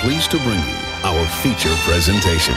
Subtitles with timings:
[0.00, 2.54] pleased to bring you our feature presentation.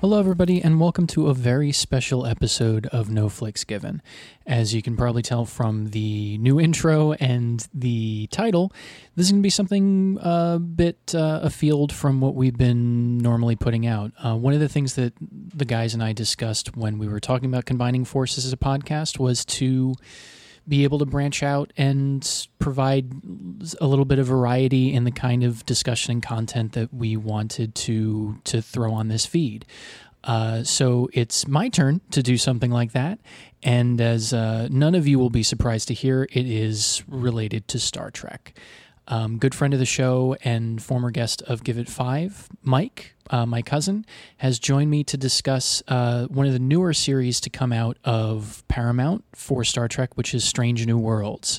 [0.00, 4.00] Hello, everybody, and welcome to a very special episode of No Flicks Given.
[4.46, 8.72] As you can probably tell from the new intro and the title,
[9.16, 13.56] this is going to be something a bit uh, afield from what we've been normally
[13.56, 14.12] putting out.
[14.24, 17.50] Uh, one of the things that the guys and I discussed when we were talking
[17.50, 19.94] about combining forces as a podcast was to
[20.68, 23.10] be able to branch out and provide
[23.80, 27.74] a little bit of variety in the kind of discussion and content that we wanted
[27.74, 29.64] to to throw on this feed.
[30.24, 33.18] Uh, so it's my turn to do something like that,
[33.62, 37.78] and as uh, none of you will be surprised to hear, it is related to
[37.78, 38.58] Star Trek.
[39.10, 43.46] Um, good friend of the show and former guest of Give It Five, Mike, uh,
[43.46, 44.04] my cousin,
[44.36, 48.62] has joined me to discuss uh, one of the newer series to come out of
[48.68, 51.58] Paramount for Star Trek, which is Strange New Worlds.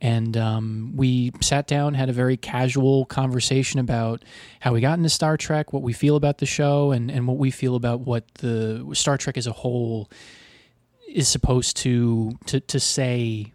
[0.00, 4.24] And um, we sat down, had a very casual conversation about
[4.58, 7.36] how we got into Star Trek, what we feel about the show, and, and what
[7.36, 10.10] we feel about what the Star Trek as a whole
[11.08, 13.52] is supposed to to, to say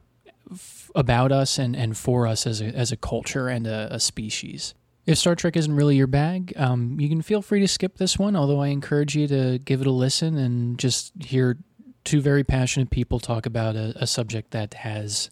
[0.95, 4.73] about us and, and for us as a, as a culture and a, a species.
[5.05, 8.17] If Star Trek isn't really your bag, um, you can feel free to skip this
[8.17, 11.57] one, although I encourage you to give it a listen and just hear
[12.03, 15.29] two very passionate people talk about a, a subject that has,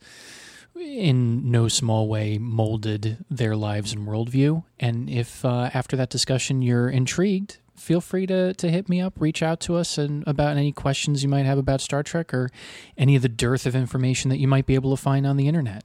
[0.76, 4.64] in no small way, molded their lives and worldview.
[4.80, 9.20] And if uh, after that discussion you're intrigued, feel free to, to hit me up,
[9.20, 12.50] reach out to us and about any questions you might have about Star Trek or
[12.98, 15.48] any of the dearth of information that you might be able to find on the
[15.48, 15.84] internet.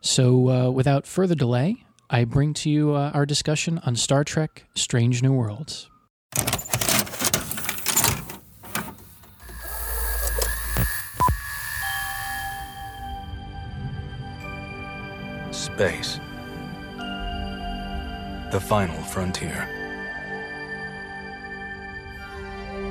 [0.00, 4.64] So, uh, without further delay, I bring to you uh, our discussion on Star Trek
[4.74, 5.88] Strange New Worlds.
[15.52, 16.20] Space.
[18.50, 19.81] The final frontier.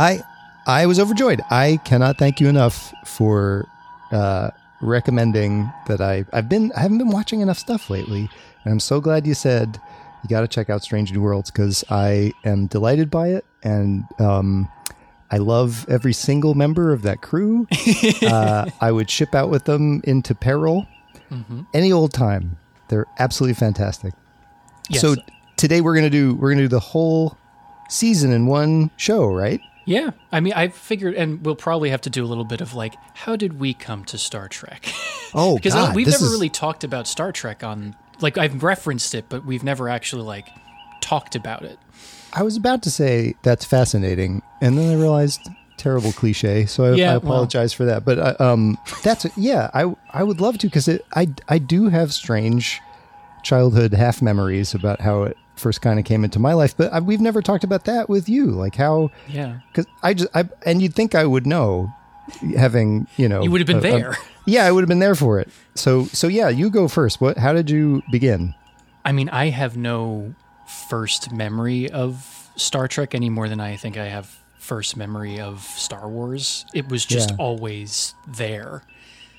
[0.00, 0.22] I
[0.66, 1.42] I was overjoyed.
[1.50, 3.66] I cannot thank you enough for
[4.10, 4.50] uh,
[4.80, 8.30] recommending that I I've been I haven't been watching enough stuff lately,
[8.64, 9.78] and I'm so glad you said
[10.22, 14.04] you got to check out Strange New Worlds because I am delighted by it and
[14.18, 14.68] um,
[15.30, 17.66] I love every single member of that crew.
[18.22, 20.86] uh, I would ship out with them into peril
[21.72, 22.58] any old time.
[22.88, 24.12] They're absolutely fantastic.
[24.88, 25.00] Yes.
[25.02, 25.14] So
[25.56, 27.36] today we're gonna do we're gonna do the whole
[27.88, 29.60] season in one show, right?
[29.90, 32.74] Yeah, I mean, I figured, and we'll probably have to do a little bit of
[32.74, 34.86] like, how did we come to Star Trek?
[35.32, 39.14] Oh, because God, we've never is- really talked about Star Trek on, like, I've referenced
[39.14, 40.48] it, but we've never actually like
[41.00, 41.78] talked about it.
[42.32, 45.40] I was about to say that's fascinating, and then I realized
[45.76, 46.66] terrible cliche.
[46.66, 48.04] So I, Yeah, I well- apologize for that.
[48.04, 52.12] But uh, um, that's yeah, I I would love to because I I do have
[52.12, 52.80] strange
[53.44, 56.76] childhood half memories about how it first kind of came into my life.
[56.76, 60.28] But I, we've never talked about that with you, like how Yeah, because I just
[60.34, 61.92] I and you'd think I would know,
[62.56, 64.16] having you know you would have been a- a- there.
[64.46, 65.48] yeah, I would have been there for it.
[65.74, 67.20] So so yeah, you go first.
[67.20, 67.38] What?
[67.38, 68.54] How did you begin?
[69.04, 70.34] I mean, I have no
[70.88, 75.60] first memory of Star Trek any more than I think I have first memory of
[75.62, 76.64] Star Wars.
[76.74, 77.36] It was just Yeah.
[77.38, 78.82] always there.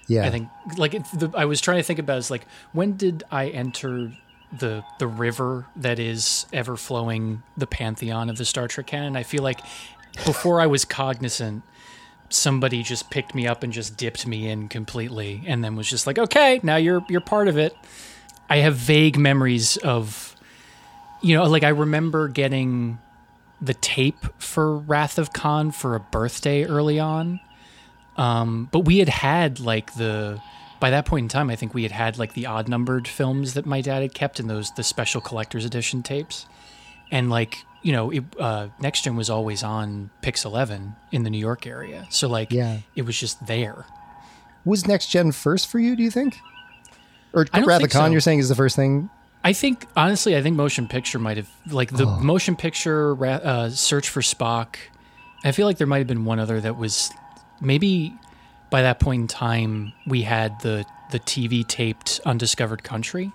[0.08, 2.98] Yeah, I think like it, the, I was trying to think about is like when
[2.98, 4.12] did I enter
[4.58, 9.16] the the river that is ever flowing the pantheon of the Star Trek canon?
[9.16, 9.62] I feel like
[10.26, 11.64] before I was cognizant,
[12.30, 16.08] somebody just picked me up and just dipped me in completely, and then was just
[16.08, 17.76] like, okay, now you're you're part of it.
[18.50, 20.36] I have vague memories of,
[21.22, 23.00] you know, like I remember getting
[23.62, 27.40] the tape for Wrath of Khan for a birthday early on.
[28.18, 30.42] Um, but we had had like the
[30.82, 33.54] by that point in time, I think we had had like the odd numbered films
[33.54, 36.46] that my dad had kept in those the special collector's edition tapes,
[37.10, 41.30] and like you know, it, uh, Next Gen was always on Pix Eleven in the
[41.32, 42.80] New York area, so like Yeah.
[42.96, 43.86] it was just there.
[44.66, 45.96] was next gen first for you?
[45.96, 46.38] Do you think?
[47.34, 48.12] Or I don't rather, think Khan, so.
[48.12, 49.10] you're saying is the first thing?
[49.44, 54.10] I think honestly, I think motion picture might have like the motion picture uh, Search
[54.10, 54.76] for Spock.
[55.44, 57.10] I feel like there might have been one other that was
[57.60, 58.14] maybe
[58.72, 63.32] by that point in time we had the the TV taped Undiscovered Country.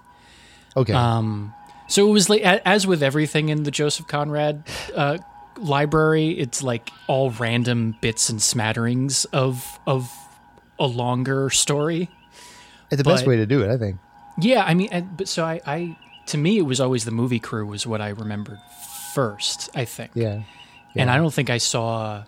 [0.77, 0.93] Okay.
[0.93, 1.55] Um,
[1.87, 5.19] so it was like as with everything in the Joseph Conrad uh,
[5.59, 10.12] library, it's like all random bits and smatterings of of
[10.79, 12.11] a longer story.
[12.91, 13.99] it's the best way to do it, I think.
[14.39, 15.97] Yeah, I mean, and, but so I, I,
[16.27, 18.59] to me, it was always the movie crew was what I remembered
[19.15, 19.71] first.
[19.75, 20.11] I think.
[20.15, 20.43] Yeah.
[20.94, 22.25] And I don't think I saw.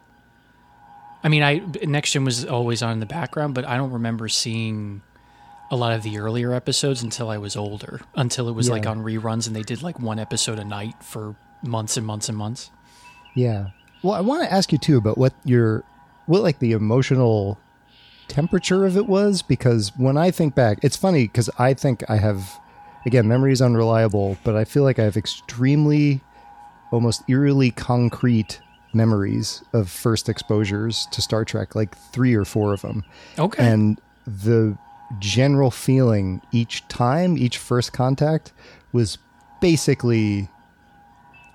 [1.22, 4.28] I mean, I Next Gen was always on in the background, but I don't remember
[4.28, 5.02] seeing
[5.70, 8.00] a lot of the earlier episodes until I was older.
[8.14, 11.36] Until it was like on reruns, and they did like one episode a night for
[11.62, 12.70] months and months and months.
[13.34, 13.68] Yeah.
[14.02, 15.84] Well, I want to ask you too about what your
[16.26, 17.58] what like the emotional
[18.28, 22.16] temperature of it was because when I think back, it's funny because I think I
[22.16, 22.60] have
[23.06, 26.20] again memory is unreliable, but I feel like I have extremely
[26.90, 28.60] almost eerily concrete
[28.92, 33.04] memories of first exposures to Star Trek, like three or four of them.
[33.38, 33.62] Okay.
[33.64, 34.76] And the
[35.18, 38.52] general feeling each time, each first contact
[38.92, 39.18] was
[39.60, 40.48] basically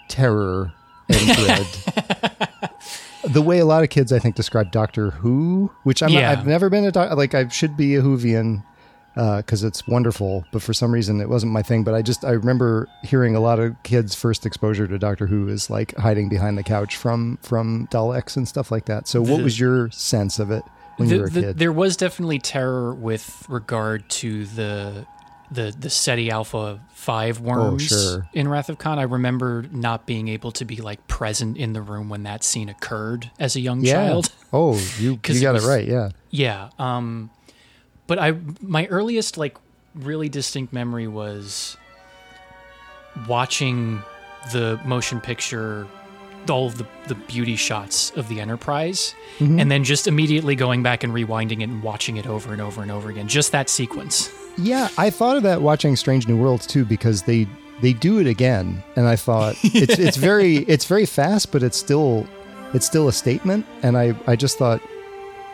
[0.09, 0.71] terror
[1.09, 1.67] and dread.
[3.25, 6.31] the way a lot of kids, I think, describe Doctor Who, which I'm Yeah.
[6.31, 8.63] I've never been a doc- like I should be a Whovian
[9.15, 11.83] because it's wonderful, but for some reason it wasn't my thing.
[11.83, 15.47] But I just I remember hearing a lot of kids' first exposure to Doctor Who
[15.47, 19.07] is like hiding behind the couch from from Daleks and stuff like that.
[19.07, 20.63] So, what The- was your sense of it
[20.97, 21.59] when The- you were a the- kid?
[21.59, 25.05] there was definitely terror with regard to the
[25.51, 28.27] the the Ceti Alpha Five worms Oh, sure.
[28.33, 28.97] in Wrath of Khan.
[28.97, 32.69] I remember not being able to be like present in the room when that scene
[32.69, 33.93] occurred as a young yeah.
[34.07, 34.31] child.
[34.53, 35.85] Oh, you you it got was- it right.
[35.87, 36.09] Yeah.
[36.31, 36.69] Yeah.
[36.79, 37.29] Um,
[38.07, 39.57] but I my earliest like
[39.95, 41.77] really distinct memory was
[43.27, 44.01] watching
[44.51, 45.87] the motion picture
[46.49, 49.59] all of the, the beauty shots of the enterprise Mm-hmm.
[49.59, 52.83] and then just immediately going back and rewinding it and watching it over and over
[52.83, 56.67] and over again just that sequence Yeah, I thought of that watching Strange New Worlds
[56.67, 57.47] too because they
[57.81, 61.75] they do it again, and I thought it's it's very it's very fast, but it's
[61.77, 62.27] still
[62.75, 63.65] it's still a statement.
[63.81, 64.79] And I I just thought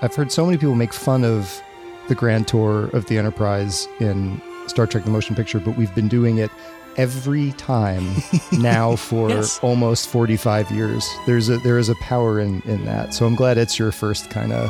[0.02, 1.62] I've heard so many people make fun of
[2.10, 6.08] the grand tour of the Enterprise in Star Trek: The Motion Picture, but we've been
[6.10, 6.52] doing it
[6.98, 8.04] every time
[8.52, 9.60] now for Yes.
[9.64, 11.08] almost 45 years.
[11.26, 13.14] There's a there is a power in in that.
[13.14, 14.70] So I'm glad it's your first kind of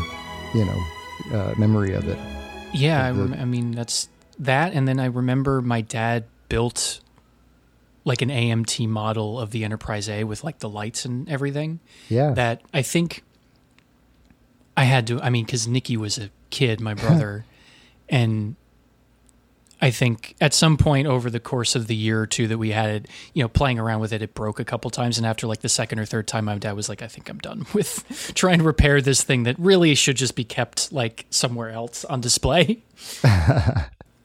[0.53, 2.17] you know uh, memory of it.
[2.73, 4.09] yeah I, Of the- rem- I mean that's
[4.39, 7.01] that and then i remember my dad built
[8.05, 12.31] like an amt model of the enterprise a with like the lights and everything Yeah.
[12.31, 13.23] that I think
[14.79, 15.21] I had to.
[15.21, 17.43] I mean, because Nikki was a kid, my brother,
[18.07, 18.55] and
[19.81, 22.71] I think at some point over the course of the year or two that we
[22.71, 25.47] had it, you know, playing around with it, it broke a couple times, and after
[25.47, 28.31] like the second or third time, my dad was like, "I think I'm done with
[28.35, 32.21] trying to repair this thing that really should just be kept like somewhere else on
[32.21, 32.81] display."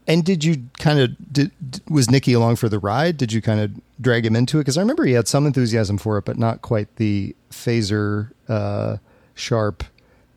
[0.07, 1.51] And did you kind of did
[1.89, 3.17] was Nicky along for the ride?
[3.17, 4.61] Did you kind of drag him into it?
[4.61, 8.99] Because I remember he had some enthusiasm for it, but not quite the phaser uh,
[9.35, 9.83] sharp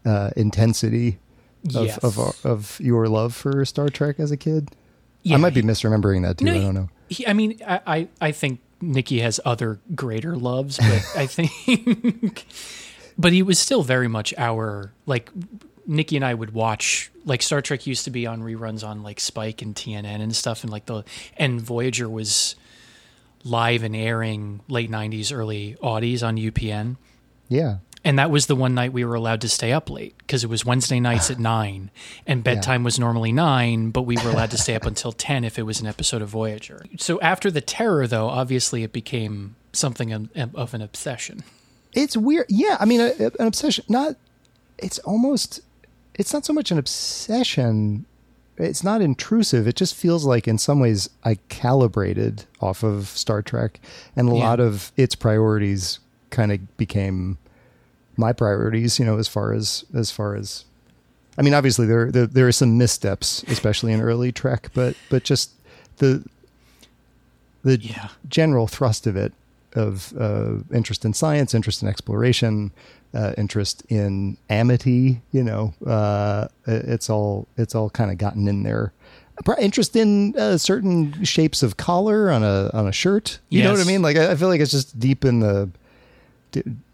[0.08, 1.20] uh, intensity
[1.76, 1.98] of, Yes.
[2.00, 4.72] of of your love for Star Trek as a kid.
[5.24, 6.46] Yeah, I might be misremembering that too.
[6.46, 6.90] No, I don't know.
[7.10, 12.46] He, I mean, I, I, I think Nikki has other greater loves, but I think,
[13.18, 15.30] but he was still very much our like.
[15.90, 19.22] Nikki and I would watch like Star Trek used to be on reruns on like
[19.22, 21.04] Spike and TNN and stuff, and like the
[21.38, 22.56] and Voyager was
[23.46, 26.98] live and airing late '90s, early '80s on UPN.
[27.48, 30.42] Yeah, And that was the one night we were allowed to stay up late because
[30.46, 31.92] it was Wednesday nights at nine,
[32.26, 35.60] and bedtime was normally nine, but we were allowed to stay up until ten if
[35.60, 36.86] it was an episode of Voyager.
[36.98, 41.44] So after the terror, though, obviously it became something of, an obsession.
[41.94, 42.46] it's weird.
[42.48, 43.84] Yeah, I mean, a, an obsession.
[43.90, 44.16] Not.
[44.78, 45.60] It's almost.
[46.16, 48.06] It's not so much an obsession.
[48.58, 49.68] It's not intrusive.
[49.68, 53.82] It just feels like, in some ways, I calibrated off of Star Trek,
[54.16, 54.44] and a Yeah.
[54.44, 56.00] lot of its priorities
[56.30, 57.38] kind of became
[58.18, 59.00] my priorities.
[59.00, 60.66] You know, as far as as far as,
[61.38, 65.24] I mean, obviously there there, there are some missteps, especially in early Trek, but but
[65.24, 65.52] just
[65.98, 66.24] the
[67.64, 68.10] the Yeah.
[68.30, 69.34] general thrust of it
[69.76, 72.72] of uh, interest in science, interest in exploration,
[73.14, 75.22] uh, interest in amity.
[75.32, 78.94] You know, uh, it's all it's all kind of gotten in there.
[79.60, 83.38] Interest in uh, certain shapes of collar on a on a shirt.
[83.50, 84.02] You know what I mean?
[84.02, 85.70] Like I, I feel like it's just deep in the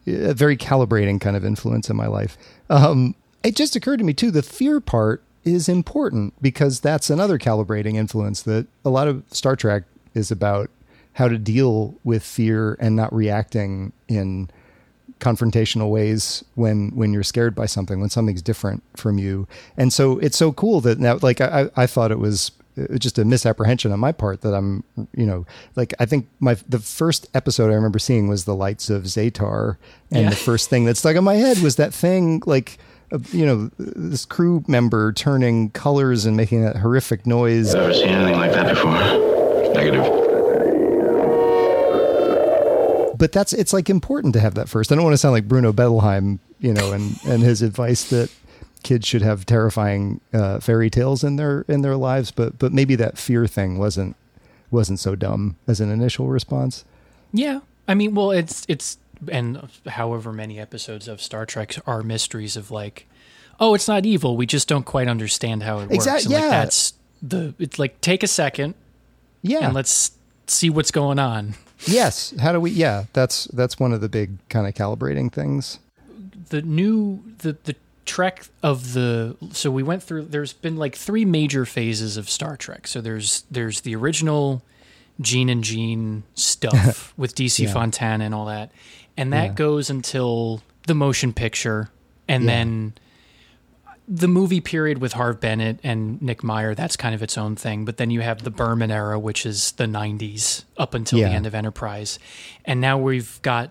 [0.07, 2.37] a very calibrating kind of influence in my life.
[2.69, 4.31] Um, it just occurred to me too.
[4.31, 9.55] The fear part is important because that's another calibrating influence that a lot of Star
[9.55, 9.83] Trek
[10.13, 10.69] is about
[11.13, 14.49] how to deal with fear and not reacting in
[15.19, 20.19] confrontational ways when when you're scared by something when something's different from you and so
[20.19, 22.51] it's so cool that now like i i thought it was
[22.97, 24.83] just a misapprehension on my part that i'm
[25.15, 28.89] you know like i think my the first episode i remember seeing was the lights
[28.89, 29.77] of Zetar
[30.11, 30.29] and Yeah.
[30.29, 32.77] the first thing that stuck in my head was that thing like
[33.11, 37.93] uh, you know this crew member turning colors and making that horrific noise I've Never
[37.93, 38.93] seen anything like that before.
[39.73, 40.03] Negative.
[43.17, 44.91] but that's it's like important to have that first.
[44.91, 48.29] I don't want to sound like Bruno Bettelheim, you know, and and his advice that
[48.83, 52.95] kids should have terrifying uh, fairy tales in their in their lives, but but maybe
[52.95, 54.15] that fear thing wasn't
[54.71, 56.83] wasn't so dumb as an initial response.
[57.31, 58.97] Yeah, I mean, well, it's it's
[59.31, 63.07] and however many episodes of Star Trek are mysteries of like,
[63.59, 64.35] oh, it's not evil.
[64.37, 65.93] We just don't quite understand how it works.
[65.95, 66.49] Exact- And, like, yeah.
[66.49, 67.53] that's the.
[67.59, 68.75] It's like take a second
[69.41, 69.65] Yeah.
[69.65, 70.11] and let's
[70.47, 71.55] see what's going on.
[71.87, 72.33] yes.
[72.39, 72.71] How do we?
[72.71, 73.05] Yeah.
[73.13, 75.79] That's that's one of the big kind of calibrating things.
[76.49, 77.75] the new the the
[78.05, 82.57] trek of the so we went through there's been like three major phases of Star
[82.57, 82.87] Trek.
[82.87, 84.61] So there's there's the original
[85.21, 87.71] Gene and Gene stuff with DC Yeah.
[87.73, 88.71] Fontana and all that.
[89.15, 89.53] And that Yeah.
[89.53, 91.89] goes until the motion picture
[92.27, 92.47] and Yeah.
[92.51, 92.93] then
[94.05, 97.85] the movie period with Harve Bennett and Nick Meyer, that's kind of its own thing.
[97.85, 101.45] But then you have the Berman era, which is the 90s up until the end
[101.45, 102.19] of Enterprise.
[102.65, 103.69] And now we've got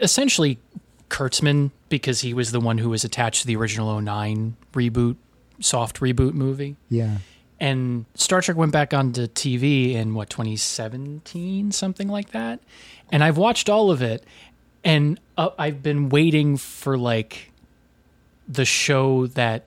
[0.00, 0.58] essentially
[1.08, 5.16] Kurtzman because he was the one who was attached to the original 09 reboot,
[5.60, 6.76] soft reboot movie.
[6.88, 7.18] Yeah.
[7.58, 12.60] And Star Trek went back onto TV in what, 2017, something like that.
[13.10, 14.24] And I've watched all of it.
[14.84, 17.52] And uh, I've been waiting for like
[18.46, 19.66] the show that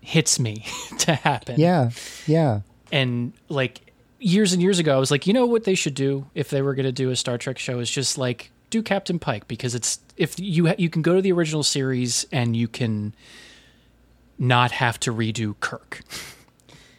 [0.00, 0.66] hits me
[0.98, 1.58] to happen.
[1.58, 1.90] Yeah.
[2.26, 2.60] Yeah.
[2.90, 3.80] And like
[4.18, 6.62] years and years ago, I was like, you know what they should do if they
[6.62, 9.74] were going to do a Star Trek show is just like do Captain Pike because
[9.74, 13.14] it's if you ha- you can go to the original series and you can
[14.38, 16.00] not have to redo Kirk.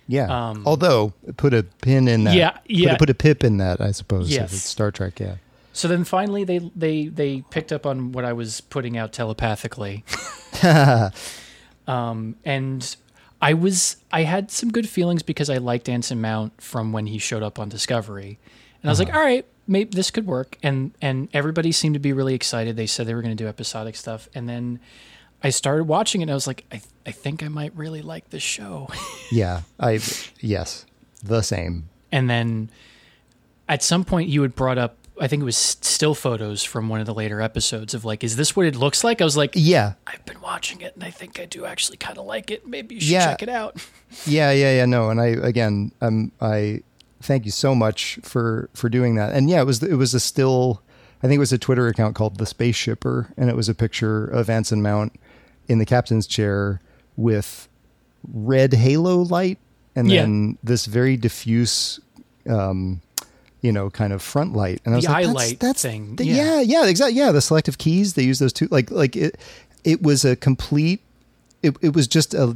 [0.07, 0.53] Yeah.
[0.65, 2.31] Although put a pin in that.
[2.31, 2.93] Um, Yeah, Put yeah.
[2.93, 4.29] a, put a pip in that, I suppose.
[4.31, 4.51] Yes.
[4.51, 5.19] If it's Star Trek.
[5.19, 5.35] Yeah.
[5.73, 10.05] So then finally they they they picked up on what I was putting out telepathically.
[11.87, 12.95] um and
[13.41, 17.17] I was I had some good feelings because I liked Anson Mount from when he
[17.17, 18.39] showed up on Discovery.
[18.81, 21.99] And I was like, "All right, maybe this could work." And and everybody seemed to
[21.99, 22.75] be really excited.
[22.75, 24.27] They said they were going to do episodic stuff.
[24.35, 24.79] And then
[25.43, 28.29] I started watching it and I was like, "I I think I might really like
[28.29, 28.89] this show."
[29.31, 29.61] Yeah.
[29.79, 29.99] I.
[30.39, 30.85] Yes.
[31.23, 31.89] The same.
[32.11, 32.69] And then
[33.67, 36.99] at some point you had brought up I think it was still photos from one
[36.99, 39.21] of the later episodes of like, is this what it looks like?
[39.21, 39.93] I was like, Yeah.
[40.05, 42.67] I've been watching it and I think I do actually kind of like it.
[42.67, 43.25] Maybe you should Yeah.
[43.31, 43.77] check it out.
[44.27, 44.85] Yeah, yeah, yeah.
[44.85, 46.81] No, and I again, um, I
[47.25, 49.33] thank you so much for for doing that.
[49.33, 50.81] And yeah, it was it was a still,
[51.23, 53.75] I think it was a Twitter account called the Space Shipper, and it was a
[53.75, 55.13] picture of Anson Mount
[55.67, 56.79] in the captain's chair
[57.17, 57.67] with
[58.33, 59.57] red halo light,
[59.95, 60.21] and Yeah.
[60.21, 61.99] then this very diffuse.
[62.47, 63.01] Um,
[63.61, 66.17] you know, kind of front light, and I was The like, eye that's, that's thing,
[66.17, 66.35] the- yeah.
[66.35, 67.17] yeah, yeah, exactly.
[67.17, 68.67] Yeah, the selective keys they use those two.
[68.69, 69.39] Like, like it,
[69.83, 71.01] it was a complete.
[71.63, 72.55] It, it was just a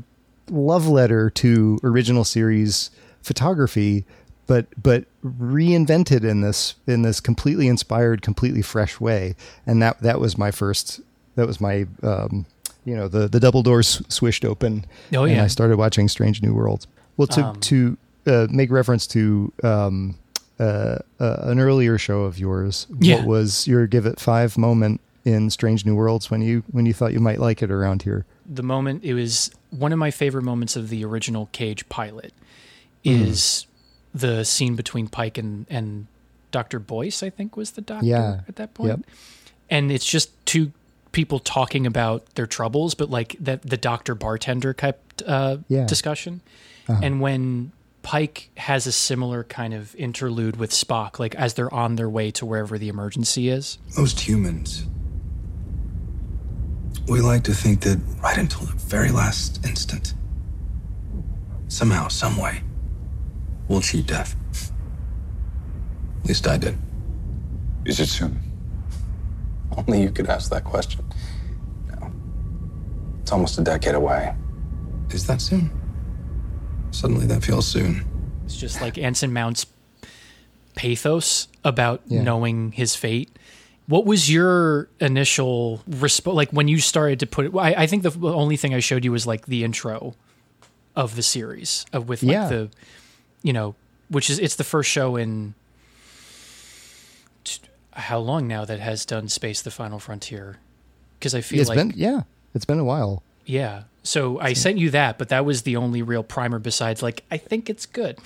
[0.51, 2.91] love letter to original series
[3.23, 4.05] photography,
[4.49, 9.35] but but reinvented in this in this completely inspired, completely fresh way.
[9.65, 10.99] And that that was my first.
[11.35, 11.85] That was my.
[12.03, 12.45] Um,
[12.85, 14.85] you know the the double doors swished open.
[15.13, 15.43] Oh, and yeah.
[15.43, 16.87] I started watching Strange New Worlds.
[17.17, 20.15] Well, to Um, to uh, make reference to um,
[20.59, 23.17] uh, uh, an earlier show of yours, Yeah.
[23.17, 26.93] what was your give it five moment in Strange New Worlds when you when you
[26.93, 28.25] thought you might like it around here?
[28.51, 32.33] The moment it was one of my favorite moments of the original Cage pilot
[33.05, 33.11] Hmm.
[33.11, 33.67] is
[34.13, 36.07] the scene between Pike and, and
[36.51, 36.79] Dr.
[36.79, 38.41] Boyce, I think was the doctor Yeah.
[38.47, 38.89] at that point.
[38.89, 38.99] Yep.
[39.69, 40.71] And it's just two
[41.11, 45.85] people talking about their troubles, but like that the doctor bartender type uh, Yeah.
[45.85, 46.41] discussion.
[46.87, 46.99] Uh-huh.
[47.03, 51.95] And when Pike has a similar kind of interlude with Spock, like as they're on
[51.97, 53.77] their way to wherever the emergency is.
[53.97, 54.85] Most humans,
[57.07, 60.13] we like to think that right until the very last instant,
[61.67, 62.61] somehow, some way,
[63.69, 64.35] we'll cheat death.
[66.21, 66.77] At least I did.
[67.85, 68.39] Is it soon?
[69.77, 71.05] Only you could ask that question.
[71.87, 72.11] No.
[73.21, 74.35] It's almost a decade away.
[75.11, 75.71] Is that soon?
[76.91, 78.03] Suddenly that feels soon.
[78.45, 79.65] It's just like Anson Mount's
[80.75, 82.23] pathos about Yeah.
[82.23, 83.29] knowing his fate.
[83.87, 86.35] What was your initial response?
[86.35, 89.03] Like when you started to put it, I, I think the only thing I showed
[89.03, 90.15] you was like the intro
[90.95, 92.49] of the series of with like Yeah.
[92.49, 92.69] the
[93.43, 93.75] you know
[94.09, 95.53] which is it's the first show in
[97.43, 97.59] t-
[97.91, 100.57] how long now that has done space the final frontier
[101.19, 102.21] because i feel It's like been yeah,
[102.53, 103.23] it's been a while.
[103.45, 107.23] yeah so i sent you that but that was the only real primer besides like
[107.31, 108.17] i think it's good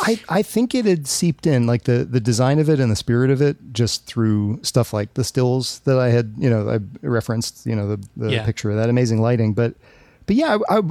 [0.00, 2.96] I, I think it had seeped in like the, the design of it and the
[2.96, 6.80] spirit of it just through stuff like the stills that I had you know I
[7.06, 8.44] referenced you know the, the Yeah.
[8.44, 9.74] picture of that amazing lighting but
[10.26, 10.82] but yeah I, I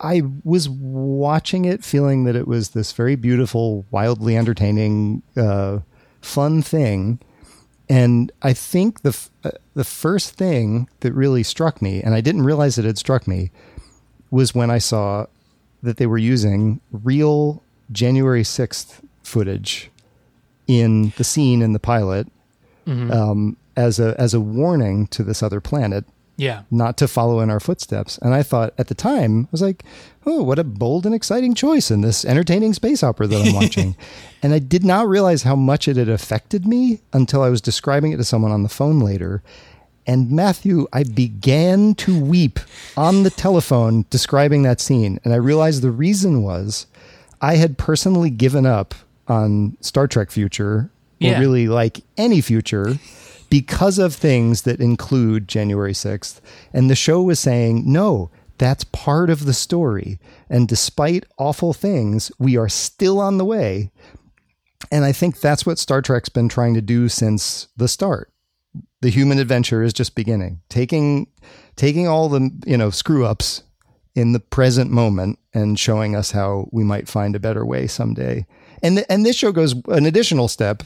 [0.00, 5.80] I was watching it feeling that it was this very beautiful wildly entertaining uh,
[6.22, 7.20] fun thing.
[7.88, 12.20] And I think the f- uh, the first thing that really struck me and I
[12.20, 13.50] didn't realize it had struck me
[14.30, 15.26] was when I saw
[15.82, 19.90] that they were using real January 6th footage
[20.66, 22.28] in the scene in the pilot
[23.12, 26.04] um, as a as a warning to this other planet
[26.40, 28.18] yeah not to follow in our footsteps.
[28.22, 29.84] And I thought at the time, I was like,
[30.26, 33.94] oh, what a bold and exciting choice in this entertaining space opera that I'm watching.
[34.42, 38.12] and I did not realize how much it had affected me until I was describing
[38.12, 39.42] it to someone on the phone later.
[40.06, 42.58] And Matthew, I began to weep
[42.96, 45.20] on the telephone describing that scene.
[45.24, 46.86] And I realized the reason was
[47.40, 48.94] I had personally given up
[49.28, 51.36] on Star Trek future, Yeah.
[51.36, 52.98] or really like any future,
[53.50, 56.40] because of things that include January 6th.
[56.72, 60.18] And the show was saying, no, that's part of the story.
[60.48, 63.90] And despite awful things, we are still on the way.
[64.92, 68.32] And I think that's what Star Trek's been trying to do since the start.
[69.02, 70.60] The human adventure is just beginning.
[70.68, 71.26] Taking
[71.76, 73.62] taking all the, you know, screw ups
[74.14, 78.46] in the present moment and showing us how we might find a better way someday.
[78.82, 80.82] And th- and this show goes an additional step,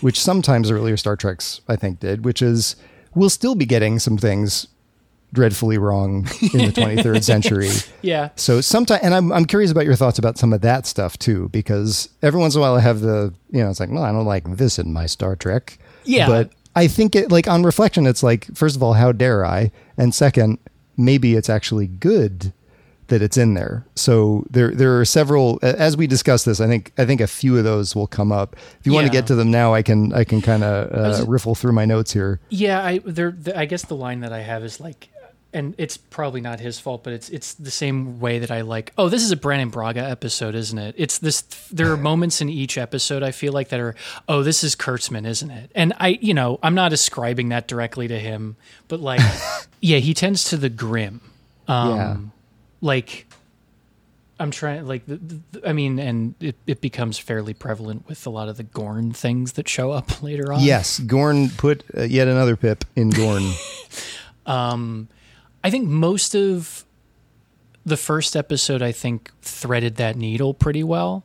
[0.00, 2.76] which sometimes earlier Star Treks I think did, which is
[3.14, 4.66] we'll still be getting some things
[5.32, 7.68] dreadfully wrong in the 23rd century.
[8.02, 11.18] yeah So sometimes, and I'm I'm curious about your thoughts about some of that stuff
[11.18, 14.02] too, because every once in a while I have the, you know, it's like, well,
[14.02, 15.78] I don't like this in my Star Trek.
[16.04, 16.26] Yeah.
[16.26, 19.70] But I think it, like on reflection, it's like, first of all, how dare I?
[19.96, 20.58] And second,
[20.96, 22.52] maybe it's actually good
[23.10, 23.84] that it's in there.
[23.94, 26.60] So there there are several as we discuss this.
[26.60, 28.56] I think I think a few of those will come up.
[28.80, 31.24] If you want to get to them now, I can I can kind of uh,
[31.26, 32.40] riffle through my notes here.
[32.48, 33.30] Yeah, I there.
[33.30, 35.08] The, I guess the line that I have is like,
[35.52, 38.92] and it's probably not his fault, but it's it's the same way that I like.
[38.96, 40.94] Oh, this is a Brannon Braga episode, isn't it?
[40.96, 41.42] It's this.
[41.72, 43.94] There are moments in each episode I feel like that are.
[44.28, 45.70] Oh, this is Kurtzman, isn't it?
[45.74, 48.56] And I, you know, I'm not ascribing that directly to him,
[48.88, 49.20] but like,
[49.80, 51.20] yeah, he tends to the grim.
[51.68, 52.16] Um, Yeah.
[52.80, 53.26] Like,
[54.38, 54.86] I'm trying.
[54.86, 55.16] Like, the,
[55.52, 59.12] the, I mean, and it, it becomes fairly prevalent with a lot of the Gorn
[59.12, 60.60] things that show up later on.
[60.62, 63.50] Yes, Gorn put uh, yet another pip in Gorn.
[64.46, 65.08] um,
[65.62, 66.84] I think most of
[67.84, 71.24] the first episode, I think, threaded that needle pretty well.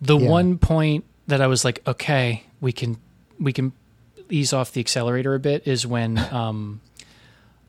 [0.00, 0.28] The Yeah.
[0.28, 2.98] one point that I was like, okay, we can
[3.38, 3.72] we can
[4.30, 6.80] ease off the accelerator a bit is when um,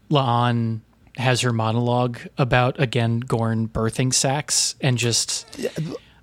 [0.10, 0.82] La'an
[1.17, 5.45] has her monologue about again Gorn birthing sacks and just.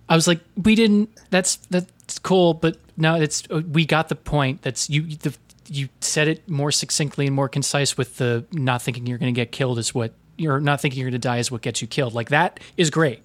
[0.09, 1.09] I was like, we didn't.
[1.31, 4.62] That's that's cool, but no, it's we got the point.
[4.62, 5.02] That's you.
[5.16, 5.35] The,
[5.68, 9.40] you said it more succinctly and more concise with the not thinking you're going to
[9.40, 11.88] get killed is what you're not thinking you're going to die is what gets you
[11.88, 12.12] killed.
[12.14, 13.20] Like that is great.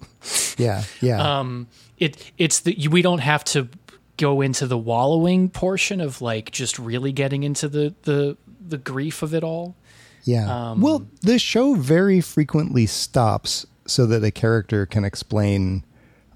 [0.56, 1.38] Yeah, yeah.
[1.40, 1.66] Um,
[1.98, 3.68] it it's the you- we don't have to
[4.16, 9.22] go into the wallowing portion of like just really getting into the the the grief
[9.22, 9.76] of it all.
[10.24, 10.70] Yeah.
[10.72, 15.84] Um, well, the show very frequently stops so that a character can explain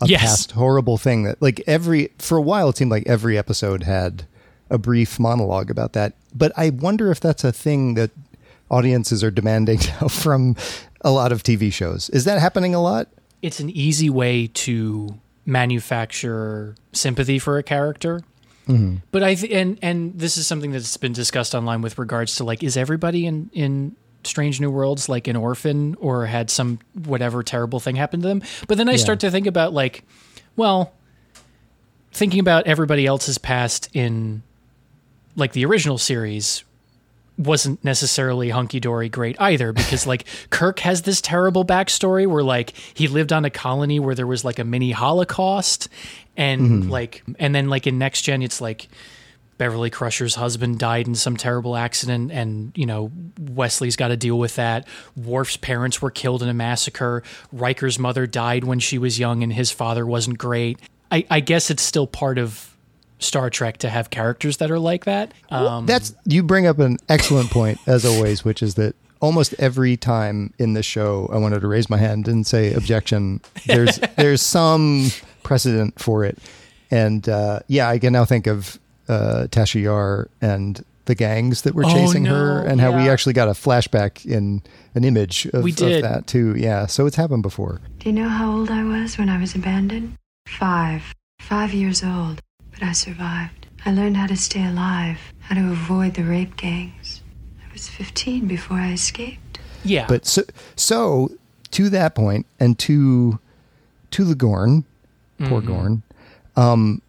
[0.00, 0.20] a Yes.
[0.22, 4.24] past horrible thing that like every for a while it seemed like every episode had
[4.70, 6.14] a brief monologue about that.
[6.34, 8.10] But I wonder if that's a thing that
[8.70, 10.56] audiences are demanding now from
[11.02, 12.08] a lot of TV shows.
[12.10, 13.08] Is that happening a lot?
[13.42, 18.22] It's an easy way to manufacture sympathy for a character.
[18.68, 18.96] Mm-hmm.
[19.10, 22.44] But I th- and and this is something that's been discussed online with regards to
[22.44, 27.42] like is everybody in in Strange New Worlds like an orphan or had some whatever
[27.42, 28.42] terrible thing happen to them?
[28.68, 30.04] But then I start to think about like,
[30.54, 30.92] well,
[32.12, 34.42] thinking about everybody else's past in
[35.34, 36.62] like the original series
[37.46, 42.74] wasn't necessarily hunky dory great either because like Kirk has this terrible backstory where like
[42.94, 45.88] he lived on a colony where there was like a mini Holocaust
[46.36, 46.90] and mm-hmm.
[46.90, 48.88] like and then like in next gen it's like
[49.58, 54.38] Beverly Crusher's husband died in some terrible accident and you know Wesley's got to deal
[54.38, 54.88] with that.
[55.16, 57.22] Worf's parents were killed in a massacre.
[57.52, 60.78] Riker's mother died when she was young and his father wasn't great.
[61.10, 62.71] I, I guess it's still part of
[63.22, 65.32] Star Trek to have characters that are like that.
[65.50, 69.96] Um, That's you bring up an excellent point as always, which is that almost every
[69.96, 73.40] time in the show I wanted to raise my hand and say objection.
[73.66, 75.08] There's there's some
[75.42, 76.38] precedent for it,
[76.90, 81.74] and uh, yeah, I can now think of uh, Tasha Yar and the gangs that
[81.74, 84.62] were Oh, chasing her, and how we actually got a flashback in
[84.94, 86.04] an image of, We of did.
[86.04, 86.54] that too.
[86.56, 87.80] Yeah, so it's happened before.
[87.98, 90.14] Do you know how old I was when I was abandoned?
[90.46, 91.12] Five.
[91.40, 92.40] Five years old.
[92.72, 93.66] But I survived.
[93.84, 97.20] I learned how to stay alive, how to avoid the rape gangs.
[97.68, 99.58] I was 15 before I escaped.
[99.84, 100.42] yeah, But so,
[100.76, 101.30] so
[101.72, 103.38] to that point, and to
[104.12, 104.84] to the Gorn,
[105.38, 105.66] poor Mm-hmm.
[105.72, 106.02] Gorn.
[106.54, 107.02] Um,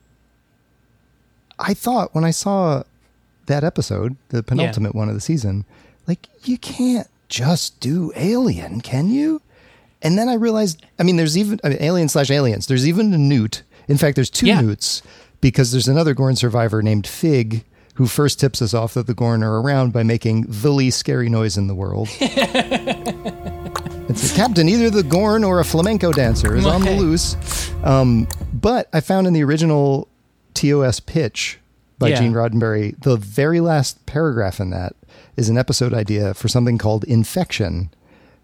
[1.60, 2.84] I thought when I saw
[3.45, 5.65] that episode, the penultimate one of the season,
[6.08, 9.41] like you can't just do Alien, can you?
[10.02, 12.67] And then I realized, I mean, there's even I mean, Alien slash Aliens.
[12.67, 13.63] There's even a Newt.
[13.88, 14.62] In fact, there's two Yeah.
[14.62, 15.02] Newts
[15.43, 19.43] because there's another Gorn survivor named Fig who first tips us off that the Gorn
[19.43, 22.08] are around by making the least scary noise in the world.
[24.10, 27.36] It's a captain, either the Gorn or a flamenco dancer is on the loose.
[27.84, 30.08] Um, but I found in the original
[30.53, 31.60] TOS pitch
[31.99, 32.19] by Yeah.
[32.19, 34.95] Gene Roddenberry, the very last paragraph in that
[35.38, 37.89] is an episode idea for something called Infection,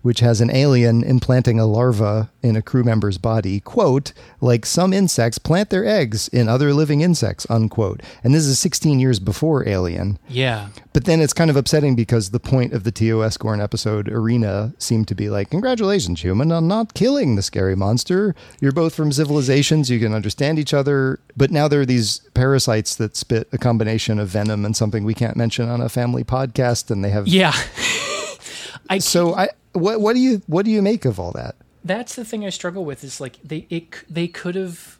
[0.01, 4.93] which has an alien implanting a larva in a crew member's body, quote, like some
[4.93, 8.01] insects plant their eggs in other living insects, unquote.
[8.23, 10.17] And this is 16 years before Alien.
[10.29, 14.07] yeah, But then it's kind of upsetting because the point of the TOS Gorn episode,
[14.09, 18.35] Arena, seemed to be like, Congratulations, human, on not killing the scary monster.
[18.61, 21.19] You're both from civilizations, you can understand each other.
[21.35, 25.13] But now there are these parasites that spit a combination of venom and something we
[25.13, 27.27] can't mention on a family podcast, and they have.
[27.27, 27.53] yeah.
[28.89, 29.49] I So I.
[29.73, 31.55] What, what do you what do you make of all that?
[31.83, 34.99] that's the thing I struggle with is like they it, they could have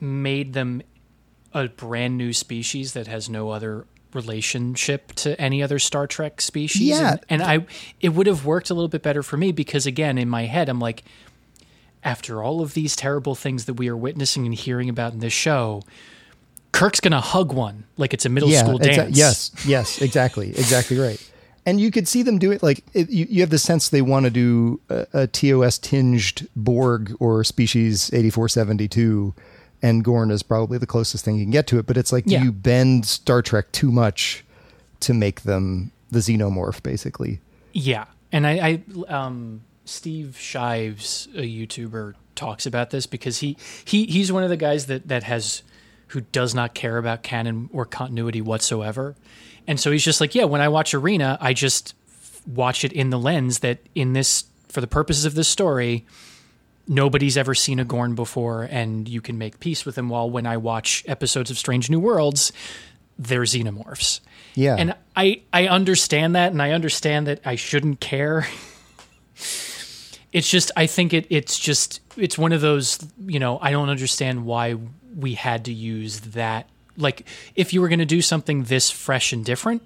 [0.00, 0.82] made them
[1.52, 6.82] a brand new species that has no other relationship to any other Star Trek species.
[6.82, 7.16] Yeah.
[7.28, 7.66] And, and I
[8.00, 10.68] it would have worked a little bit better for me because again in my head
[10.68, 11.04] I'm like
[12.02, 15.32] after all of these terrible things that we are witnessing and hearing about in this
[15.32, 15.82] show
[16.72, 19.16] Kirk's going to hug one like it's a middle school exa- dance.
[19.16, 21.29] yes, yes, exactly, exactly right.
[21.70, 24.02] And you could see them do it like it, you, you have the sense they
[24.02, 29.32] want to do a, a TOS tinged Borg or species 8472
[29.82, 32.24] and Gorn is probably the closest thing you can get to it, but it's like
[32.26, 32.42] Yeah.
[32.42, 34.44] you bend Star Trek too much
[35.00, 37.40] to make them the xenomorph basically.
[37.72, 44.06] Yeah, and I, I um, Steve Shives, a YouTuber, talks about this because he he
[44.06, 45.62] he's one of the guys that that has
[46.10, 49.16] who does not care about canon or continuity whatsoever,
[49.66, 51.94] and so he's just like, yeah, when I watch Arena, I just
[52.46, 56.04] watch it in the lens that in this for the purposes of this story.
[56.88, 60.08] Nobody's ever seen a Gorn before, and you can make peace with them.
[60.08, 62.52] While when I watch episodes of Strange New Worlds,
[63.16, 64.20] they're xenomorphs.
[64.54, 64.76] Yeah.
[64.76, 68.48] And I I understand that and I understand that I shouldn't care.
[70.32, 73.88] it's just I think it it's just it's one of those, you know, I don't
[73.88, 74.76] understand why
[75.16, 76.68] we had to use that.
[76.96, 79.82] Like if you were going to do something this fresh and different,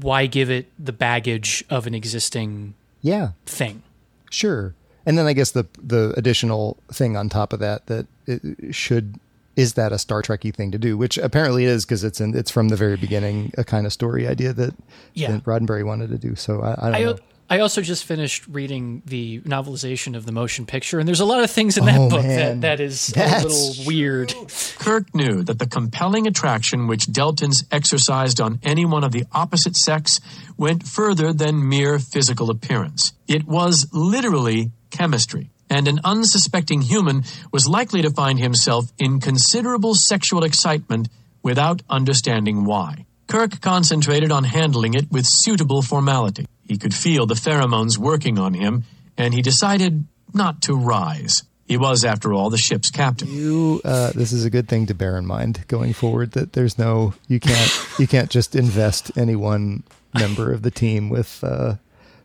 [0.00, 3.30] why give it the baggage of an existing yeah.
[3.46, 3.82] thing?
[4.30, 4.74] Sure.
[5.04, 9.18] And then I guess the the additional thing on top of that that it should
[9.56, 12.34] is that a Star Trekky thing to do, which apparently it is because it's in
[12.34, 14.74] it's from the very beginning a kind of story idea that,
[15.14, 15.32] Yeah.
[15.32, 16.34] that Roddenberry wanted to do.
[16.36, 17.18] So I, I don't I, know.
[17.52, 21.44] I also just finished reading the novelization of the motion picture, and there's a lot
[21.44, 22.60] of things in that Oh, book man.
[22.60, 24.34] that, that is That's- a little weird.
[24.78, 30.18] Kirk knew that the compelling attraction which Deltans exercised on anyone of the opposite sex
[30.56, 33.12] went further than mere physical appearance.
[33.28, 39.94] It was literally chemistry, and an unsuspecting human was likely to find himself in considerable
[39.94, 41.10] sexual excitement
[41.42, 43.04] without understanding why.
[43.26, 46.46] Kirk concentrated on handling it with suitable formality.
[46.72, 48.84] He could feel the pheromones working on him,
[49.16, 51.42] and he decided not to rise.
[51.66, 53.28] He was, after all, the ship's captain.
[53.28, 56.76] you uh, this is a good thing to bear in mind going forward that there's
[56.78, 59.82] no you can't you can't just invest any one
[60.18, 61.74] member of the team with uh,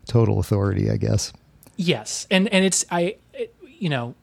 [0.06, 0.90] total authority.
[0.90, 1.34] I guess.
[1.76, 4.16] Yes, and and it's I, it- you know,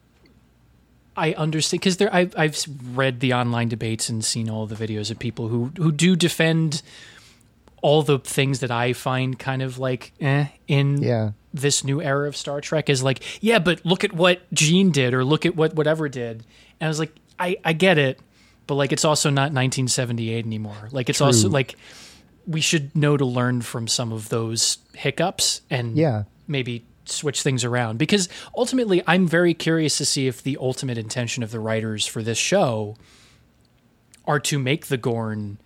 [1.16, 2.58] I understand because there I've I've
[2.92, 6.82] read the online debates and seen all the videos of people who who do defend
[7.85, 11.33] all the things that I find kind of like eh in Yeah.
[11.53, 15.12] this new era of Star Trek is like yeah, but look at what Gene did
[15.12, 16.44] or look at what whatever did,
[16.81, 18.18] and I was like I I get it,
[18.66, 20.88] but like it's also not 1978 anymore.
[20.92, 21.77] Like it's also like
[22.47, 26.25] we should know to learn from some of those hiccups and Yeah.
[26.49, 31.42] maybe switch things around because ultimately I'm very curious to see if the ultimate intention
[31.42, 32.97] of the writers for this show
[34.27, 35.59] are to make the Gorn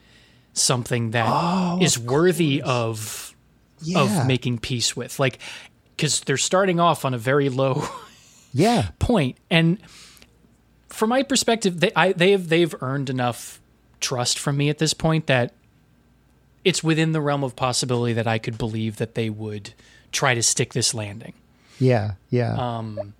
[0.58, 3.34] something that is worthy of
[3.82, 4.00] Yeah.
[4.00, 5.18] of making peace with.
[5.18, 5.38] Like
[5.96, 7.84] because they're starting off on a very low
[8.52, 8.88] Yeah.
[8.98, 9.78] point, and
[10.88, 13.60] from my perspective, they I, they've they've earned enough
[14.00, 15.52] trust from me at this point that
[16.64, 19.74] it's within the realm of possibility that I could believe that they would
[20.12, 21.32] try to stick this landing.
[21.78, 22.12] Yeah.
[22.30, 22.54] Yeah.
[22.56, 23.14] Um,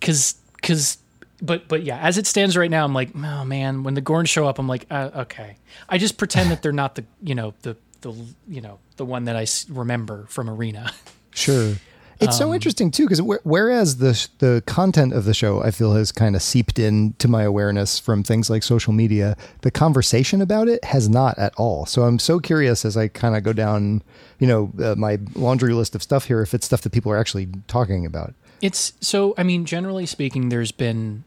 [0.00, 0.96] Cause, cause,
[1.42, 4.26] but, but yeah, as it stands right now, I'm like, oh man, when the Gorn
[4.26, 5.56] show up, I'm like, uh, okay.
[5.88, 8.12] I just pretend that they're not the, you know, the, the,
[8.48, 10.92] you know, the one that I remember from Arena.
[11.32, 11.76] Sure.
[12.20, 16.12] It's so interesting too because whereas the the content of the show I feel has
[16.12, 20.84] kind of seeped into my awareness from things like social media, the conversation about it
[20.84, 21.86] has not at all.
[21.86, 24.02] So I'm so curious as I kind of go down,
[24.38, 27.16] you know, uh, my laundry list of stuff here if it's stuff that people are
[27.16, 28.34] actually talking about.
[28.60, 31.24] It's so, I mean, generally speaking, there's been,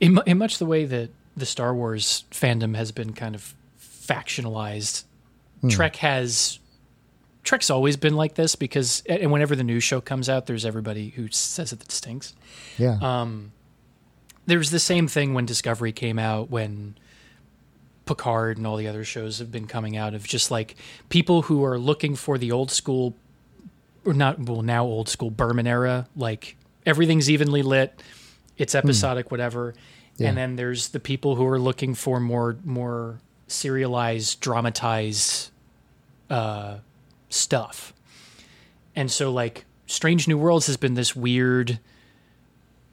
[0.00, 5.04] in, in much the way that the Star Wars fandom has been kind of factionalized,
[5.68, 6.58] Trek has
[7.46, 11.10] Trek's always been like this because, and whenever the new show comes out, there's everybody
[11.10, 12.34] who says it stinks.
[12.76, 12.98] Yeah.
[13.00, 13.52] Um,
[14.46, 16.96] there was the same thing when Discovery came out, when
[18.04, 20.76] Picard and all the other shows have been coming out of just like
[21.08, 23.14] people who are looking for the old school,
[24.04, 28.00] or not, well, now old school Berman era, like everything's evenly lit,
[28.58, 29.74] it's episodic, whatever.
[30.16, 30.28] Yeah.
[30.28, 35.50] And then there's the people who are looking for more, more serialized, dramatized
[36.30, 36.78] uh,
[37.28, 37.92] stuff.
[38.94, 41.78] And so, like, Strange New Worlds has been this weird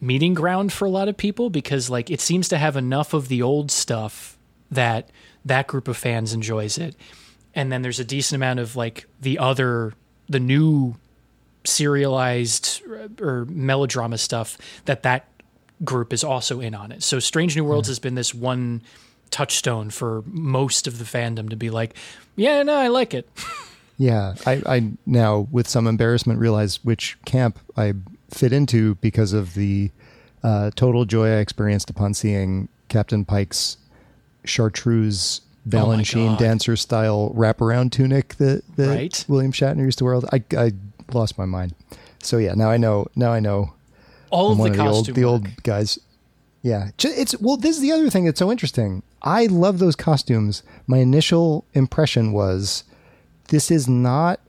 [0.02, 3.30] meeting ground for a lot of people because, like, it seems to have enough of
[3.30, 4.38] the old stuff
[4.70, 5.10] that
[5.46, 6.96] that group of fans enjoys it.
[7.56, 9.94] And then there's a decent amount of, like, the other,
[10.28, 10.96] the new
[11.64, 12.82] serialized
[13.22, 15.26] or melodrama stuff that that
[15.84, 17.04] group is also in on it.
[17.04, 18.82] So Strange New Worlds has been this one
[19.32, 21.96] touchstone for most of the fandom to be like,
[22.36, 23.30] yeah, no, I like it.
[23.98, 27.94] Yeah, I, I now with some embarrassment realize which camp I
[28.32, 29.92] fit into because of the
[30.44, 33.78] uh, total joy I experienced upon seeing Captain Pike's
[34.46, 36.40] chartreuse Balanchine God.
[36.40, 39.26] dancer style wraparound tunic that, that Right.
[39.28, 40.20] William Shatner used to wear.
[40.34, 40.72] I, I
[41.14, 41.74] lost my mind.
[42.20, 43.08] So yeah, now I know.
[43.16, 43.74] Now I know.
[44.34, 46.00] All of the the old the old guys.
[46.62, 47.58] Yeah, it's well.
[47.58, 49.04] This is the other thing that's so interesting.
[49.22, 50.64] I love those costumes.
[50.88, 52.84] My initial impression was,
[53.50, 54.40] this is not,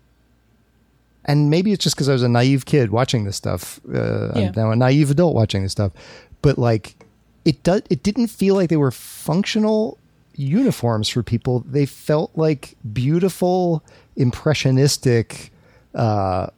[1.25, 3.81] and maybe it's just because I was a naive kid watching this stuff.
[3.89, 4.47] Uh, Yeah.
[4.49, 5.93] I'm now a naive adult watching this stuff,
[6.41, 6.95] but like,
[7.45, 7.83] it does.
[7.91, 9.99] It didn't feel like they were functional
[10.37, 11.61] uniforms for people.
[11.61, 13.83] They felt like beautiful,
[14.17, 15.51] impressionistic.
[15.95, 16.49] Uh,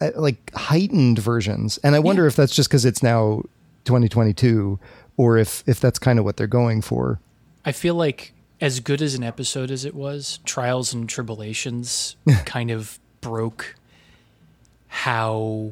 [0.00, 3.42] Uh, like heightened versions and i wonder if that's just because it's now
[3.84, 4.78] 2022
[5.16, 7.20] or if if that's kind of what they're going for
[7.64, 12.70] I feel like as good as an episode as it was, Trials and Tribulations kind
[12.70, 13.74] of broke
[14.86, 15.70] how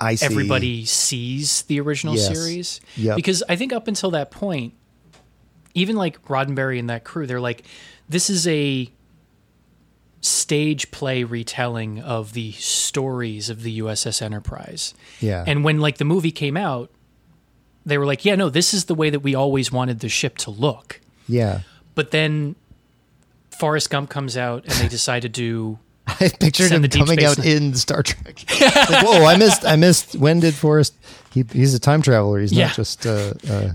[0.00, 2.26] i see everybody sees the original Yes.
[2.26, 2.80] series.
[2.96, 3.16] Yep.
[3.16, 4.74] Because I think up until that point,
[5.74, 7.62] even like Roddenberry and that crew, they're like,
[8.08, 8.90] this is a
[10.24, 14.94] stage play retelling of the stories of the USS Enterprise.
[15.20, 16.90] yeah And when like the movie came out,
[17.84, 20.38] they were like, yeah, no, this is the way that we always wanted the ship
[20.38, 21.00] to look.
[21.28, 21.60] yeah
[21.94, 22.54] But then
[23.58, 27.46] Forrest Gump comes out and they decide to do i pictured him coming out Nine.
[27.46, 30.92] in star trek like, whoa i missed i missed when did forrest
[31.32, 32.66] he, he's a time traveler he's Yeah.
[32.66, 33.70] not just uh, uh,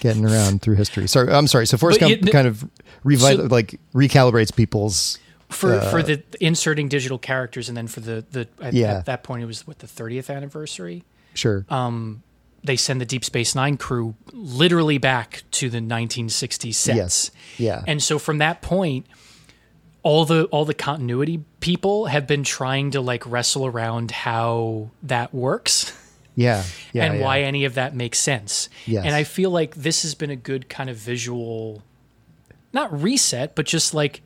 [0.00, 2.68] getting around through history sorry i'm sorry so forrest But gump it- kind of
[3.16, 5.18] so- like recalibrates people's
[5.50, 8.98] for Uh, for the inserting digital characters and then for the the at, Yeah.
[8.98, 11.04] at that point it was what the 30th anniversary.
[11.34, 12.22] sure Um,
[12.62, 16.96] They send the Deep Space 9 crew literally back to the 1960s sets.
[16.96, 17.30] Yes.
[17.56, 17.82] Yeah.
[17.86, 19.06] And so from that point
[20.02, 25.34] all the all the continuity people have been trying to like wrestle around how that
[25.34, 25.92] works.
[26.34, 27.24] yeah yeah and yeah.
[27.24, 28.68] why any of that makes sense.
[28.86, 29.04] Yes.
[29.04, 31.82] And I feel like this has been a good kind of visual,
[32.72, 34.22] not reset, but just like,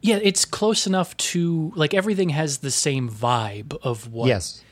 [0.00, 4.28] yeah, it's close enough to like everything has the same vibe of what.
[4.28, 4.62] yes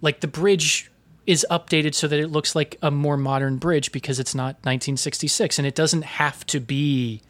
[0.00, 0.90] Like the bridge
[1.26, 5.58] is updated so that it looks like a more modern bridge because it's not 1966
[5.58, 7.20] and it doesn't have to be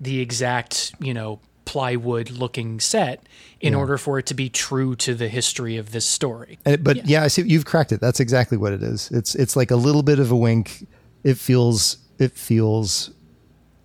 [0.00, 3.24] the exact, you know, plywood looking set
[3.60, 6.58] in order for it to be true to the history of this story.
[6.64, 7.22] And- but yeah.
[7.22, 8.00] I see you've cracked it.
[8.00, 9.10] That's exactly what it is.
[9.12, 10.86] It's it's like a little bit of a wink.
[11.22, 13.10] It feels it feels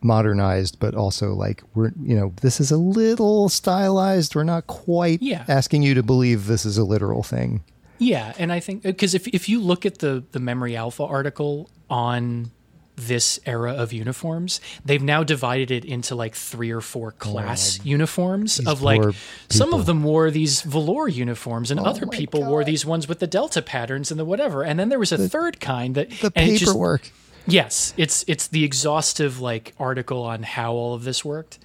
[0.06, 4.36] modernized, but also like we're you know this is a little stylized.
[4.36, 5.44] We're not quite Yeah.
[5.48, 7.63] asking you to believe this is a literal thing.
[7.98, 11.70] Yeah, and I think because if if you look at the the Memory Alpha article
[11.89, 12.52] on
[12.98, 14.62] this era of uniforms.
[14.86, 19.02] They've now divided it into like three or four oh class uniforms of like
[19.50, 23.06] some of them wore these velour uniforms and oh other my people wore these ones
[23.10, 24.63] with the delta patterns and the whatever.
[24.63, 27.12] And then there was a third kind that The it just- paperwork.
[27.47, 31.60] Yes, it's it's the exhaustive like article on how all of this worked,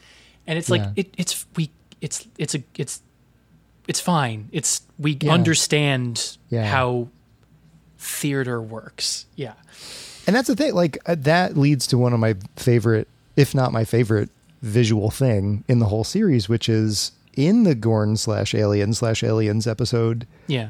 [0.47, 0.93] and it's like Yeah.
[0.97, 3.01] it, it's we it's it's a it's
[3.89, 4.49] it's fine.
[4.53, 5.33] It's we Yeah.
[5.33, 6.67] understand Yeah.
[6.67, 7.09] how
[7.99, 9.27] theater works.
[9.37, 9.55] Yeah,
[10.27, 10.75] And that's the thing.
[10.75, 14.31] Like uh, that leads to one of my favorite, if not my favorite,
[14.63, 19.67] visual thing in the whole series, which is in the Gorn slash Alien slash Aliens
[19.67, 20.27] episode.
[20.47, 20.69] yeah,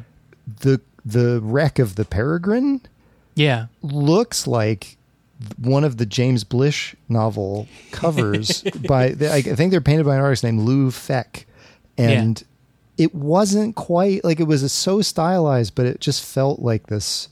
[0.61, 2.81] The the wreck of the Peregrine
[3.35, 4.97] yeah, looks like
[5.59, 10.45] one of the James Blish novel covers by I think they're painted by an artist
[10.45, 11.47] named Lou Feck,
[11.97, 12.43] and
[12.99, 17.29] it wasn't quite like it was so stylized, but it just felt like this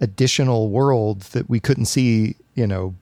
[0.00, 2.94] additional world that we couldn't see, you know,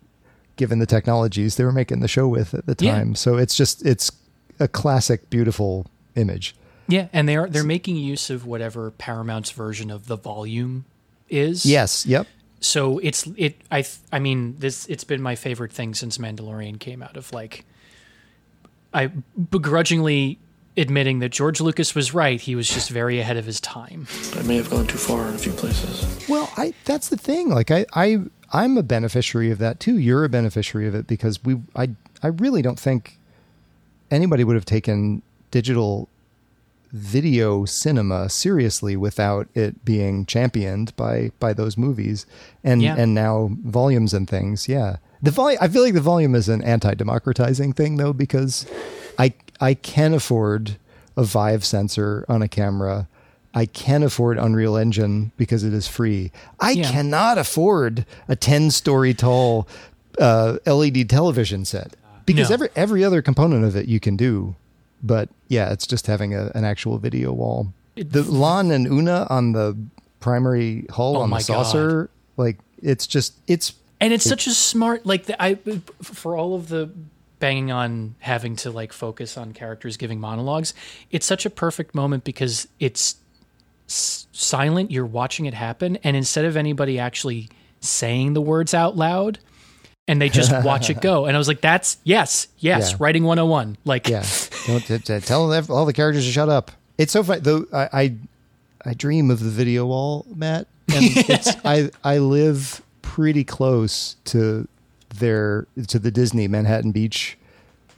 [0.56, 2.94] given the technologies they were making the show with at the Yeah.
[2.98, 3.14] time.
[3.14, 4.10] So it's just it's
[4.58, 6.56] a classic, beautiful image.
[6.88, 7.06] yeah.
[7.12, 10.84] And they are they're making use of whatever Paramount's version of the volume
[11.28, 11.64] is.
[11.64, 12.04] Yes.
[12.06, 12.26] Yep.
[12.60, 16.78] So it's it i th- i mean this it's been my favorite thing since mandalorian
[16.78, 17.64] came out of like
[18.92, 19.06] i
[19.50, 20.38] begrudgingly
[20.76, 24.42] admitting that george lucas was right he was just very ahead of his time I
[24.42, 26.28] may have gone too far in a few places.
[26.28, 27.48] Well, I that's the thing.
[27.48, 28.18] Like I I
[28.52, 29.98] I'm a beneficiary of that too.
[29.98, 31.90] You're a beneficiary of it because we I
[32.22, 33.18] I really don't think
[34.10, 36.08] anybody would have taken digital
[36.92, 42.24] video cinema seriously without it being championed by by those movies
[42.64, 42.96] and Yeah.
[42.96, 44.68] and now volumes and things.
[44.68, 44.96] Yeah.
[45.22, 48.66] The volume I feel like the volume is an anti-democratizing thing though because
[49.18, 50.77] I I can afford
[51.16, 53.09] a Vive sensor on a camera.
[53.55, 56.31] I can afford Unreal Engine because it is free.
[56.61, 56.90] I Yeah.
[56.90, 59.66] cannot afford a 10 story tall
[60.20, 62.55] uh, LED television set because No.
[62.55, 64.55] every every other component of it you can do.
[65.02, 67.72] But yeah, it's just having a, an actual video wall.
[67.94, 69.76] The La'an and Una on the
[70.20, 75.04] primary hull Oh on the saucer, like it's just it's and it's such a smart
[75.04, 75.54] like the, i
[76.02, 76.88] for all of the
[77.40, 80.74] banging on having to like focus on characters giving monologues
[81.11, 83.16] it's such a perfect moment because it's
[83.87, 87.48] silent you're watching it happen and instead of anybody actually
[87.80, 89.38] saying the words out loud
[90.06, 92.96] and they just watch it go and i was like that's yes yes Yeah.
[93.00, 94.24] writing 101 like yeah.
[94.68, 96.70] Don't t- t- tell all the characters to shut up.
[96.96, 97.66] It's so funny though.
[97.72, 98.14] I, I
[98.87, 104.68] I dream of the video wall, Matt, and it's I I live pretty close to
[105.18, 107.37] their to the Disney Manhattan Beach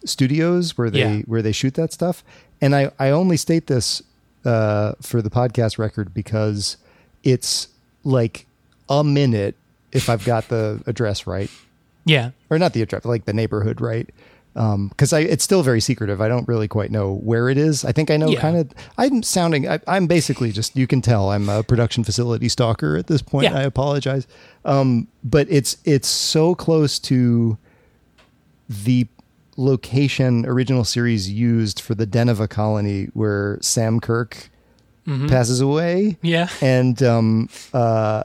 [0.05, 1.23] studios where they Yeah.
[1.27, 2.25] where they shoot that stuff,
[2.61, 4.03] and I I only state this
[4.45, 6.77] uh, for the podcast record because
[7.23, 7.69] it's
[8.05, 8.47] like
[8.89, 9.57] a minute
[9.93, 11.51] if I've got the address right
[12.07, 14.09] yeah or not the address, like the neighborhood, right?
[14.55, 16.21] Because I it's still very secretive.
[16.21, 17.85] I don't really quite know where it is.
[17.85, 18.41] I think I know Yeah.
[18.41, 18.71] kind of.
[18.99, 19.69] I'm sounding.
[19.69, 20.75] I, I'm basically just.
[20.77, 23.45] You can tell I'm a production facility stalker at this point.
[23.45, 23.57] Yeah.
[23.59, 24.27] I apologize,
[24.65, 27.59] um, but it's it's so close to
[28.69, 29.07] the
[29.57, 34.49] location original series used for the Deneva colony where Sam Kirk
[35.29, 38.23] passes away yeah and um, uh,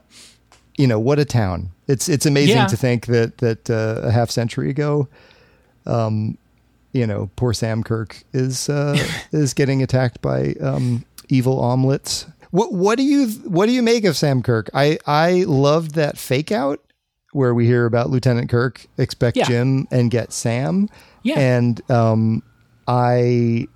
[0.78, 1.72] you know what a town.
[1.88, 2.68] It's it's amazing Yeah.
[2.68, 5.08] to think that that uh, a half century ago,
[5.86, 6.38] um,
[6.94, 8.98] you know, poor Sam Kirk is uh,
[9.32, 12.26] is getting attacked by um, evil omelets.
[12.52, 14.70] What what do you what do you make of Sam Kirk?
[14.74, 16.80] I I loved that fake out
[17.34, 19.44] where we hear about Lieutenant Kirk expect Yeah.
[19.46, 20.88] Jim and get Sam.
[21.24, 21.38] Yeah.
[21.40, 22.44] and um,
[22.88, 23.68] I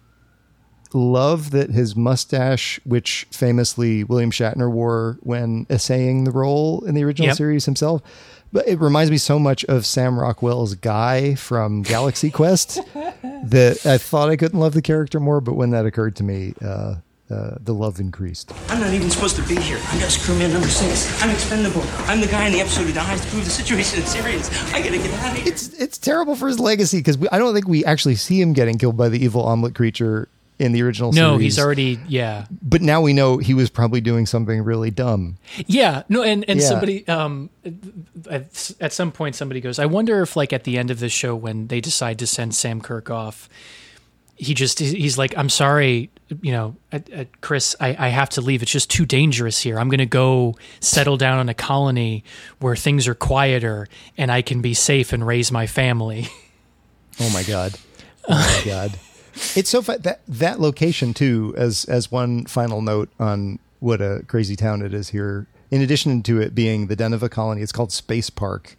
[0.93, 7.03] love that his mustache, which famously William Shatner wore when essaying the role in the
[7.03, 7.37] original Yep.
[7.37, 8.01] series himself.
[8.51, 12.79] But it reminds me so much of Sam Rockwell's guy from Galaxy Quest
[13.43, 15.39] that I thought I couldn't love the character more.
[15.39, 16.95] But when that occurred to me, uh,
[17.29, 18.51] uh, the love increased.
[18.69, 19.79] I'm not even supposed to be here.
[19.89, 21.21] I'm just crewman number six.
[21.21, 21.83] I'm expendable.
[22.07, 24.49] I'm the guy in the episode who dies to prove the situation is serious.
[24.73, 25.47] I gotta get out of here.
[25.53, 28.79] It's it's terrible for his legacy because I don't think we actually see him getting
[28.79, 30.27] killed by the evil omelet creature
[30.59, 31.41] in the original no series.
[31.55, 35.37] he's already yeah But now we know he was probably doing something really dumb.
[35.65, 36.67] Yeah, no, and and Yeah.
[36.67, 37.49] somebody um
[38.29, 41.09] at, at some point somebody goes, I wonder if like at the end of the
[41.09, 43.47] show when they decide to send Sam Kirk off,
[44.35, 46.09] he just he's like, I'm sorry,
[46.41, 46.75] you know,
[47.41, 48.61] Chris, I, I have to leave.
[48.61, 49.79] It's just too dangerous here.
[49.79, 52.23] I'm going to go settle down on a colony
[52.59, 53.87] where things are quieter
[54.17, 56.27] and I can be safe and raise my family.
[57.19, 57.73] Oh my god!
[58.29, 58.91] Oh my god!
[59.55, 61.53] It's so fun that that location too.
[61.57, 65.47] As as one final note on what a crazy town it is here.
[65.71, 68.75] In addition to it being the Deneva colony, it's called Space Park,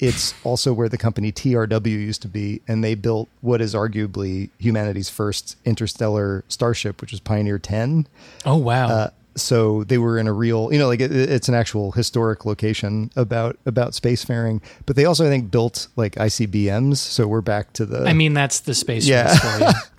[0.00, 4.50] it's also where the company TRW used to be, and they built what is arguably
[4.58, 8.06] humanity's first interstellar starship, which was Pioneer 10.
[8.44, 8.88] Oh wow!
[8.88, 12.44] Uh, so they were in a real, you know, like it, it's an actual historic
[12.44, 14.60] location about about spacefaring.
[14.84, 16.96] But they also, I think, built like ICBMs.
[16.96, 18.04] So we're back to the.
[18.04, 19.32] I mean, that's the space Yeah.
[19.60, 19.66] you.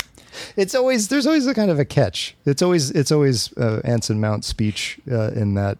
[0.55, 2.35] it's always there's always a kind of a catch.
[2.45, 5.77] It's always it's always uh, Anson Mount speech uh, in that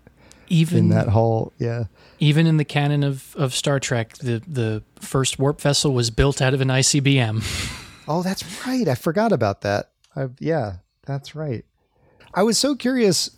[0.50, 1.54] Even in that hall.
[1.60, 1.86] Yeah.
[2.20, 6.42] even in the canon of, of Star Trek, the the first warp vessel was built
[6.42, 7.44] out of an ICBM.
[8.08, 8.88] Oh, that's right.
[8.88, 9.90] I forgot about that.
[10.16, 10.74] I, yeah,
[11.08, 11.66] that's right.
[12.36, 13.32] I was so curious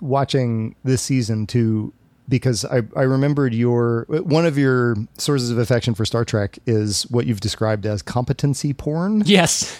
[0.00, 1.92] watching this season too
[2.26, 7.02] because I, I remembered your one of your sources of affection for Star Trek is
[7.10, 9.22] what you've described as competency porn.
[9.26, 9.78] Yes.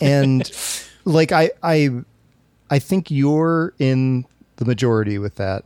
[0.00, 0.50] And
[1.04, 1.90] like I I
[2.70, 4.24] I think you're in
[4.56, 5.64] the majority with that.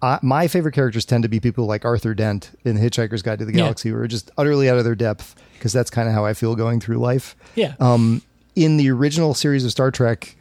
[0.00, 3.44] Uh, my favorite characters tend to be people like Arthur Dent in Hitchhiker's Guide to
[3.44, 3.58] the Yeah.
[3.58, 6.34] Galaxy, who are just utterly out of their depth because that's kind of how I
[6.34, 7.36] feel going through life.
[7.54, 7.74] Yeah.
[7.78, 8.20] Um,
[8.56, 10.34] in the original series of Star Trek,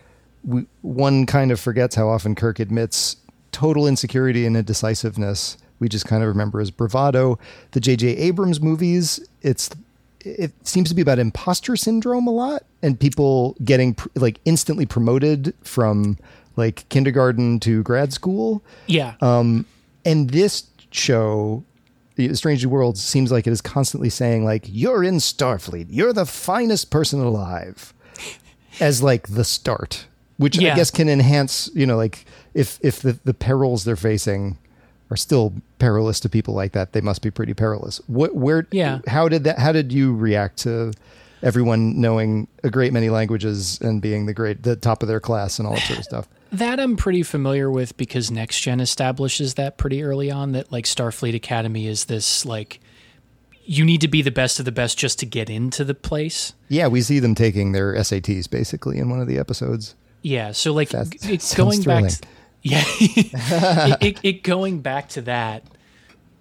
[0.44, 3.18] we, one kind of forgets how often Kirk admits
[3.52, 5.58] total insecurity and indecisiveness.
[5.80, 7.38] We just kind of remember as bravado.
[7.72, 8.08] The J.J.
[8.18, 9.70] Abrams movies, it's
[10.26, 14.86] it seems to be about imposter syndrome a lot and people getting pr- like instantly
[14.86, 16.18] promoted from
[16.56, 18.64] like kindergarten to grad school.
[18.88, 19.16] Yeah.
[19.22, 19.66] Um,
[20.06, 21.64] and this show,
[22.16, 25.88] The Strange New Worlds, seems like it is constantly saying like, "You're in Starfleet.
[25.90, 27.94] You're the finest person alive,"
[28.80, 30.08] as like the start,
[30.38, 31.70] which I guess can enhance.
[31.74, 34.58] You know, like if if the the perils they're facing
[35.12, 38.01] are still perilous to people like that, they must be pretty perilous.
[38.07, 38.99] What where Yeah.
[39.07, 39.59] How did that?
[39.59, 40.93] How did you react to?
[41.43, 45.57] Everyone knowing a great many languages and being the great, the top of their class
[45.57, 46.28] and all that sort of stuff.
[46.51, 50.84] That I'm pretty familiar with because Next Gen establishes that pretty early on that like
[50.84, 52.82] Starfleet Academy is this like
[53.64, 56.53] you need to be the best of the best just to get into the place.
[56.68, 59.95] Yeah, we see them taking their SATs basically in one of the episodes.
[60.24, 62.09] Yeah, so like it's going back.
[62.09, 62.28] To,
[62.62, 65.64] yeah, it, it, it going back to that.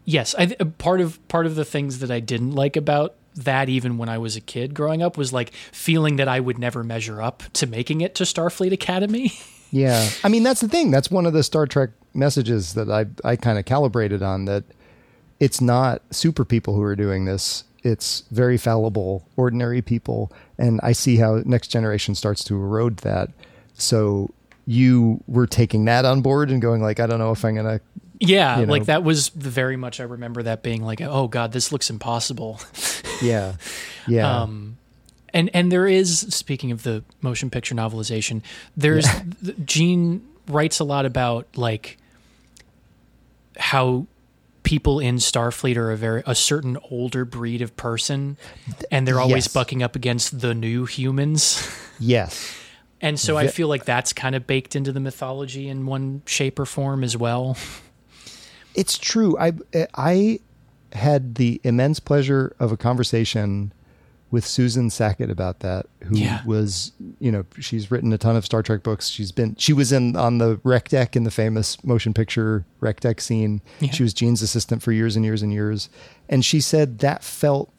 [0.04, 3.96] Yes, I part of part of the things that I didn't like about that even
[3.98, 7.22] when I was a kid growing up was like feeling that I would never measure
[7.22, 9.32] up to making it to Starfleet Academy.
[9.72, 10.08] Yeah.
[10.24, 10.90] I mean, that's the thing.
[10.90, 14.64] That's one of the Star Trek messages that I, I kind of calibrated on that
[15.38, 17.62] it's not super people who are doing this.
[17.84, 20.32] It's very fallible, ordinary people.
[20.58, 23.30] And I see how Next Generation starts to erode that.
[23.74, 24.30] So
[24.70, 27.66] you were taking that on board and going like, I don't know if I'm going
[27.66, 27.80] to.
[28.20, 28.72] Yeah, You know.
[28.72, 31.90] like that was the very much I remember that being like, oh god, this looks
[31.90, 32.60] impossible.
[33.22, 33.54] Yeah.
[34.08, 34.42] Yeah.
[34.42, 34.78] Um,
[35.34, 38.42] and and there is speaking of the motion picture novelization,
[38.76, 39.52] there's Yeah.
[39.64, 41.98] Gene writes a lot about like
[43.58, 44.06] how
[44.62, 48.36] people in Starfleet are a very a certain older breed of person,
[48.90, 49.52] and they're always Yes.
[49.52, 51.68] bucking up against the new humans.
[52.00, 52.54] yes.
[53.02, 56.58] And so I feel like that's kind of baked into the mythology in one shape
[56.58, 57.56] or form as well.
[58.74, 59.36] It's true.
[59.38, 59.52] I
[59.94, 60.40] I
[60.92, 63.72] had the immense pleasure of a conversation
[64.30, 66.44] with Susan Sackett about that, who Yeah.
[66.44, 69.08] was, you know, she's written a ton of Star Trek books.
[69.08, 73.00] She's been, she was in on the rec deck in the famous motion picture rec
[73.00, 73.60] deck scene.
[73.80, 73.90] Yeah.
[73.90, 75.88] She was Gene's assistant for years and years and years.
[76.28, 77.72] And she said that felt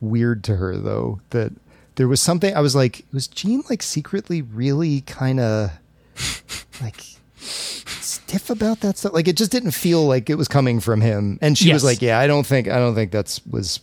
[0.00, 1.52] weird to her though, that
[1.96, 5.70] there was something, I was like, was Gene like secretly really kind of
[6.80, 7.00] like
[7.40, 9.12] stiff about that stuff?
[9.12, 11.38] Like it just didn't feel like it was coming from him.
[11.42, 13.80] And she was like, yeah, I don't think, I don't think that's was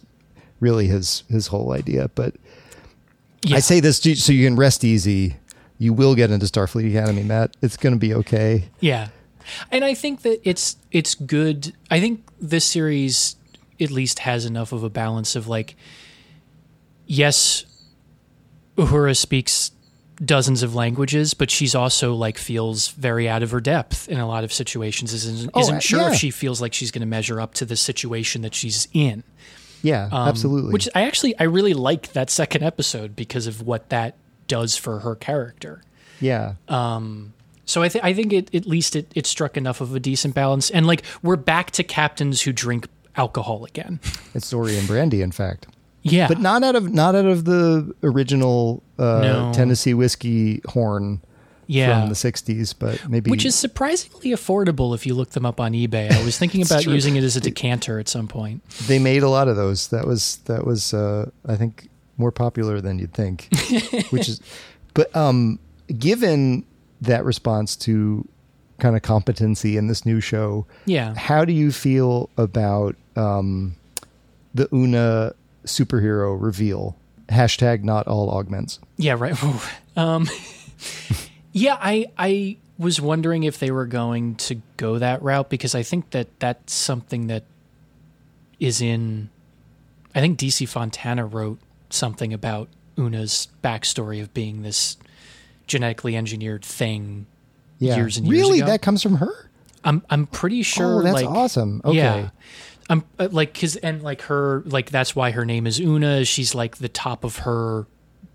[0.60, 2.10] really his his whole idea.
[2.16, 2.36] But
[3.44, 3.58] Yeah.
[3.58, 5.36] I say this so you can rest easy.
[5.78, 7.58] You will get into Starfleet Academy, Matt.
[7.62, 8.70] It's going to be okay.
[8.80, 9.10] Yeah.
[9.72, 11.74] And I think that it's it's good.
[11.92, 13.36] I think this series
[13.82, 15.76] at least has enough of a balance of like
[17.06, 17.66] yes,
[18.78, 19.72] Uhura speaks
[20.24, 24.28] dozens of languages, but she's also like feels very out of her depth in a
[24.28, 25.14] lot of situations.
[25.14, 26.12] Isn't, Oh, isn't sure yeah.
[26.12, 29.24] if she feels like she's going to measure up to the situation that she's in.
[29.82, 30.72] Yeah, Um, absolutely.
[30.72, 34.16] Which I actually I really like that second episode because of what that
[34.48, 35.82] does for her character.
[36.20, 36.54] yeah.
[36.70, 37.34] Um,
[37.66, 40.36] so I, think I think it at least it, it struck enough of a decent
[40.36, 44.00] balance, and like we're back to captains who drink alcohol again.
[44.34, 45.68] It's Saurian Brandy, in fact.
[46.04, 49.52] Yeah, But not out of not out of the original uh, No.
[49.54, 51.22] Tennessee whiskey horn
[51.68, 52.02] Yeah.
[52.02, 55.72] from the '60s, but maybe which is surprisingly affordable if you look them up on
[55.72, 56.12] eBay.
[56.12, 56.94] I was thinking about true.
[56.94, 58.68] using it as a decanter at some point.
[58.88, 59.88] they made a lot of those.
[59.88, 61.88] That was that was uh, I think
[62.18, 63.48] more popular than you'd think.
[64.12, 64.42] which is,
[64.94, 65.58] but um,
[65.98, 66.66] given
[67.02, 68.28] that response to
[68.80, 71.14] kind of competency in this new show, Yeah.
[71.16, 73.76] how do you feel about um,
[74.54, 75.34] the Una
[75.66, 76.96] superhero reveal.
[77.30, 78.80] Hashtag not all augments.
[78.98, 79.36] Yeah, right.
[79.98, 80.28] um,
[81.52, 85.84] yeah, I I was wondering if they were going to go that route because I
[85.84, 87.44] think that that's something that
[88.60, 89.30] is in.
[90.16, 91.60] I think DC Fontana wrote
[91.90, 94.98] something about Una's backstory of being this
[95.68, 97.26] genetically engineered thing
[97.80, 97.96] Yeah.
[97.96, 98.60] years and years really?
[98.60, 98.68] ago.
[98.68, 99.50] That comes from her?
[99.84, 101.00] I'm I'm pretty sure.
[101.00, 101.82] Oh, that's like, awesome.
[101.84, 101.98] Okay.
[101.98, 102.30] Yeah.
[102.94, 106.24] I'm uh, like cuz and like her like that's why her name is Una.
[106.26, 107.88] She's like the top of her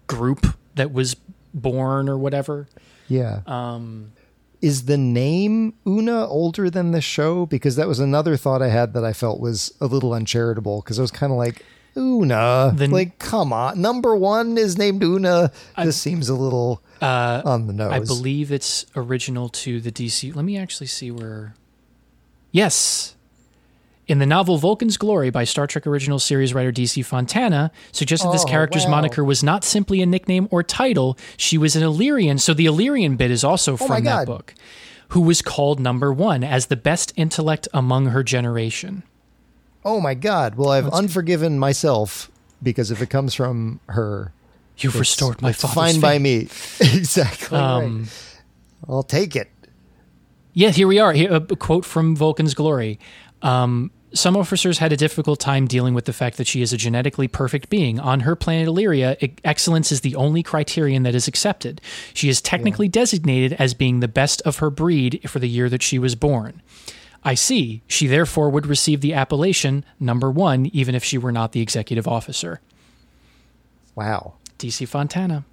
[0.08, 1.14] group that was
[1.54, 2.66] born or whatever.
[3.08, 3.40] Yeah.
[3.46, 4.12] Um
[4.60, 7.46] Is the name Una older than the show?
[7.46, 10.98] Because that was another thought I had that I felt was a little uncharitable because
[10.98, 11.64] I was kind of like,
[11.96, 12.72] Una.
[12.74, 13.80] The- like, come on.
[13.80, 15.52] Number one is named Una.
[15.76, 17.92] this seems a little uh on the nose.
[17.92, 20.34] I believe it's original to the DC.
[20.34, 21.54] Let me actually see where
[22.50, 23.14] Yes.
[24.08, 28.42] In the novel Vulcan's Glory by Star Trek original series writer DC Fontana, suggested this
[28.42, 28.92] Oh, character's wow.
[28.92, 31.18] moniker was not simply a nickname or title.
[31.36, 34.54] She was an Illyrian, so the Illyrian bit is also Oh from that book,
[35.08, 39.02] who was called number one as the best intellect among her generation.
[39.84, 40.54] Oh my God.
[40.54, 42.30] Well, I've unforgiven myself
[42.62, 44.32] because if it comes from her,
[44.78, 46.00] You've restored my it's father's fine faith.
[46.02, 46.36] by me.
[46.80, 47.58] exactly.
[47.58, 48.08] Um, right.
[48.88, 49.50] I'll take it.
[50.54, 51.12] Yeah, here we are.
[51.12, 52.98] Here, a quote from Vulcan's Glory.
[53.42, 56.76] Um, some officers had a difficult time dealing with the fact that she is a
[56.76, 58.00] genetically perfect being.
[58.00, 61.80] On her planet Illyria, excellence is the only criterion that is accepted.
[62.14, 65.82] She is technically designated as being the best of her breed for the year that
[65.82, 66.62] she was born.
[67.24, 67.82] I see.
[67.86, 72.08] She therefore would receive the appellation number one, even if she were not the executive
[72.08, 72.60] officer.
[73.94, 74.34] Wow.
[74.58, 75.44] DC Fontana.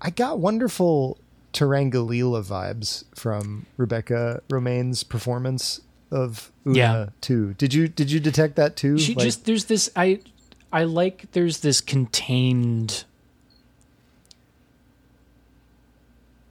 [0.00, 1.18] I got wonderful
[1.52, 5.80] Turanga Leela vibes from Rebecca Romijn's performance
[6.14, 7.06] of Una Yeah.
[7.20, 7.54] too.
[7.58, 8.98] Did you did you detect that too?
[8.98, 10.20] She Like- just there's this I
[10.72, 13.04] I like there's this contained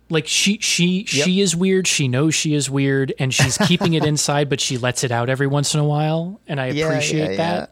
[0.10, 4.04] like she she she is weird, she knows she is weird and she's keeping it
[4.12, 7.32] inside but she lets it out every once in a while and I Yeah, appreciate
[7.32, 7.72] yeah, that.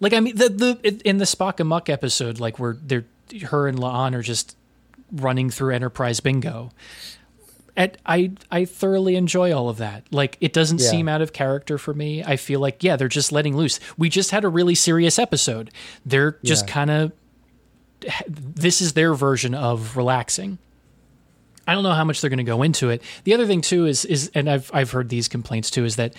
[0.00, 3.04] Like I mean the the in the Spock Amok episode like where they're
[3.48, 4.56] her and La'an are just
[5.12, 6.72] running through Enterprise Bingo.
[7.78, 10.02] And I I thoroughly enjoy all of that.
[10.10, 10.90] Like it doesn't Yeah.
[10.90, 12.24] seem out of character for me.
[12.24, 13.78] I feel like yeah, they're just letting loose.
[13.96, 15.70] We just had a really serious episode.
[16.04, 16.72] They're just Yeah.
[16.74, 17.12] kind of
[18.28, 20.58] this is their version of relaxing.
[21.66, 23.02] I don't know how much they're going to go into it.
[23.24, 26.14] The other thing too is is and I've I've heard these complaints too is that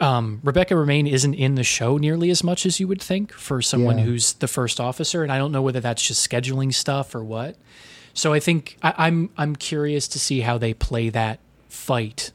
[0.00, 3.62] um, Rebecca Romijn isn't in the show nearly as much as you would think for
[3.62, 4.04] someone Yeah.
[4.04, 7.56] who's the first officer, and I don't know whether that's just scheduling stuff or what.
[8.14, 12.30] So I think I, I'm I'm curious to see how they play that fight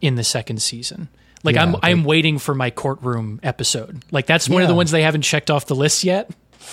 [0.00, 1.08] in the second season.
[1.44, 4.02] Like Yeah, I'm like- I'm waiting for my courtroom episode.
[4.10, 6.30] Like that's one of the ones they haven't checked off the list yet.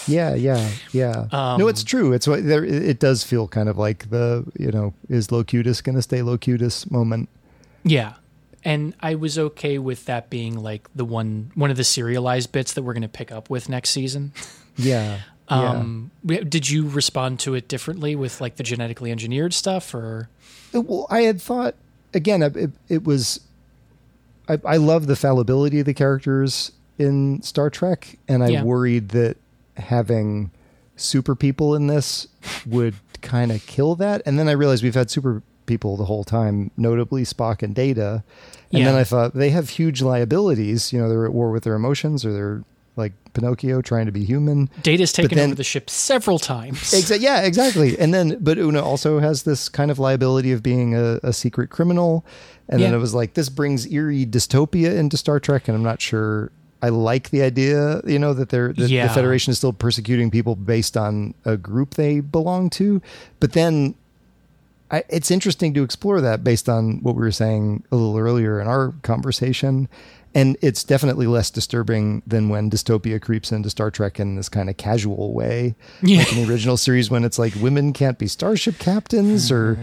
[0.08, 1.26] Yeah, yeah, yeah.
[1.32, 2.14] Um, no, it's true.
[2.14, 2.64] It's what there.
[2.64, 6.22] It it does feel kind of like the you know is Locutus going to stay
[6.22, 7.28] Locutus moment.
[7.84, 8.14] Yeah.
[8.64, 12.74] And I was okay with that being like the one one of the serialized bits
[12.74, 14.32] that we're going to pick up with next season.
[14.78, 15.20] Yeah.
[15.50, 20.30] Um we- did you respond to it differently with like the genetically engineered stuff or
[20.74, 20.82] yeah.
[20.82, 21.76] Well, I had thought
[22.14, 22.44] again.
[22.44, 23.40] It, it was.
[24.48, 28.64] I, I love the fallibility of the characters in Star Trek, and I Yeah.
[28.64, 29.38] worried that
[29.78, 30.52] having
[30.96, 32.28] super people in this
[32.66, 34.22] would kind of kill that.
[34.26, 38.24] And then I realized we've had super people the whole time, notably Spock and Data.
[38.74, 40.92] And then I thought they have huge liabilities.
[40.94, 42.64] You know, they're at war with their emotions, or they're
[43.00, 44.70] like Pinocchio trying to be human.
[44.84, 46.80] Data's taken then- over the ship several times.
[46.92, 47.98] Exa- yeah, exactly.
[47.98, 51.70] And then, but Una also has this kind of liability of being a, a secret
[51.72, 52.24] criminal.
[52.68, 55.68] And then it was like, this brings eerie dystopia into Star Trek.
[55.68, 56.52] And I'm not sure
[56.84, 59.08] I like the idea, you know, that they're, that Yeah.
[59.08, 63.02] the Federation is still persecuting people based on a group they belong to.
[63.40, 63.96] But then
[64.92, 68.60] I, it's interesting to explore that based on what we were saying a little earlier
[68.60, 69.88] in our conversation.
[70.36, 74.70] And it's definitely less disturbing than when dystopia creeps into Star Trek in this kind
[74.70, 75.76] of casual way.
[76.04, 76.20] Yeah.
[76.20, 79.80] Like in the original series, when it's like women can't be starship captains, or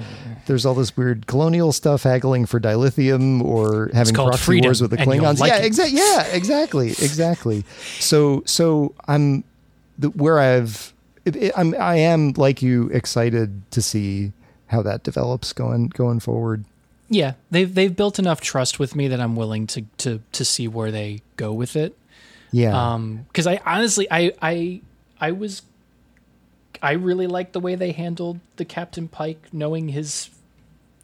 [0.47, 4.92] there's all this weird colonial stuff haggling for dilithium, or having proxy freedom, wars with
[4.92, 5.40] the Klingons.
[5.40, 5.99] like yeah, exactly.
[5.99, 7.64] Yeah, exactly, exactly.
[7.99, 9.42] So, so I'm
[9.99, 10.92] the, where I've
[11.24, 14.32] it, it, I'm I am like you excited to see
[14.68, 16.64] how that develops going going forward.
[17.09, 20.67] Yeah, they've they've built enough trust with me that I'm willing to to to see
[20.69, 21.97] where they go with it.
[22.53, 22.95] Yeah.
[22.95, 24.81] Um, because I honestly, I I
[25.21, 25.63] I was,
[26.83, 30.31] I really liked the way they handled the Captain Pike knowing his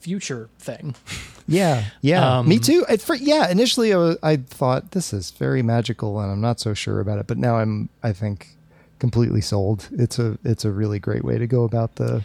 [0.00, 0.94] future thing.
[1.48, 2.86] Yeah, yeah, Um, me too.
[2.88, 6.60] At fir- yeah, initially I, was, I thought this is very magical, and I'm not
[6.60, 7.26] so sure about it.
[7.26, 8.56] But now I'm, I think,
[9.00, 9.88] completely sold.
[9.90, 12.22] It's a, it's a really great way to go about the,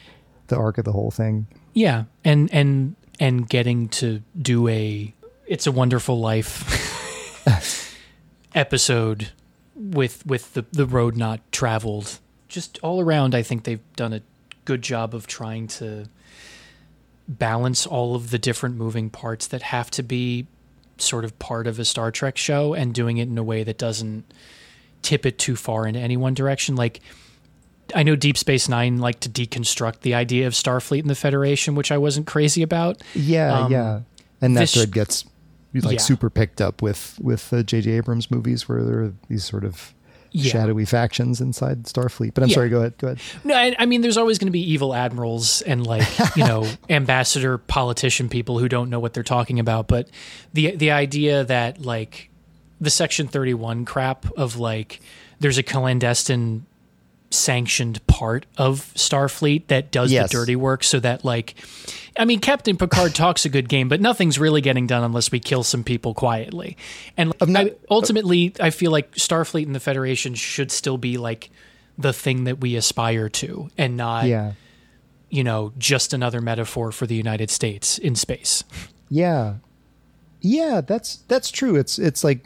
[0.48, 1.48] the arc of the whole thing.
[1.74, 5.13] Yeah, and and and getting to do a
[5.45, 6.65] "It's a Wonderful Life"
[8.55, 9.30] episode
[9.76, 12.20] with with the the road not traveled.
[12.47, 14.22] Just all around, I think they've done a
[14.65, 16.05] good job of trying to
[17.28, 20.47] balance all of the different moving parts that have to be
[20.97, 23.78] sort of part of a Star Trek show and doing it in a way that
[23.78, 24.24] doesn't
[25.01, 26.76] tip it too far in any one direction.
[26.76, 27.01] Like
[27.96, 31.76] I know Deep Space Nine like to deconstruct the idea of Starfleet and the Federation,
[31.76, 33.02] which I wasn't crazy about.
[33.14, 34.00] Yeah, Um, yeah,
[34.42, 35.26] and that this- thread gets
[35.74, 36.00] like Yeah.
[36.00, 37.92] super picked up with with the J.J.
[37.92, 39.94] Abrams movies, where there are these sort of
[40.32, 40.52] Yeah.
[40.52, 42.34] shadowy factions inside Starfleet.
[42.34, 42.56] But I'm Yeah.
[42.56, 43.20] sorry, go ahead, go ahead.
[43.44, 46.68] No, I, I mean, there's always going to be evil admirals and like you know
[46.90, 49.88] ambassador politician people who don't know what they're talking about.
[49.88, 50.10] But
[50.54, 52.30] the the idea that like
[52.82, 55.00] the Section Thirty One crap of like
[55.40, 56.66] there's a clandestine
[57.30, 60.32] sanctioned part of Starfleet that does Yes.
[60.32, 61.56] the dirty work so that like
[62.18, 65.40] I mean Captain Picard talks a good game but nothing's really getting done unless we
[65.40, 66.78] kill some people quietly.
[67.18, 71.50] And I, ultimately I feel like Starfleet and the Federation should still be like
[71.98, 74.54] the thing that we aspire to and not yeah,
[75.30, 78.64] you know just another metaphor for the United States in space.
[79.10, 79.56] yeah,
[80.40, 80.80] yeah.
[80.80, 81.76] That's that's true.
[81.76, 82.46] It's it's like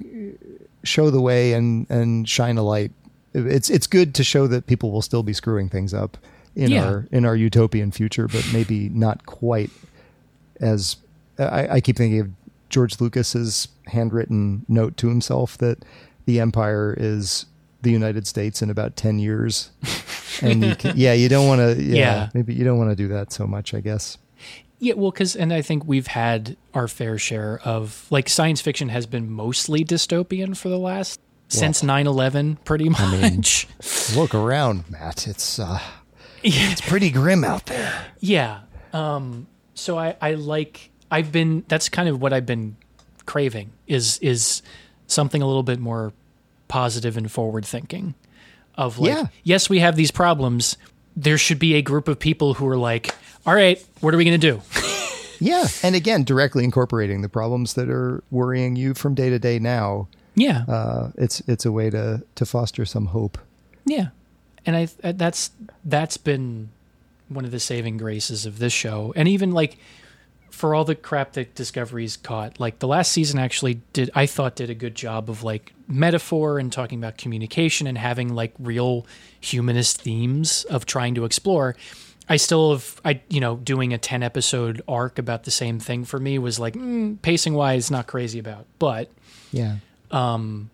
[0.84, 2.92] show the way and and shine a light.
[3.34, 6.18] It's it's good to show that people will still be screwing things up
[6.56, 6.86] in Yeah.
[6.86, 9.70] our in our utopian future, but maybe not quite
[10.60, 10.98] as
[11.40, 12.30] I, I keep thinking of
[12.70, 15.84] George Lucas's handwritten note to himself that
[16.26, 17.46] the empire is
[17.82, 19.72] the United States in about 10 years.
[20.44, 22.30] And you can, yeah, you don't want to, yeah, Yeah.
[22.34, 24.18] maybe you don't want to do that so much, I guess.
[24.80, 28.90] Yeah, well, because and I think we've had our fair share of like science fiction
[28.90, 31.20] has been mostly dystopian for the last
[31.52, 33.68] since 9-11 pretty much.
[34.16, 35.28] Look around, Matt.
[35.28, 35.80] It's, uh,
[36.44, 36.72] yeah.
[36.72, 38.06] it's pretty grim out there.
[38.20, 38.62] Yeah.
[38.94, 42.76] Um, so I, I like I've been that's kind of what I've been
[43.26, 44.62] craving is is
[45.08, 46.14] something a little bit more
[46.68, 48.14] positive and forward thinking
[48.76, 49.26] of like Yeah.
[49.44, 50.78] yes we have these problems
[51.16, 53.14] there should be a group of people who are like
[53.46, 54.62] all right what are we going to do
[55.42, 55.66] Yeah.
[55.82, 60.08] And again, directly incorporating the problems that are worrying you from day to day now.
[60.36, 63.38] Yeah Uh, it's, it's a way to, to foster some hope.
[63.86, 64.10] Yeah,
[64.66, 65.52] and I that's
[65.84, 66.70] that's been
[67.30, 69.78] one of the saving graces of this show, and even like
[70.52, 74.56] for all the crap that Discovery's caught, like the last season actually did I thought
[74.56, 79.06] did a good job of like metaphor and talking about communication and having like real
[79.40, 81.76] humanist themes of trying to explore.
[82.30, 86.06] I still have I you know doing a ten episode arc about the same thing
[86.06, 89.10] for me was like mm, pacing wise not crazy about, but
[89.52, 89.78] Yeah.
[90.12, 90.70] Um,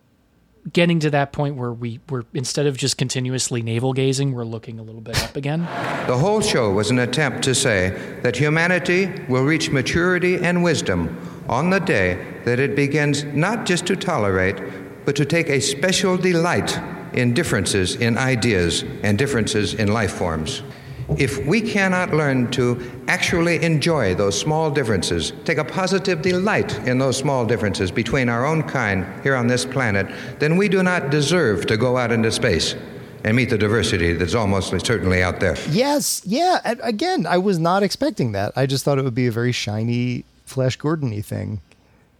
[0.73, 4.79] getting to that point where we were instead of just continuously navel gazing, we're looking
[4.79, 5.61] a little bit up again.
[6.07, 11.17] The whole show was an attempt to say that humanity will reach maturity and wisdom
[11.47, 14.57] on the day that it begins not just to tolerate,
[15.05, 16.77] but to take a special delight
[17.13, 20.63] in differences in ideas and differences in life forms.
[21.17, 26.97] If we cannot learn to actually enjoy those small differences, take a positive delight in
[26.97, 30.07] those small differences between our own kind here on this planet,
[30.39, 32.75] then we do not deserve to go out into space
[33.23, 35.55] and meet the diversity that's almost certainly out there.
[35.69, 36.59] Yes, yeah.
[36.63, 38.51] And again, I was not expecting that.
[38.55, 41.61] I just thought it would be a very shiny Flash Gordon-y thing,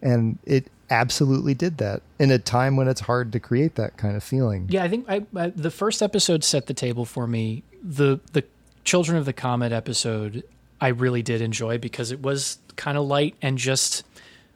[0.02, 4.16] and it absolutely did that in a time when it's hard to create that kind
[4.16, 4.66] of feeling.
[4.70, 7.62] Yeah, I think I, I, the first episode set the table for me.
[7.82, 8.44] The the
[8.84, 10.44] Children of the Comet episode
[10.80, 14.04] I really did enjoy because it was kind of light and just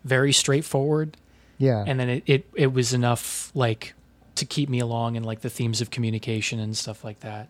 [0.05, 1.17] very straightforward.
[1.59, 3.95] Yeah, And then it, it it was enough like
[4.35, 7.49] to keep me along and like the themes of communication and stuff like that.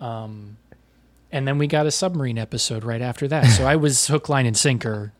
[0.00, 0.56] Um,
[1.30, 4.46] and then we got a submarine episode right after that, so I was hook, line,
[4.46, 5.12] and sinker.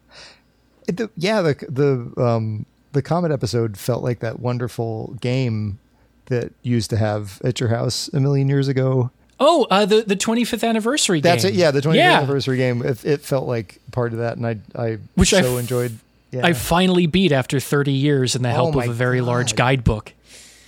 [0.87, 1.43] The, yeah.
[1.43, 5.79] The the um the Comet episode felt like that wonderful game
[6.27, 9.11] that used to have at your house a million years ago.
[9.41, 11.21] Oh, uh, the the 25th anniversary.
[11.21, 11.53] That's game.
[11.55, 11.57] it.
[11.59, 12.17] Yeah, the 25th Yeah.
[12.19, 12.83] anniversary game.
[12.85, 15.99] It, it felt like part of that, and I I Which I so f- enjoyed.
[16.31, 16.45] Yeah.
[16.47, 20.13] I finally beat after 30 years in the help Oh of a very large guidebook.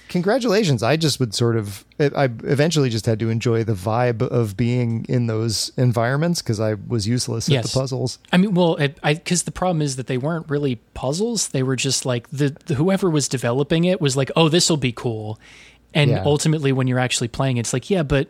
[0.09, 0.83] Congratulations!
[0.83, 1.85] I just would sort of.
[2.01, 6.75] I eventually just had to enjoy the vibe of being in those environments because I
[6.75, 8.19] was useless at the puzzles.
[8.33, 11.49] I mean, well, it, I because the problem is that they weren't really puzzles.
[11.49, 14.77] They were just like the, the whoever was developing it was like, "Oh, this will
[14.79, 15.39] be cool,"
[15.95, 16.23] and Yeah.
[16.25, 18.27] ultimately, when you're actually playing, it's like, yeah, but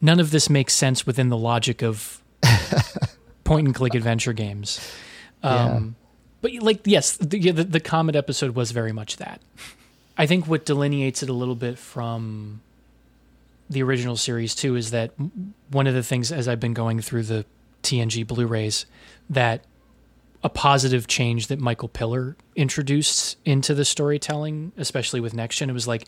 [0.00, 2.22] none of this makes sense within the logic of
[3.44, 4.80] point and click adventure games.
[5.42, 5.96] Um,
[6.42, 9.40] But like, yes, the, the the Comet episode was very much that.
[10.16, 12.60] I think what delineates it a little bit from
[13.68, 15.12] the original series too is that
[15.70, 17.44] one of the things as I've been going through the
[17.82, 18.84] TNG Blu-rays
[19.30, 19.64] that
[20.42, 25.74] a positive change that Michael Piller introduced into the storytelling, especially with Next Gen, it
[25.74, 26.06] was like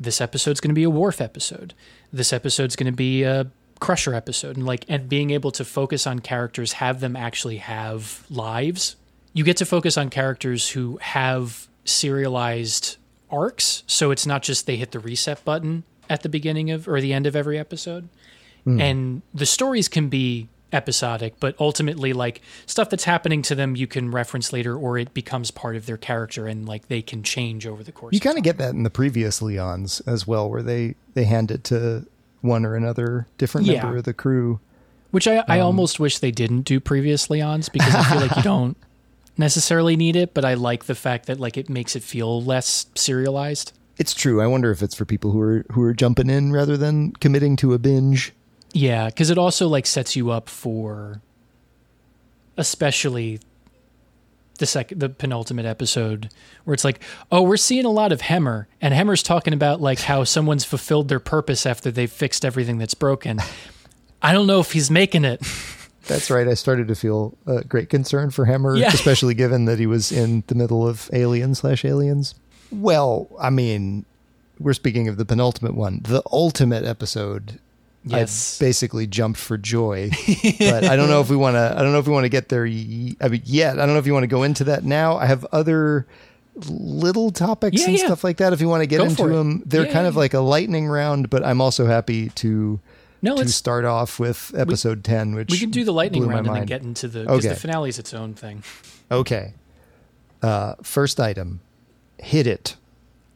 [0.00, 1.74] this episode's going to be a Worf episode.
[2.12, 6.06] This episode's going to be a Crusher episode, and like and being able to focus
[6.06, 8.96] on characters, have them actually have lives.
[9.32, 12.96] You get to focus on characters who have serialized
[13.30, 17.00] arcs, so it's not just they hit the reset button at the beginning of or
[17.00, 18.08] the end of every episode.
[18.64, 18.80] Hmm.
[18.80, 23.86] And the stories can be episodic, but ultimately like stuff that's happening to them you
[23.86, 27.66] can reference later or it becomes part of their character and like they can change
[27.66, 28.12] over the course.
[28.12, 31.50] You kind of get that in the previous Leons as well, where they they hand
[31.50, 32.06] it to
[32.40, 33.82] one or another different Yeah.
[33.82, 34.60] member of the crew.
[35.10, 38.36] Which I, I Um, almost wish they didn't do previous Leons because I feel like
[38.36, 38.76] you don't
[39.36, 42.86] necessarily need it, but I like the fact that like it makes it feel less
[42.94, 43.72] serialized.
[43.96, 44.40] It's true.
[44.40, 47.56] I wonder if it's for people who are who are jumping in rather than committing
[47.56, 48.32] to a binge.
[48.78, 51.20] Yeah, because it also like sets you up for,
[52.56, 53.40] especially
[54.58, 56.30] the second, the penultimate episode,
[56.64, 57.00] where it's like,
[57.32, 61.08] oh, we're seeing a lot of Hemmer, and Hemmer's talking about like how someone's fulfilled
[61.08, 63.40] their purpose after they've fixed everything that's broken.
[64.22, 65.40] I don't know if he's making it.
[66.06, 66.46] That's right.
[66.48, 68.88] I started to feel a great concern for Hemmer, Yeah.
[68.88, 72.34] especially given that he was in the middle of Alien slash Aliens.
[72.70, 74.04] Well, I mean,
[74.58, 77.58] we're speaking of the penultimate one, the ultimate episode.
[78.08, 78.60] Yes.
[78.60, 80.10] I basically jumped for joy,
[80.58, 81.74] but I don't know if we want to.
[81.76, 82.64] I don't know if we want to get there.
[82.64, 85.16] y- I mean, yet I don't know if you want to go into that now.
[85.16, 86.06] I have other
[86.68, 88.06] little topics Yeah, and yeah.
[88.06, 88.52] stuff like that.
[88.52, 90.86] If you want to get Go into them, they're Yeah, kind of like a lightning
[90.88, 91.30] round.
[91.30, 92.80] But I'm also happy to
[93.22, 96.56] No, to start off with episode ten, which we can do the lightning round and
[96.56, 97.54] then get into the because Okay.
[97.54, 98.62] the finale's its own thing.
[99.10, 99.54] Okay.
[100.42, 101.60] Uh, first item,
[102.18, 102.76] hit it.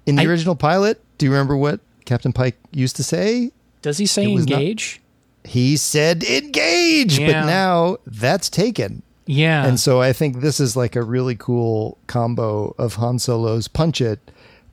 [0.06, 3.52] In the I- original pilot, do you remember what Captain Pike used to say?
[3.82, 5.00] Does he say was not- engage?
[5.44, 7.26] He said engage, Yeah.
[7.42, 9.02] but now that's taken.
[9.26, 9.66] Yeah.
[9.66, 14.00] And so I think this is like a really cool combo of Han Solo's punch
[14.00, 14.20] it,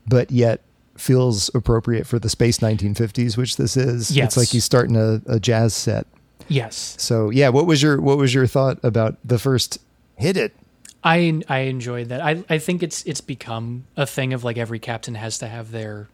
[0.07, 0.62] but yet
[0.95, 4.12] feels appropriate for the space 1950s, which this is.
[4.12, 4.26] Yes.
[4.28, 6.05] It's like he's starting a, a jazz set.
[6.47, 6.95] yes.
[6.99, 9.80] So yeah, what was your what was your thought about the first
[10.18, 10.55] hit it?
[11.03, 12.22] I I enjoyed that.
[12.22, 15.72] I I think it's it's become a thing of like every captain has to have
[15.72, 16.10] their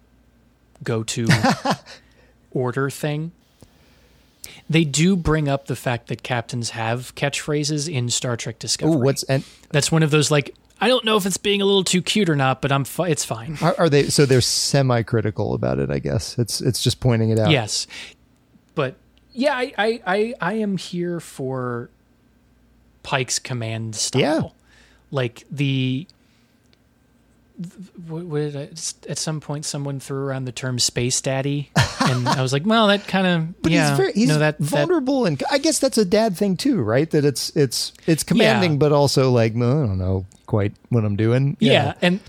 [0.84, 1.26] go to
[2.56, 3.32] order thing.
[4.70, 8.98] They do bring up the fact that captains have catchphrases in Star Trek Oh, Discovery.
[8.98, 11.84] what's and That's one of those like I don't know if it's being a little
[11.84, 13.58] too cute or not, but I'm fi- it's fine.
[13.62, 15.90] Are, are they so they're semi-critical about it?
[15.92, 17.50] I guess it's it's just pointing it out.
[17.52, 17.86] Yes,
[18.76, 18.96] but
[19.32, 21.90] yeah, I, I I I am here for
[23.04, 24.22] Pike's command style.
[24.22, 24.42] Yeah.
[25.12, 26.08] like the.
[26.08, 27.45] What, what did I,
[29.10, 32.88] at some point someone threw around the term "space daddy," and I was like, "Well,
[32.88, 35.80] that kind of but yeah, he's very he's no, that, that vulnerable, and I guess
[35.80, 37.10] that's a dad thing too, right?
[37.10, 38.78] That it's it's it's commanding, Yeah.
[38.78, 41.58] but also like "No, I don't know quite what I'm doing.
[41.60, 41.94] yeah.
[42.02, 42.20] and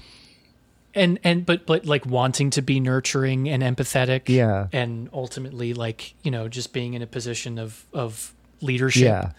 [0.94, 4.68] and and but but like wanting to be nurturing and empathetic, Yeah.
[4.72, 9.30] and ultimately like you know just being in a position of of leadership, yeah.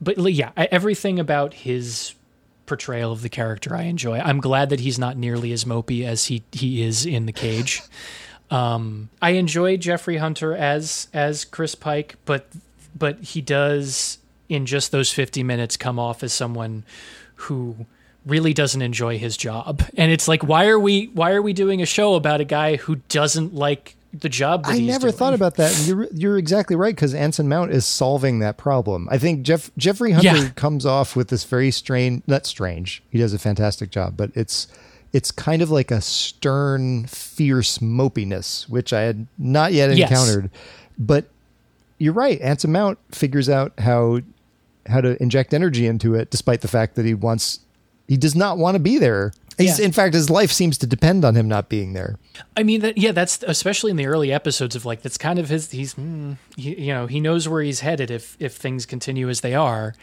[0.00, 2.14] but yeah, everything about his
[2.66, 4.18] portrayal of the character I enjoy.
[4.18, 7.82] I'm glad that he's not nearly as mopey as he he is in the cage.
[8.50, 12.46] Um, I enjoy Jeffrey Hunter as as Chris Pike, but
[12.96, 16.84] but he does in just those 50 minutes come off as someone
[17.36, 17.86] who
[18.26, 19.82] really doesn't enjoy his job.
[19.96, 22.76] And it's like why are we why are we doing a show about a guy
[22.76, 25.12] who doesn't like the job I never doing?
[25.18, 25.86] thought about that.
[25.86, 29.08] You're you're exactly right because Anson Mount is solving that problem.
[29.10, 30.48] I think Jeff Jeffrey Hunter Yeah.
[30.50, 33.02] comes off with this very strange, not strange.
[33.10, 34.68] He does a fantastic job, but it's
[35.12, 40.10] it's kind of like a stern, fierce mopiness, which I had not yet Yes.
[40.10, 40.50] encountered.
[40.98, 41.26] But
[41.98, 42.40] you're right.
[42.40, 44.20] Anson Mount figures out how
[44.86, 47.60] how to inject energy into it, despite the fact that he wants
[48.06, 49.32] he does not want to be there.
[49.58, 49.84] He's, Yeah.
[49.84, 52.18] In fact, his life seems to depend on him not being there.
[52.56, 55.48] I mean that yeah, that's especially in the early episodes of like that's kind of
[55.48, 55.70] his.
[55.70, 59.40] He's mm, he, you know he knows where he's headed if if things continue as
[59.40, 59.94] they are.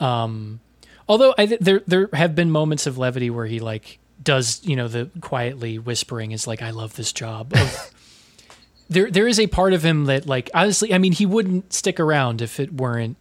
[0.00, 0.60] Um,
[1.08, 4.88] although I there there have been moments of levity where he like does you know
[4.88, 7.52] the quietly whispering is like I love this job.
[7.58, 7.94] Of,
[8.90, 12.00] there there is a part of him that like honestly I mean he wouldn't stick
[12.00, 13.16] around if it weren't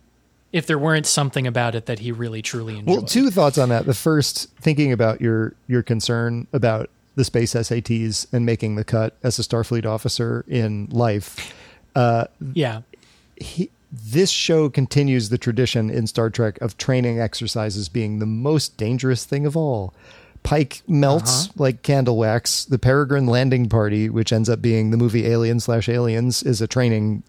[0.54, 2.88] if there weren't something about it that he really truly enjoyed.
[2.98, 3.86] Well, two thoughts on that.
[3.86, 9.16] The first, thinking about your your concern about the space SATs and making the cut
[9.24, 11.54] as a Starfleet officer in life.
[11.95, 12.82] Uh, yeah,
[13.41, 18.78] he, this show continues the tradition in Star Trek of training exercises being the most
[18.78, 19.93] dangerous thing of all.
[20.43, 21.54] Pike melts Uh-huh.
[21.64, 22.64] like candle wax.
[22.66, 26.68] The Peregrine landing party, which ends up being the movie Alien slash Aliens, is a
[26.68, 27.24] training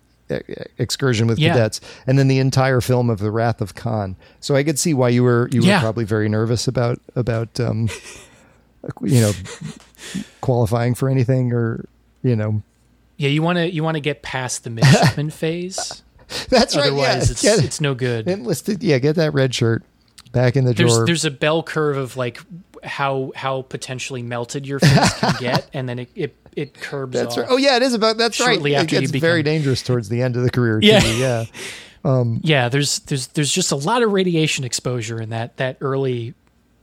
[0.78, 1.52] excursion with Yeah.
[1.54, 4.16] cadets, and then the entire film of the Wrath of Khan.
[4.40, 7.88] So I could see why you were you were probably very nervous about about um,
[9.02, 9.32] you know
[10.40, 11.84] qualifying for anything or
[12.22, 12.62] you know
[13.16, 16.02] Yeah, you want to you want to get past the midshipman phase.
[16.50, 16.86] That's right.
[16.86, 17.30] Otherwise, yeah.
[17.32, 18.28] it's Get- it's no good.
[18.28, 18.82] enlisted.
[18.82, 19.82] Yeah, get that red shirt
[20.32, 21.06] back in the There's drawer.
[21.06, 22.40] there's a bell curve of like
[22.84, 27.12] how how potentially melted your face can get, and then it it, it curbs.
[27.14, 27.48] That's off right.
[27.50, 28.54] Oh yeah, it is about that's right.
[28.54, 30.78] shortly It after you gets become- very dangerous towards the end of the career.
[30.82, 31.00] Yeah.
[31.00, 31.44] too, yeah.
[32.04, 36.34] Um, Yeah, there's there's there's just a lot of radiation exposure in that that early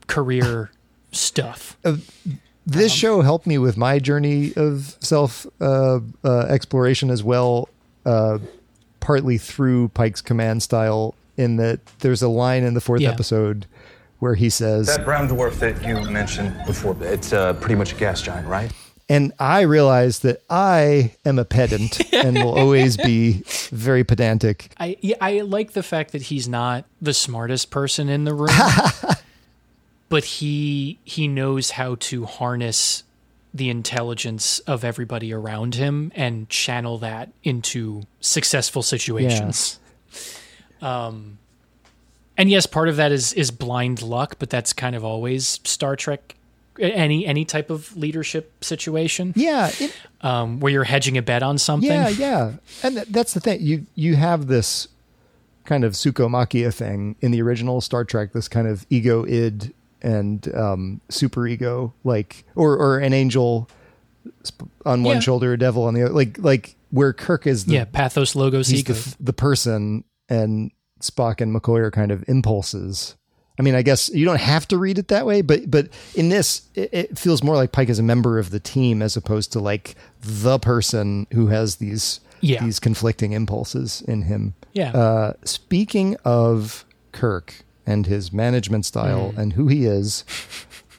[0.08, 0.70] career
[1.12, 1.76] stuff.
[2.66, 7.68] this show helped me with my journey of self uh, uh, exploration as well,
[8.04, 8.38] uh,
[9.00, 11.14] partly through Pike's command style.
[11.38, 13.10] In that there's a line in the fourth Yeah.
[13.10, 13.66] episode
[14.20, 17.96] where he says, That brown dwarf that you mentioned before, it's uh, pretty much a
[17.96, 18.70] gas giant, right?
[19.08, 24.72] And I realize that I am a pedant and will always be very pedantic.
[24.78, 28.50] I yeah, I like the fact that he's not the smartest person in the room,
[30.08, 33.04] but he he knows how to harness
[33.54, 39.78] the intelligence of everybody around him and channel that into successful situations.
[40.82, 41.38] Um,
[42.36, 45.96] and yes, part of that is is blind luck, but that's kind of always Star
[45.96, 46.34] Trek.
[46.80, 51.58] Any any type of leadership situation, Yeah, it, um, where you're hedging a bet on
[51.58, 51.88] something.
[51.90, 52.52] Yeah, yeah,
[52.82, 53.60] and th- that's the thing.
[53.62, 54.88] You you have this
[55.64, 58.32] kind of psychomachia thing in the original Star Trek.
[58.32, 59.72] This kind of ego id
[60.02, 63.68] and um, super ego, like or or an angel
[64.84, 65.20] on one Yeah.
[65.20, 66.12] shoulder, a devil on the other.
[66.14, 68.92] Like like where Kirk is the yeah, pathos, logos, he's ego.
[68.92, 70.70] the, the person, and
[71.00, 73.16] Spock and McCoy are kind of impulses.
[73.58, 76.28] I mean, I guess you don't have to read it that way, but but in
[76.28, 79.52] this, it, it feels more like Pike is a member of the team as opposed
[79.52, 82.62] to like the person who has these Yeah.
[82.62, 84.54] these conflicting impulses in him.
[84.74, 84.92] Yeah.
[84.92, 89.38] Uh, speaking of Kirk and his management style Mm.
[89.38, 90.24] and who he is,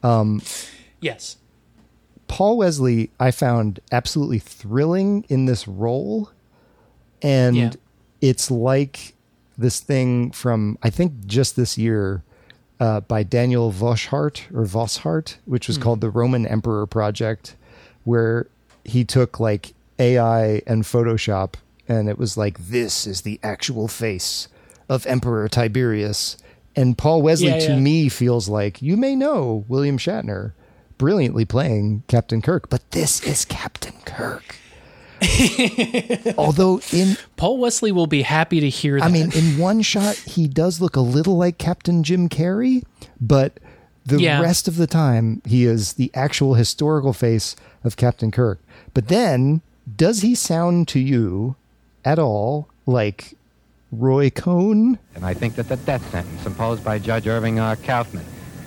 [0.03, 0.41] um,
[0.99, 1.37] yes.
[2.27, 6.31] Paul Wesley, I found absolutely thrilling in this role.
[7.21, 7.71] And Yeah.
[8.19, 9.13] it's like
[9.57, 12.23] this thing from, I think, just this year
[12.79, 15.83] uh, by Daniel Voshart or Vosshart, which was Hmm.
[15.83, 17.55] called the Roman Emperor Project,
[18.03, 18.47] where
[18.85, 21.53] he took like AI and Photoshop
[21.89, 24.47] and it was like, this is the actual face
[24.89, 26.37] of Emperor Tiberius.
[26.75, 27.79] And Paul Wesley, Yeah, to yeah.
[27.79, 30.51] me, feels like you may know William Shatner
[30.97, 34.55] brilliantly playing Captain Kirk, but this is Captain Kirk.
[36.37, 39.05] Although in Paul Wesley will be happy to hear that.
[39.05, 42.83] I mean, in one shot, he does look a little like Captain Jim Carrey,
[43.19, 43.59] but
[44.05, 44.41] the Yeah.
[44.41, 48.59] rest of the time, he is the actual historical face of Captain Kirk.
[48.93, 49.61] But then,
[49.95, 51.55] does he sound to you
[52.05, 53.35] at all like
[53.91, 54.97] Roy Cohn?
[55.15, 57.75] And I think that the death sentence imposed by Judge Irving R.
[57.75, 58.25] Kaufman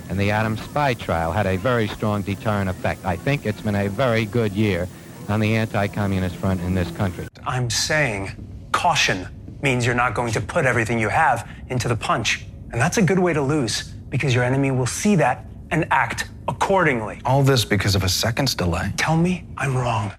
[0.08, 3.04] and the Adams spy trial had a very strong deterrent effect.
[3.04, 4.88] I think it's been a very good year
[5.30, 7.26] on the anti-communist front in this country.
[7.46, 8.30] I'm saying
[8.72, 9.28] caution
[9.62, 12.44] means you're not going to put everything you have into the punch.
[12.72, 16.28] And that's a good way to lose because your enemy will see that and act
[16.48, 17.20] accordingly.
[17.24, 18.92] All this because of a second's delay.
[18.96, 20.12] Tell me I'm wrong.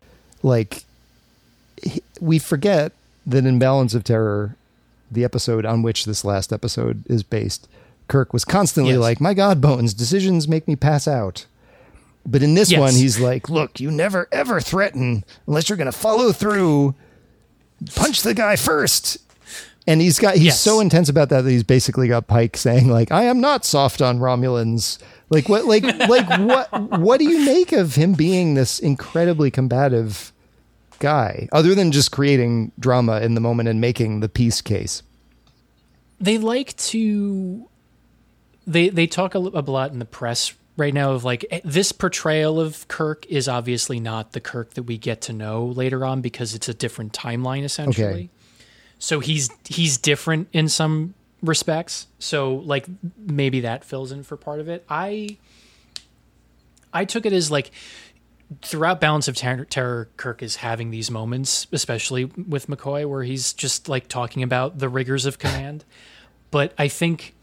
[0.43, 0.83] like
[2.19, 2.91] we forget
[3.25, 4.55] that in Balance of Terror,
[5.11, 7.67] the episode on which this last episode is based,
[8.07, 9.01] Kirk was constantly Yes.
[9.01, 11.45] like, "My God, Bones, decisions make me pass out."
[12.25, 12.79] But in this Yes.
[12.79, 16.93] one, he's like, "Look, you never ever threaten unless you're going to follow through.
[17.95, 19.17] Punch the guy first.
[19.87, 20.59] And he's got he's Yes.
[20.61, 24.01] so intense about that that he's basically got Pike saying like, "I am not soft
[24.01, 24.99] on Romulans."
[25.31, 30.31] Like what like like what what do you make of him being this incredibly combative
[30.99, 35.01] guy other than just creating drama in the moment and making the peace case?
[36.19, 37.67] they like to
[38.67, 41.91] they they talk a, a lot in the press right now of like eh, this
[41.91, 46.21] portrayal of Kirk is obviously not the Kirk that we get to know later on
[46.21, 48.05] because it's a different timeline essentially.
[48.05, 48.29] Okay.
[48.99, 52.07] So he's he's different in some respects.
[52.19, 52.85] So like
[53.17, 54.83] maybe that fills in for part of it.
[54.89, 55.37] I
[56.91, 57.71] I took it as like
[58.61, 63.53] throughout Balance of Ter- Terror, Kirk is having these moments, especially with McCoy, where he's
[63.53, 65.85] just like talking about the rigors of command.
[66.51, 67.33] But I think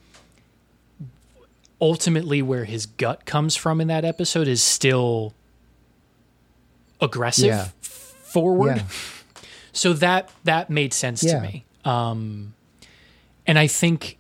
[1.81, 5.35] ultimately where his gut comes from in that episode is still
[7.01, 7.69] aggressive, Yeah.
[7.81, 8.77] forward.
[8.79, 8.83] Yeah.
[9.71, 11.35] So that that made sense Yeah.
[11.35, 11.65] to me.
[11.85, 12.55] Um,
[13.47, 14.19] and I think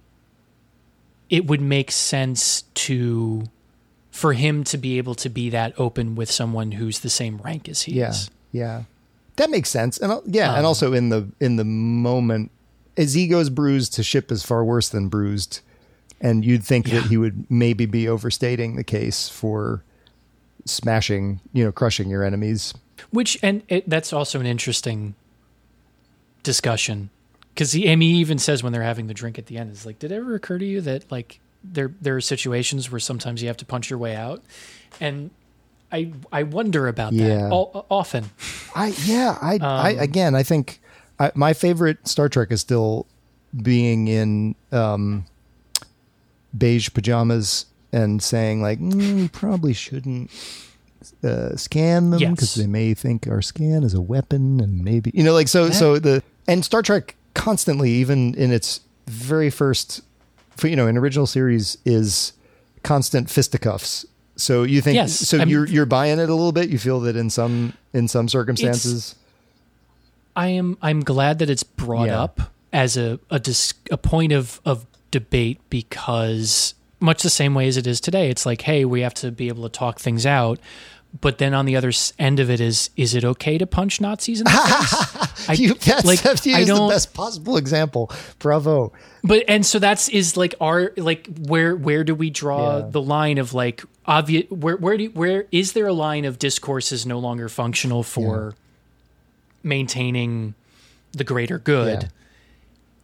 [1.30, 3.44] it would make sense to
[4.12, 7.68] for him to be able to be that open with someone who's the same rank
[7.68, 8.30] as he is.
[8.52, 8.84] yeah,
[9.36, 9.98] that makes sense.
[9.98, 12.52] And uh, yeah, and Um, also in the in the moment,
[12.94, 13.96] his ego's bruised.
[13.96, 15.60] His ship is far worse than bruised,
[16.20, 19.84] and you'd think that he would maybe be overstating the case for
[20.64, 22.74] smashing, you know, crushing your enemies.
[23.10, 25.14] Which and it, that's also an interesting
[26.42, 27.10] discussion
[27.54, 29.84] because he, and he even says when they're having the drink at the end, is
[29.86, 33.42] like, did it ever occur to you that like there there are situations where sometimes
[33.42, 34.42] you have to punch your way out,
[35.00, 35.30] and
[35.92, 37.28] I I wonder about Yeah.
[37.28, 38.30] that all, often.
[38.74, 40.80] I yeah, I I Um, again, I think
[41.18, 43.06] I, my favorite Star Trek is still
[43.62, 45.24] being in um,
[46.56, 50.30] beige pajamas and saying like, mm, we probably shouldn't
[51.24, 52.64] uh, scan them because Yes.
[52.64, 55.98] they may think our scan is a weapon and maybe you know like so so
[55.98, 60.00] the and Star Trek constantly even in its very first
[60.62, 62.32] you know an original series is
[62.82, 64.04] constant fisticuffs.
[64.36, 66.68] So you think Yes, so I'm- you're you're buying it a little bit.
[66.68, 69.14] You feel that in some in some circumstances.
[70.36, 72.22] I am I'm glad that it's brought Yeah.
[72.22, 72.40] up
[72.72, 77.76] as a a, dis, a point of of debate because much the same way as
[77.76, 80.58] it is today, it's like, hey, we have to be able to talk things out.
[81.22, 84.40] But then on the other end of it is, is it okay to punch Nazis
[84.40, 85.48] in the face?
[85.48, 88.10] I, you, that's, like, that's I the don't- best possible example.
[88.40, 88.92] Bravo.
[89.24, 92.88] But and so that's is like our like where where do we draw Yeah.
[92.90, 96.92] the line of like obvious where where do where is there a line of discourse
[96.92, 98.54] is no longer functional for
[99.62, 100.54] maintaining
[101.12, 102.08] the greater good, Yeah.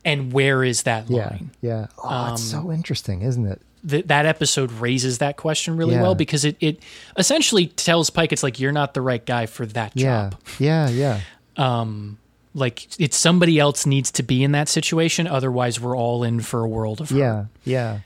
[0.05, 1.51] And where is that line?
[1.61, 1.87] Yeah.
[2.03, 3.61] Oh, it's Um, so interesting, isn't it?
[3.89, 6.03] Th- that episode raises that question really Yeah.
[6.03, 6.81] well because it it
[7.19, 10.31] essentially tells Pike it's like you're not the right guy for that Yeah.
[10.31, 10.41] job.
[10.59, 10.89] Yeah.
[10.89, 11.21] Yeah.
[11.57, 12.19] Um,
[12.53, 16.61] like it's somebody else needs to be in that situation, otherwise we're all in for
[16.65, 17.19] a world of hurt.
[17.19, 17.45] Yeah.
[17.65, 17.99] Yeah.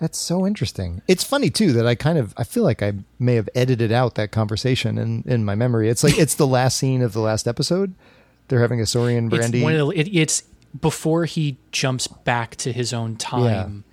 [0.00, 1.02] That's so interesting.
[1.08, 4.14] It's funny too that I kind of I feel like I may have edited out
[4.16, 5.88] that conversation in in my memory.
[5.88, 7.94] It's like it's the last scene of the last episode.
[8.48, 9.58] They're having a Saurian brandy.
[9.58, 10.42] It's, one of the, it, it's
[10.80, 13.84] before he jumps back to his own time.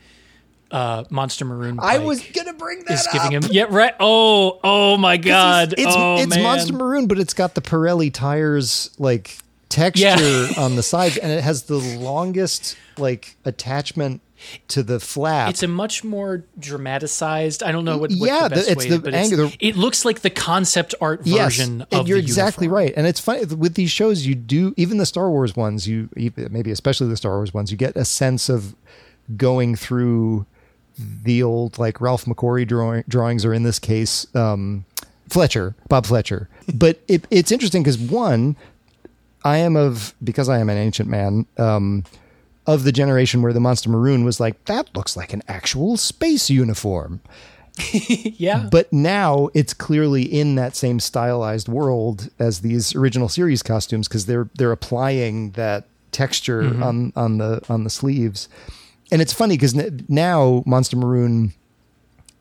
[0.72, 1.80] Uh, Monster Maroon.
[1.82, 3.42] I was gonna bring that is giving him.
[3.50, 3.96] Yeah, right.
[4.00, 5.74] Oh, oh my God.
[5.76, 6.44] It's, oh it's man.
[6.44, 9.36] Monster Maroon, but it's got the Pirelli tires like
[9.70, 10.48] texture Yeah.
[10.58, 14.22] on the sides, and it has the longest like attachment
[14.70, 15.50] to the flap.
[15.50, 17.64] It's a much more dramatized.
[17.64, 18.12] I don't know what.
[18.12, 20.96] Yeah, the best the- it's way, the but angle- It's, it looks like the concept
[21.02, 22.84] art version yes, of and you're exactly uniform.
[22.86, 22.94] right.
[22.96, 25.88] And it's funny with these shows, you do even the Star Wars ones.
[25.88, 28.76] You maybe especially the Star Wars ones, you get a sense of
[29.38, 30.46] going through
[31.24, 34.86] the old like Ralph McQuarrie drawing, drawings, or in this case, um,
[35.30, 36.50] Fletcher, Bob Fletcher.
[36.74, 38.56] But it, it's interesting because one,
[39.44, 41.46] I am of because I am an ancient man.
[41.58, 42.04] Um,
[42.74, 46.50] of the generation where the Monster Maroon was like, that looks like an actual space
[46.50, 47.20] uniform.
[47.94, 48.68] yeah.
[48.72, 54.26] But now it's clearly in that same stylized world as these original series costumes because
[54.26, 56.84] they're they're applying that texture Mhm.
[56.84, 58.50] on on the on the sleeves.
[59.12, 61.54] And it's funny because n- now Monster Maroon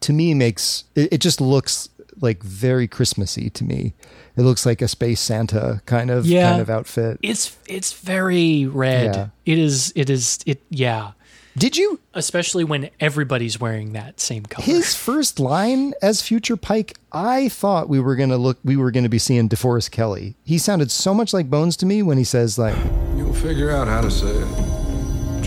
[0.01, 1.89] to me makes it, it just looks
[2.21, 3.95] like very Christmassy to me.
[4.37, 6.51] It looks like a space Santa kind of Yeah.
[6.51, 7.19] kind of outfit.
[7.23, 9.15] It's it's very red.
[9.15, 9.27] Yeah.
[9.47, 9.93] It is.
[9.97, 10.39] It is.
[10.47, 10.63] It.
[10.71, 11.13] Yeah.
[11.57, 11.99] Did you?
[12.15, 14.65] Especially when everybody's wearing that same color.
[14.65, 19.09] His first line as Future Pike, I thought we were gonna look, we were gonna
[19.09, 20.37] be seeing DeForest Kelley.
[20.45, 22.77] He sounded so much like Bones to me when he says like,
[23.17, 24.58] You'll figure out how to say it.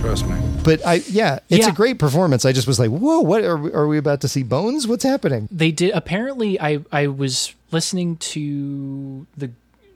[0.01, 0.35] Trust me.
[0.63, 1.71] but I, yeah, it's Yeah.
[1.71, 2.43] a great performance.
[2.43, 4.87] I just was like, whoa, what are we, are we about to see Bones?
[4.87, 5.47] What's happening?
[5.51, 5.91] They did.
[5.93, 9.51] Apparently, I I was listening to the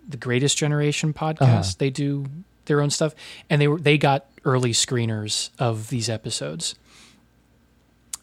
[0.08, 1.42] the Greatest Generation podcast.
[1.42, 1.64] Uh-huh.
[1.80, 2.26] They do
[2.66, 3.16] their own stuff,
[3.50, 6.76] and they were they got early screeners of these episodes.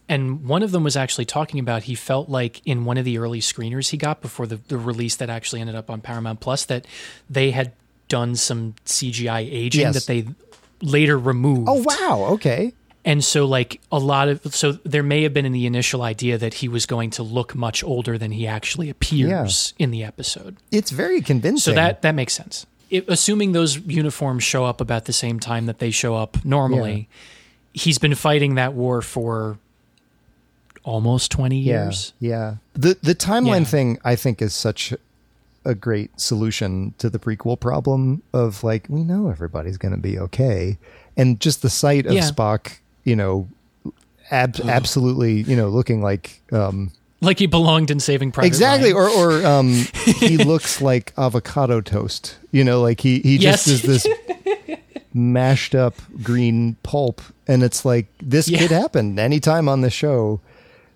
[0.08, 3.18] And one of them was actually talking about he felt like in one of the
[3.18, 6.64] early screeners he got before the, the release that actually ended up on Paramount Plus
[6.66, 6.86] that
[7.30, 7.72] they had
[8.08, 9.94] done some CGI aging Yes.
[9.94, 10.26] that they
[10.82, 11.68] later removed.
[11.70, 12.74] Oh wow, okay.
[13.04, 16.38] And so, like a lot of, so there may have been in the initial idea
[16.38, 20.56] that he was going to look much older than he actually appears in the episode.
[20.70, 21.72] It's very convincing.
[21.72, 22.64] So that that makes sense.
[22.90, 27.08] It, assuming those uniforms show up about the same time that they show up normally,
[27.72, 29.58] he's been fighting that war for
[30.84, 32.12] almost twenty yeah, years.
[32.20, 32.56] yeah.
[32.74, 33.64] The the timeline Yeah.
[33.64, 34.94] thing I think is such
[35.64, 40.18] a great solution to the prequel problem of like we know everybody's going to be
[40.18, 40.78] okay,
[41.16, 42.22] and just the sight of Yeah.
[42.28, 43.48] Spock, you know,
[44.30, 46.42] ab- absolutely, you know, looking like.
[46.52, 46.90] um
[47.20, 49.06] Like he belonged in Saving Private exactly Ryan.
[49.18, 49.68] or or um
[50.18, 53.74] he looks like avocado toast you know like he he just Yes.
[53.74, 54.06] is this
[55.14, 58.58] mashed up green pulp, and it's like this Yeah.
[58.60, 60.40] could happen anytime on the show,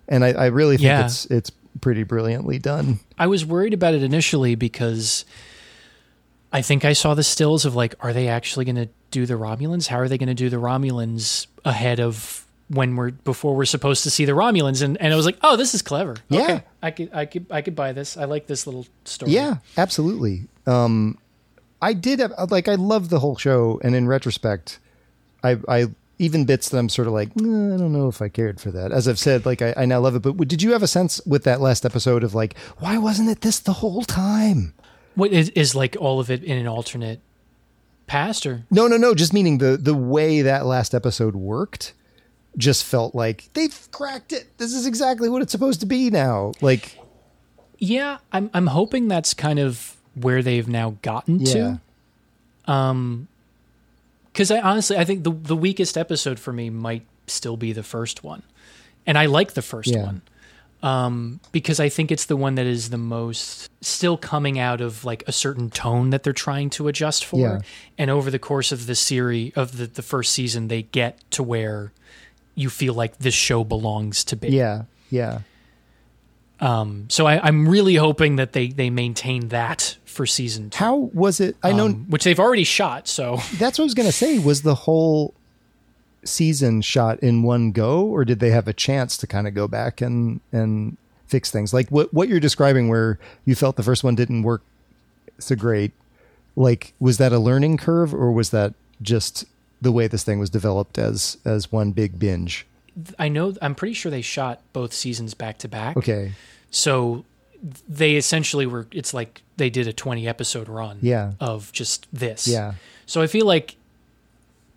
[0.08, 1.04] and I, I really think Yeah.
[1.04, 1.50] it's it's
[1.80, 3.00] pretty brilliantly done.
[3.18, 5.24] I was worried about it initially because
[6.52, 9.34] I think I saw the stills of like, are they actually going to do the
[9.34, 9.88] Romulans?
[9.88, 14.02] How are they going to do the Romulans ahead of when we're before we're supposed
[14.04, 14.82] to see the Romulans?
[14.82, 16.16] And and I was like, oh, this is clever.
[16.28, 16.42] Yeah.
[16.42, 18.16] Okay, I could I could I could buy this.
[18.16, 19.32] I like this little story.
[19.32, 20.46] Yeah, absolutely.
[20.66, 21.18] Um,
[21.80, 24.78] I did have, like I love the whole show, and in retrospect,
[25.44, 25.86] I I
[26.18, 28.70] even bits that I'm sort of like "Eh, I don't know if I cared for
[28.70, 28.90] that.
[28.92, 30.20] As I've said, like I, I now love it.
[30.20, 33.40] But did you have a sense with that last episode of like why wasn't it
[33.42, 34.72] this the whole time?
[35.14, 37.20] What is, is like all of it in an alternate
[38.06, 39.14] past or No, no, no.
[39.14, 41.92] Just meaning the the way that last episode worked,
[42.56, 44.46] just felt like they've cracked it.
[44.58, 46.52] This is exactly what it's supposed to be now.
[46.60, 46.98] Like
[47.78, 51.76] Yeah, I'm I'm hoping that's kind of where they've now gotten Yeah.
[52.66, 52.72] to.
[52.72, 53.28] Um
[54.37, 57.82] cuz I honestly I think the the weakest episode for me might still be the
[57.82, 58.43] first one.
[59.07, 60.05] And I like the first Yeah.
[60.05, 60.22] one.
[60.82, 65.05] Um because I think it's the one that is the most still coming out of
[65.05, 67.41] like a certain tone that they're trying to adjust for.
[67.41, 67.59] Yeah.
[67.99, 71.43] And over the course of the series of the the first season they get to
[71.43, 71.93] where
[72.55, 74.49] you feel like this show belongs to be.
[74.49, 75.41] yeah, yeah.
[76.59, 80.78] Um, so I, I'm really hoping that they they maintain that for season two.
[80.78, 81.56] How was it?
[81.62, 83.06] I know Um, which they've already shot.
[83.06, 84.38] So That's what I was gonna say.
[84.38, 85.34] Was the whole
[86.24, 89.68] season shot in one go, or did they have a chance to kind of go
[89.68, 90.96] back and and
[91.26, 91.72] fix things?
[91.72, 94.62] Like what what you're describing, where you felt the first one didn't work
[95.38, 95.92] so great.
[96.58, 99.44] Like, was that a learning curve, or was that just
[99.82, 102.66] the way this thing was developed as as one big binge?
[103.18, 105.98] I know I'm pretty sure they shot both seasons back to back.
[105.98, 106.32] Okay,
[106.70, 107.26] So
[107.88, 108.86] they essentially were.
[108.92, 110.98] It's like they did a 20 episode run.
[111.02, 111.32] Yeah.
[111.40, 112.46] Of just this.
[112.48, 112.74] Yeah.
[113.07, 113.76] So I feel like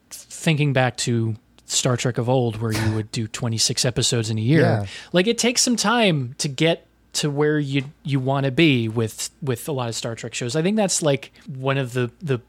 [0.09, 4.41] thinking back to Star Trek of old, where you would do 26 episodes in a
[4.41, 4.85] year, Yeah.
[5.13, 9.29] like it takes some time to get to where you you want to be with
[9.41, 10.55] with a lot of Star Trek shows.
[10.55, 12.39] I think that's like one of the the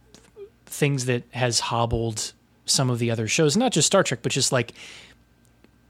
[0.66, 2.32] things that has hobbled
[2.66, 4.72] some of the other shows, not just Star Trek, but just like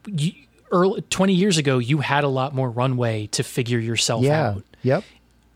[0.06, 0.32] you,
[0.70, 4.64] early 20 years ago, you had a lot more runway to figure yourself yeah, out.
[4.82, 5.04] yep,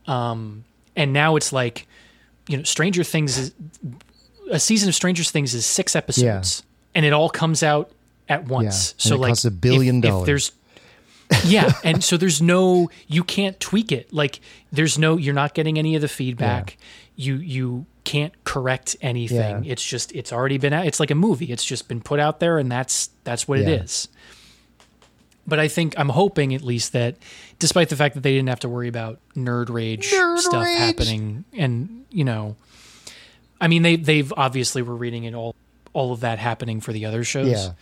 [0.06, 0.64] Um,
[0.96, 1.86] and now it's like,
[2.48, 3.54] you know, Stranger Things is
[4.50, 6.62] a season of Stranger Things is six episodes,
[6.94, 7.90] and it all comes out
[8.28, 8.92] at once.
[8.92, 10.26] and So it like, costs a billion if- if dollars.
[10.26, 10.52] there's
[11.46, 14.12] yeah, and so there's no you can't tweak it.
[14.12, 14.40] Like
[14.72, 16.76] there's no you're not getting any of the feedback.
[17.16, 19.64] You you can't correct anything.
[19.64, 19.72] Yeah.
[19.72, 20.86] It's just it's already been out.
[20.86, 21.46] It's like a movie.
[21.46, 23.82] It's just been put out there and that's that's what it Yeah.
[23.82, 24.08] is.
[25.46, 27.16] But I think I'm hoping at least that
[27.58, 30.78] despite the fact that they didn't have to worry about nerd rage Nerd stuff rage.
[30.78, 32.56] happening and you know
[33.60, 35.54] I mean they they've obviously were reading it all
[35.92, 37.72] all of that happening for the other shows Yeah.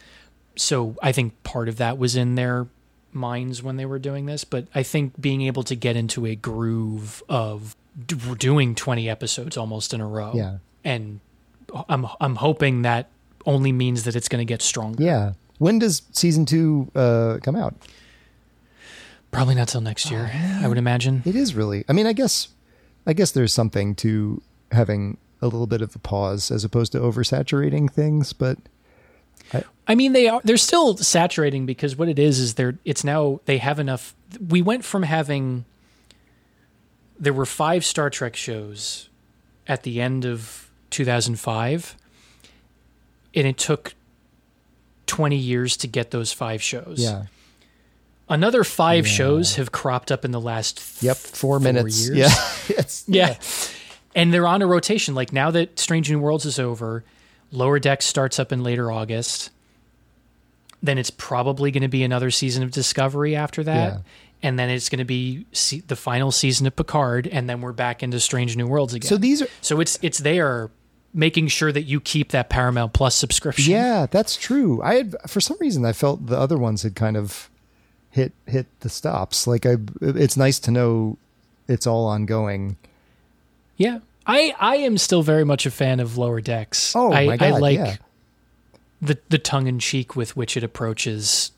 [0.57, 2.67] so I think part of that was in their
[3.13, 6.35] minds when they were doing this, but I think being able to get into a
[6.35, 10.33] groove of d- doing 20 episodes almost in a row.
[10.35, 10.57] Yeah.
[10.83, 11.21] And
[11.89, 13.09] I'm I'm hoping that
[13.47, 15.03] only means that it's going to get stronger.
[15.03, 15.33] yeah.
[15.63, 17.77] When does season two uh, come out?
[19.31, 20.29] Probably not till next year,
[20.61, 21.23] I would imagine.
[21.25, 21.85] It is really.
[21.89, 22.49] I mean, I guess,
[23.07, 24.43] I guess there's something to
[24.73, 28.33] having a little bit of a pause as opposed to oversaturating things.
[28.33, 28.59] But
[29.87, 33.39] I mean, they are they're still saturating because what it is is they're it's now
[33.45, 34.17] they have enough.
[34.45, 35.65] We went from having
[37.21, 39.11] there were five Star Trek shows
[39.69, 41.97] at the end of 2005,
[43.33, 43.95] and it took
[45.13, 46.97] 20 years to get those five shows.
[46.99, 47.25] yeah,
[48.31, 49.13] Another five Yeah.
[49.13, 52.07] shows have cropped up in the last yep, four, minutes.
[52.09, 52.17] years.
[52.17, 52.29] Yeah,
[52.79, 53.37] it's, Yeah.
[54.15, 55.15] And they're on a rotation.
[55.15, 57.05] Like now that Strange New Worlds is over,
[57.51, 59.51] Lower Deck starts up in later August.
[60.83, 63.93] Then it's probably going to be another season of Discovery after that.
[63.93, 63.99] Yeah.
[64.43, 67.73] And then it's going to be se- the final season of Picard, and then we're
[67.73, 69.09] back into Strange New Worlds again.
[69.09, 70.71] So these are so it's it's there
[71.15, 73.73] making sure that you keep that Paramount Plus subscription.
[73.73, 74.81] Yeah, that's true.
[74.83, 77.51] I had for some reason I felt the other ones had kind of
[78.11, 79.47] hit hit the stops.
[79.47, 81.19] Like I, it's nice to know
[81.69, 82.77] it's all ongoing.
[83.77, 84.01] Yeah.
[84.27, 86.95] I I am still very much a fan of Lower Decks.
[86.95, 87.97] Oh, I, my God, I like yeah.
[89.01, 91.51] the the tongue in cheek with which it approaches.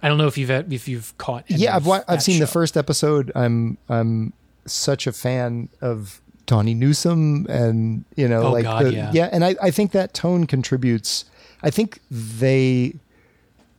[0.00, 1.44] I don't know if you've if you've caught.
[1.50, 3.30] any yeah, I've I've seen the first episode.
[3.34, 4.32] I'm I'm
[4.66, 9.28] such a fan of Tawny Newsome, and you know, Oh, like God, the- yeah.
[9.32, 11.24] and I I think that tone contributes.
[11.62, 12.94] I think they.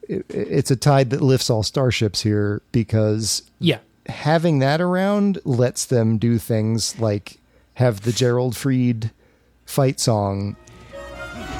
[0.07, 3.79] it- It's a tide that lifts all starships here because Yeah.
[4.07, 7.39] having that around lets them do things like
[7.75, 9.11] have the Gerald Fried
[9.65, 10.55] fight song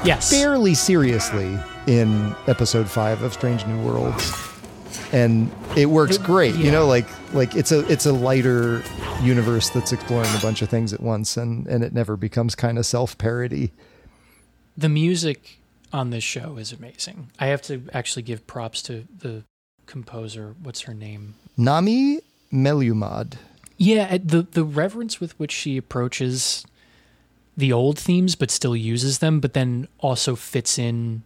[0.03, 0.29] Yes.
[0.29, 1.57] fairly seriously
[1.87, 4.31] in episode five of Strange New Worlds,
[5.11, 6.55] and it works great.
[6.55, 8.83] You know, like like it's a it's a lighter
[9.21, 12.77] universe that's exploring a bunch of things at once, and and it never becomes kind
[12.77, 13.71] of self parody.
[14.77, 15.59] The music
[15.91, 17.31] on this show is amazing.
[17.39, 19.43] I have to actually give props to the
[19.85, 20.55] composer.
[20.61, 21.35] What's her name?
[21.57, 22.19] Nami
[22.53, 23.33] Melumad.
[23.77, 26.65] Yeah, the the reverence with which she approaches
[27.55, 31.23] the old themes, but still uses them, but then also fits in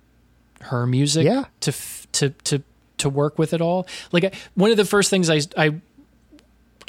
[0.61, 1.45] her music Yeah.
[1.61, 2.64] to f- to to
[2.99, 3.88] to work with it all.
[4.11, 5.82] Like I, one of the first things I I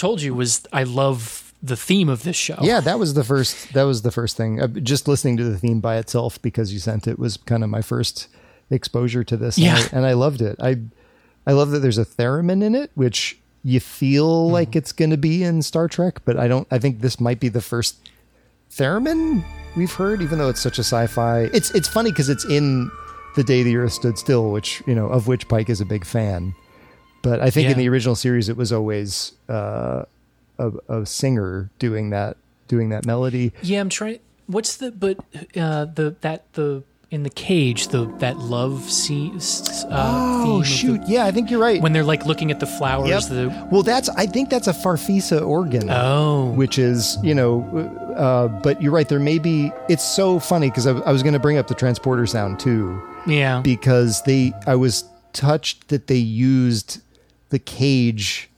[0.02, 2.58] told you was I love the theme of this show.
[2.60, 3.72] Yeah, that was the first.
[3.72, 4.60] That was the first thing.
[4.60, 7.70] Uh, just listening to the theme by itself because you sent it was kind of
[7.70, 8.26] my first
[8.70, 9.58] exposure to this.
[9.58, 9.76] Yeah.
[9.76, 10.56] and I, and I loved it.
[10.60, 10.72] I
[11.46, 14.52] I love that there's a theremin in it, which you feel Mm-hmm.
[14.58, 16.66] like it's going to be in Star Trek, but I don't.
[16.70, 17.94] I think this might be the first
[18.76, 19.44] theremin
[19.76, 21.42] we've heard, even though it's such a sci-fi.
[21.58, 22.90] It's it's funny because it's in
[23.36, 26.04] the day the Earth stood still, which you know of which Pike is a big
[26.04, 26.54] fan.
[27.22, 27.72] But I think Yeah.
[27.72, 30.04] in the original series, it was always uh,
[30.58, 32.36] a, a singer doing that
[32.68, 33.52] doing that melody.
[33.62, 34.18] Yeah, I'm trying.
[34.46, 35.18] What's the but
[35.56, 39.38] uh, the that the in the cage the that love scene?
[39.88, 41.00] Uh, Oh shoot!
[41.02, 41.80] the- yeah, I think you're right.
[41.80, 43.08] when they're like looking at the flowers.
[43.08, 43.22] Yep.
[43.24, 45.88] The well, that's I think that's a farfisa organ.
[45.90, 46.50] Oh.
[46.56, 47.62] which is you know,
[48.16, 49.08] uh, but you're right.
[49.08, 49.70] There may be.
[49.88, 53.00] It's so funny because I, I was going to bring up the transporter sound too.
[53.26, 53.60] Yeah.
[53.60, 57.00] because they I was touched that they used
[57.52, 58.50] the cage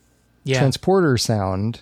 [0.44, 0.58] Yeah.
[0.60, 1.80] transporter sound.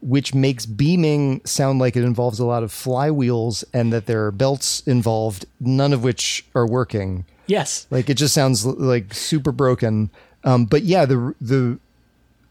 [0.00, 4.30] Which makes beaming sound like it involves a lot of flywheels and that there are
[4.30, 7.24] belts involved, none of which are working.
[7.46, 7.86] yes.
[7.90, 10.10] Like it just sounds like super broken.
[10.44, 11.78] Um, but yeah, the the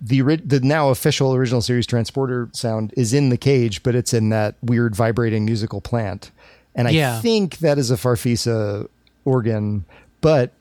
[0.01, 4.29] the the now official original series transporter sound is in the cage, but it's in
[4.29, 6.31] that weird vibrating musical plant.
[6.73, 7.21] And I Yeah.
[7.21, 8.87] think that is a Farfisa
[9.25, 9.85] organ,
[10.21, 10.51] but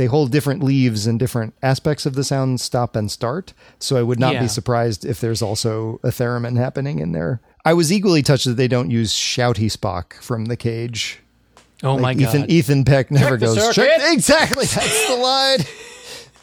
[0.00, 3.52] they hold different leaves and different aspects of the sound stop and start.
[3.78, 4.40] So I would not Yeah.
[4.40, 7.42] be surprised if there's also a theremin happening in there.
[7.66, 11.18] I was equally touched that they don't use shouty Spock from the cage.
[11.82, 12.50] Oh Like my Ethan god.
[12.50, 13.74] Ethan Peck never Check goes.
[13.74, 14.64] "Check-" exactly.
[14.64, 15.58] That's the line.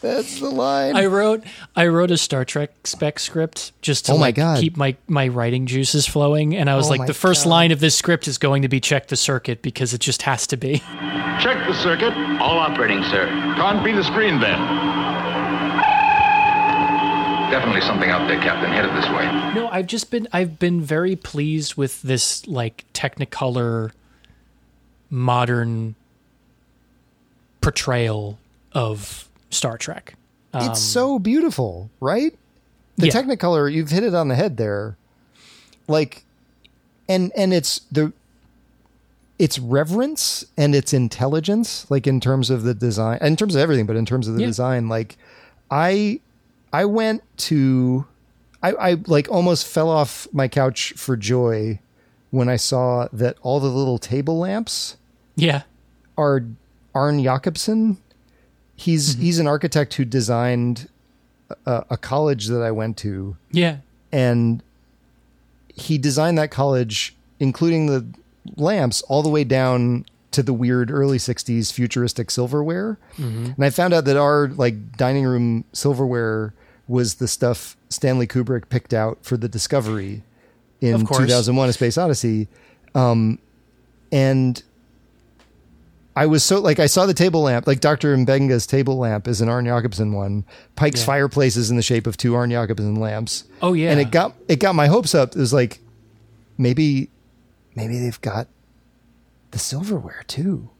[0.00, 0.94] That's the line.
[0.96, 1.42] I wrote
[1.74, 4.60] I wrote a Star Trek spec script just to Oh my like, God.
[4.60, 7.50] keep my my writing juices flowing, and I was Oh like, the first God.
[7.50, 10.46] line of this script is going to be check the circuit because it just has
[10.48, 10.78] to be.
[11.40, 12.12] Check the circuit.
[12.40, 13.26] All operating, sir.
[13.56, 14.58] Can't be the screen then.
[17.50, 18.70] Definitely something out there, Captain.
[18.70, 19.24] Headed this way.
[19.54, 23.92] No, I've just been I've been very pleased with this like Technicolor
[25.10, 25.94] modern
[27.62, 28.38] portrayal
[28.72, 30.14] of Star Trek.
[30.52, 32.36] Um, it's so beautiful, right?
[32.96, 33.12] The Yeah.
[33.12, 34.96] Technicolor, you've hit it on the head there.
[35.86, 36.24] Like,
[37.08, 38.12] and and it's the
[39.38, 43.86] it's reverence and it's intelligence, like in terms of the design, in terms of everything,
[43.86, 44.48] but in terms of the Yeah.
[44.48, 45.16] design, like
[45.70, 46.20] I
[46.72, 48.06] I went to
[48.62, 51.78] I, I like almost fell off my couch for joy
[52.30, 54.96] when I saw that all the little table lamps
[55.36, 55.62] yeah.
[56.18, 56.44] are
[56.94, 57.98] Arne Jacobsen.
[58.80, 59.22] He's Mm-hmm.
[59.22, 60.88] he's an architect who designed
[61.66, 63.78] a, a college that I went to, Yeah.
[64.12, 64.62] and
[65.74, 68.06] he designed that college, including the
[68.56, 72.98] lamps, all the way down to the weird early '60s futuristic silverware.
[73.16, 73.54] Mhm.
[73.56, 76.52] And I found out that our like dining room silverware
[76.86, 80.22] was the stuff Stanley Kubrick picked out for the Discovery
[80.80, 82.46] in 2001: A Space Odyssey.
[82.94, 83.38] Um,
[84.12, 84.62] and
[86.18, 88.16] I was so like I saw the table lamp, like Dr.
[88.16, 90.44] Mbenga's table lamp is an Arne Jacobsen one.
[90.76, 91.06] Pike's Yeah.
[91.06, 93.44] fireplace is in the shape of two Arne Jacobsen lamps.
[93.62, 93.90] Oh, yeah.
[93.92, 95.36] And it got it got my hopes up.
[95.36, 95.78] It was like
[96.56, 97.10] maybe
[97.74, 98.48] maybe they've got
[99.52, 100.70] the silverware too.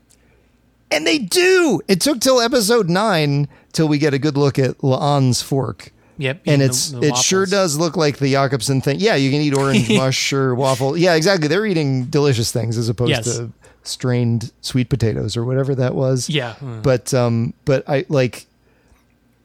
[0.91, 1.81] And they do.
[1.87, 5.93] It took till episode 9 till we get a good look at La'an's fork.
[6.17, 6.41] Yep.
[6.47, 8.99] And it's the it sure does look like the Jacobsen thing.
[8.99, 10.97] Yeah, you can eat orange mush or waffle.
[10.97, 11.47] Yeah, exactly.
[11.47, 13.37] They're eating delicious things as opposed Yes.
[13.37, 13.53] to
[13.89, 16.29] strained sweet potatoes or whatever that was.
[16.29, 16.55] Yeah.
[16.61, 16.83] Mm.
[16.83, 18.47] But um but I like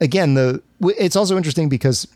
[0.00, 2.06] again the it's also interesting because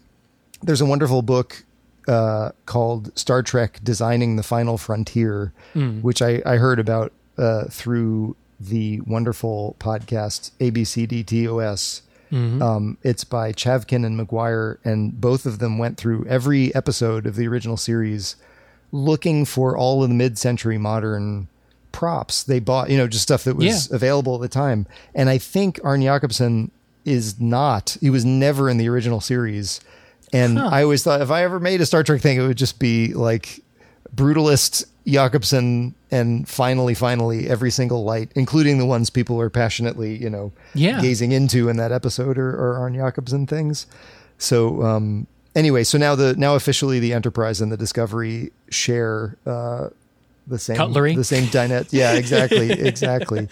[0.63, 1.65] there's a wonderful book
[2.07, 6.03] uh called Star Trek Designing the Final Frontier Mm.
[6.03, 12.03] which I I heard about uh through the wonderful podcast ABCDTOS.
[12.33, 12.61] Mhm.
[12.61, 17.37] Um, it's by Chavkin and McGuire, and both of them went through every episode of
[17.37, 18.37] the original series
[18.93, 21.47] looking for all of the mid-century modern
[21.93, 23.97] props they bought, you know, just stuff that was Yeah.
[23.97, 24.87] available at the time.
[25.15, 26.71] And I think Arne Jacobsen
[27.05, 29.81] is not, he was never in the original series.
[30.33, 30.69] And Huh.
[30.71, 33.15] I always thought if I ever made a Star Trek thing, it would just be
[33.15, 33.63] like
[34.15, 40.29] brutalist Jacobsen and finally, finally, every single light, including the ones people are passionately, you
[40.29, 41.01] know, Yeah.
[41.01, 43.87] gazing into in that episode, are, are Arne Jacobsen things.
[44.39, 49.89] So um, anyway, so now the now officially the Enterprise and the Discovery share uh,
[50.49, 51.15] the same Cutlery?
[51.15, 51.89] the same dinette.
[51.93, 53.49] Yeah, exactly, exactly.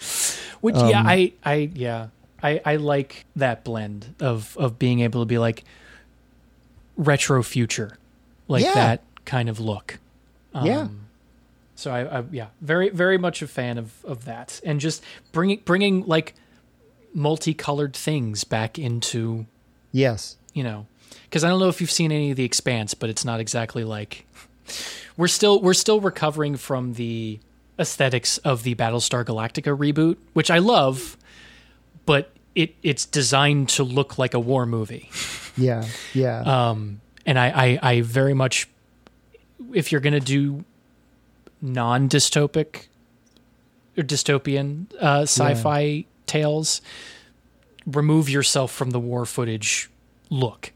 [0.61, 2.07] Which yeah, Um, I I yeah.
[2.43, 5.63] I, I like that blend of of being able to be like
[6.95, 7.97] retro future.
[8.47, 8.73] Like Yeah.
[8.73, 9.99] that kind of look.
[10.63, 10.87] Yeah.
[11.75, 14.59] So I, I yeah, very very much a fan of of that.
[14.63, 16.33] And just bringing bringing like
[17.13, 19.45] multicolored things back into
[19.91, 20.37] Yes.
[20.53, 20.85] you know
[21.23, 23.83] because i don't know if you've seen any of the expanse but it's not exactly
[23.83, 24.26] like
[25.17, 27.39] we're still we're still recovering from the
[27.79, 31.17] aesthetics of the battlestar galactica reboot which i love
[32.05, 35.09] but it it's designed to look like a war movie.
[35.59, 36.41] Yeah, yeah.
[36.69, 38.69] um and i i, I very much
[39.73, 40.63] if you're gonna do
[41.61, 42.85] non-dystopic
[43.97, 46.81] or dystopian uh, sci-fi tales
[47.87, 49.89] remove yourself from the war footage
[50.29, 50.71] look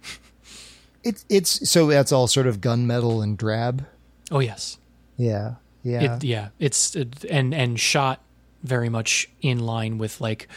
[1.04, 3.86] It's it's so that's all sort of gunmetal and drab.
[4.32, 4.78] oh yes
[5.18, 6.16] Yeah, yeah.
[6.18, 8.22] It, yeah, it's it, and and shot
[8.64, 10.48] very much in line with like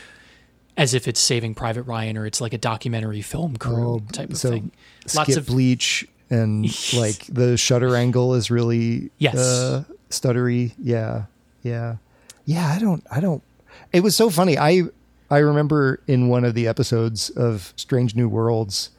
[0.77, 4.35] as if it's Saving Private Ryan or it's like a documentary film crew type of
[4.35, 4.71] Oh, so thing.
[5.07, 6.65] skip bleach and
[6.95, 9.37] like the shutter angle is really Yes.
[9.37, 10.73] uh, stuttery.
[10.79, 11.25] Yeah,
[11.63, 11.97] yeah,
[12.45, 12.69] yeah.
[12.75, 13.05] I don't.
[13.11, 13.43] I don't.
[13.93, 14.59] It was so funny.
[14.59, 14.83] I
[15.31, 18.91] I remember in one of the episodes of Strange New Worlds.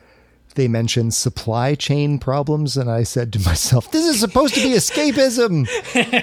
[0.55, 4.69] They mentioned supply chain problems, and I said to myself, "This is supposed to be
[4.69, 5.67] escapism."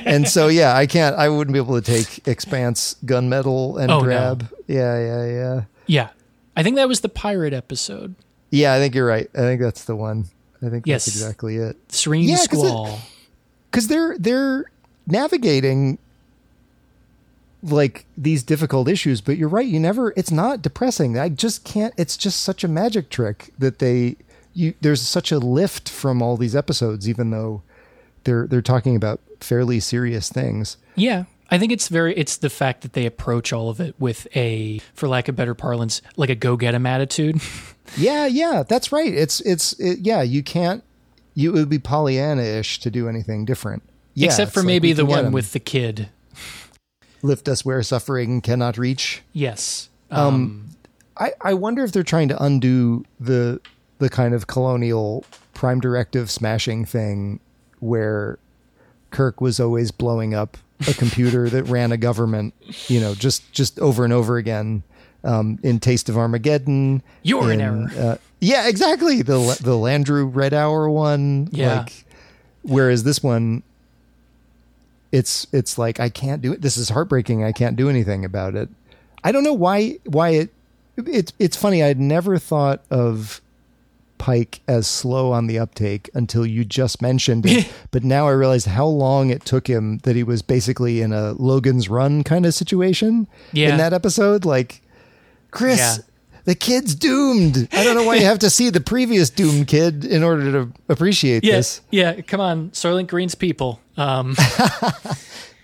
[0.06, 1.14] and so, yeah, I can't.
[1.16, 4.38] I wouldn't be able to take Expanse gunmetal and Oh, no.
[4.66, 5.62] Yeah, yeah, yeah.
[5.86, 6.08] Yeah,
[6.56, 8.14] I think that was the pirate episode.
[8.50, 9.28] Yeah, I think you're right.
[9.34, 10.26] I think that's the one.
[10.64, 11.06] I think Yes.
[11.06, 11.76] that's exactly it.
[11.92, 12.98] Serene Yeah, Squall.
[13.70, 14.66] Because they're they're
[15.06, 15.98] navigating
[17.62, 19.66] like these difficult issues, but you're right.
[19.66, 20.12] You never.
[20.16, 21.18] It's not depressing.
[21.18, 21.94] I just can't.
[21.96, 24.16] It's just such a magic trick that they.
[24.54, 27.62] You there's such a lift from all these episodes, even though
[28.24, 30.76] they're they're talking about fairly serious things.
[30.94, 32.14] Yeah, I think it's very.
[32.16, 35.54] It's the fact that they approach all of it with a, for lack of better
[35.54, 37.40] parlance, like a go get 'em attitude.
[37.96, 39.12] Yeah, yeah, that's right.
[39.12, 40.22] It's it's it, yeah.
[40.22, 40.82] You can't.
[41.34, 43.82] You it would be Pollyanna-ish to do anything different.
[44.14, 46.08] Yeah, Except for maybe we the one with the kid.
[47.22, 49.22] Lift us where suffering cannot reach.
[49.32, 49.88] Yes.
[50.10, 50.68] Um,
[51.16, 53.60] I, I wonder if they're trying to undo the
[53.98, 55.24] the kind of colonial
[55.54, 57.38] prime directive smashing thing
[57.78, 58.38] where
[59.10, 60.56] Kirk was always blowing up
[60.88, 62.54] a computer that ran a government,
[62.88, 64.82] you know, just just over and over again.
[65.24, 67.86] Um, in Taste of Armageddon, You're in error.
[67.96, 69.22] Uh, yeah, exactly.
[69.22, 71.82] The the Landru Red Hour one, Yeah.
[71.82, 72.04] like
[72.62, 73.62] whereas this one
[75.12, 76.62] it's it's like I can't do it.
[76.62, 77.44] This is heartbreaking.
[77.44, 78.68] I can't do anything about it.
[79.22, 80.50] I don't know why why it
[80.96, 81.82] it's it's funny.
[81.82, 83.40] I'd never thought of
[84.18, 87.70] Pike as slow on the uptake until you just mentioned it.
[87.90, 91.32] but now I realized how long it took him that he was basically in a
[91.32, 93.70] Logan's Run kind of situation Yeah.
[93.70, 94.44] in that episode.
[94.44, 94.80] Like,
[95.50, 95.96] Chris, Yeah.
[96.44, 97.68] The kid's doomed.
[97.72, 100.72] I don't know why you have to see the previous doomed kid in order to
[100.88, 101.80] appreciate Yeah, this.
[101.90, 102.20] yeah.
[102.22, 103.80] Come on, Soylent Green's people.
[103.96, 104.36] Um,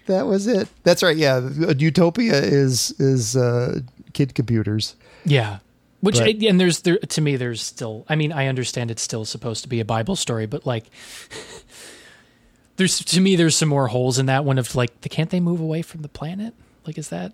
[0.07, 0.69] That was it.
[0.85, 1.17] That's right.
[1.19, 1.47] Yeah,
[1.77, 3.81] Utopia is is uh,
[4.15, 4.97] kid computers.
[5.27, 5.59] Yeah.
[6.01, 9.25] Which But- and there's there to me there's still I mean I understand it's still
[9.27, 10.85] supposed to be a Bible story but like
[12.77, 15.41] there's to me there's some more holes in that one of like the, can't they
[15.41, 16.55] move away from the planet
[16.87, 17.33] like is that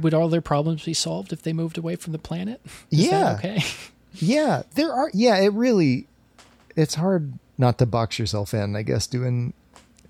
[0.00, 2.60] would all their problems be solved if they moved away from the planet
[2.90, 3.34] Is Yeah.
[3.38, 3.62] okay
[4.14, 5.10] Yeah, there are.
[5.14, 6.06] Yeah, it really.
[6.76, 8.76] It's hard not to box yourself in.
[8.76, 9.54] I guess doing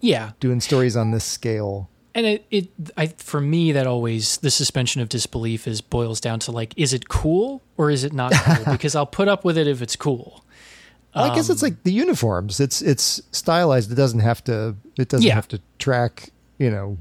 [0.01, 1.89] yeah doing stories on this scale.
[2.15, 6.41] and it it I for me that always the suspension of disbelief is boils down
[6.41, 9.57] to like is it cool or is it not cool because I'll put up with
[9.57, 10.45] it if it's cool
[11.15, 12.59] Well, I guess Um, it's like the uniforms.
[12.59, 13.93] It's it's stylized.
[13.93, 14.75] It doesn't have to.
[14.99, 15.35] It doesn't Yeah.
[15.37, 16.31] have to track.
[16.59, 16.99] You know.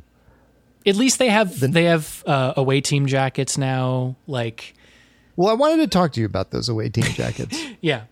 [0.85, 4.15] At least they have they have uh, away team jackets now.
[4.27, 4.73] Like,
[5.35, 8.03] Well, I wanted to talk to you about those away team jackets, yeah,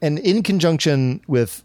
[0.00, 1.62] and in conjunction with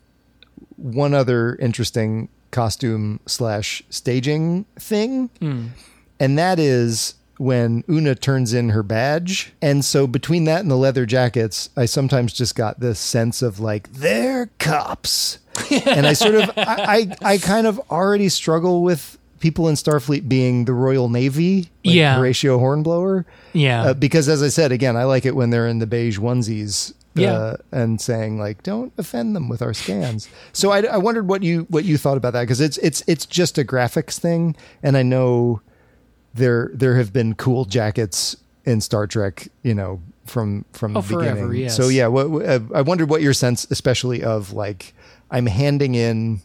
[0.75, 5.69] one other interesting costume slash staging thing, Mm.
[6.19, 9.53] and that is when Una turns in her badge.
[9.61, 13.59] And so between that and the leather jackets, I sometimes just got this sense of
[13.61, 15.37] like they're cops,
[15.85, 20.27] and I sort of I, I I kind of already struggle with people in Starfleet
[20.29, 22.15] being the Royal Navy, like Yeah.
[22.17, 23.83] Horatio Hornblower, Yeah.
[23.83, 26.93] uh, because as I said again, I like it when they're in the beige onesies.
[27.15, 27.33] Yeah.
[27.33, 31.43] uh, and saying like, "Don't offend them with our scans." So I, I wondered what
[31.43, 34.95] you what you thought about that because it's it's it's just a graphics thing, and
[34.95, 35.59] I know
[36.33, 41.07] there there have been cool jackets in Star Trek, you know, from from Oh, the
[41.07, 41.63] forever, beginning.
[41.63, 41.75] yes.
[41.75, 44.93] So yeah, what, what- uh, I wondered what your sense, especially of like,
[45.31, 46.41] I'm handing in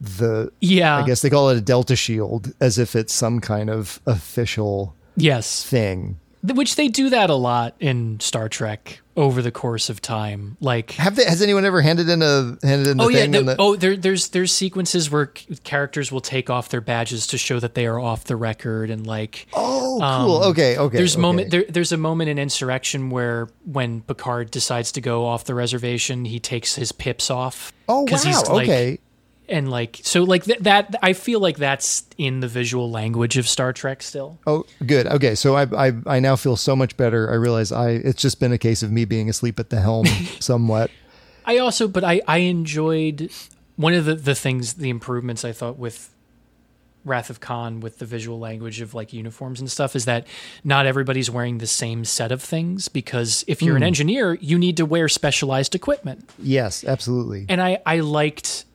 [0.00, 0.96] the Yeah.
[0.98, 4.94] I guess they call it a Delta Shield, as if it's some kind of official
[5.16, 5.62] Yes.
[5.62, 6.18] thing.
[6.42, 10.56] Which they do that a lot in Star Trek over the course of time.
[10.58, 13.42] Like Have they, has anyone ever handed in a handed in the oh yeah, the-
[13.42, 17.36] the, oh there, there's there's sequences where c- characters will take off their badges to
[17.36, 20.02] show that they are off the record and like Oh, cool.
[20.42, 21.20] Um, okay, okay, There's okay.
[21.20, 25.54] moment there, there's a moment in Insurrection where when Picard decides to go off the
[25.54, 27.70] reservation, he takes his pips off.
[27.86, 28.98] Oh, 'cause he's, wow, like- okay.
[29.50, 33.48] And like so like th- that I feel like that's in the visual language of
[33.48, 34.38] Star Trek still.
[34.46, 35.06] Oh, good.
[35.06, 37.30] Okay, so I, I I now feel so much better.
[37.30, 40.06] I realize I it's just been a case of me being asleep at the helm
[40.40, 40.90] somewhat.
[41.44, 43.30] I also, but I, I enjoyed
[43.76, 46.14] one of the, the things, the improvements I thought with
[47.04, 50.26] Wrath of Khan with the visual language of like uniforms and stuff is that
[50.64, 53.86] not everybody's wearing the same set of things because if you're an Mm.
[53.86, 56.28] engineer, you need to wear specialized equipment.
[56.38, 57.46] Yes, absolutely.
[57.48, 58.66] And I, I liked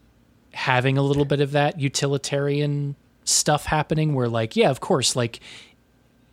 [0.55, 2.95] having a little bit of that utilitarian
[3.25, 5.39] stuff happening where like, yeah, of course, like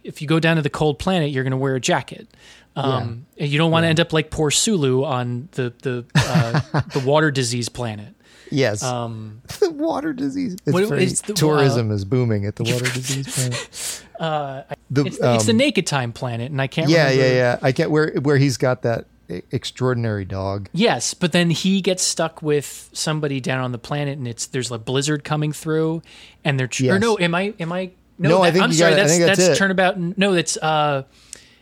[0.05, 2.29] if you go down to the cold planet, you're going to wear a jacket.
[2.75, 6.81] Um, and you don't want to end up like poor Sulu on the the uh,
[6.95, 8.15] the water disease planet.
[8.51, 8.83] Yes.
[8.83, 10.55] Um, the water disease.
[10.65, 14.05] It's What- very, the- tourism is booming at the water disease planet.
[14.19, 16.89] uh, The, it's, the, it's the um, naked time planet, and I can't.
[16.89, 17.23] Yeah, remember.
[17.27, 17.59] yeah, yeah.
[17.61, 19.05] I can't where where he's got that
[19.51, 20.69] extraordinary dog.
[20.73, 24.71] Yes, but then he gets stuck with somebody down on the planet, and it's there's
[24.71, 26.03] a blizzard coming through,
[26.45, 28.91] and they're tr- or no, am I am I No, I that- think I'm sorry,
[28.93, 29.03] got it.
[29.03, 29.99] I that's that's that's turnabout.
[29.99, 31.03] No, that's uh,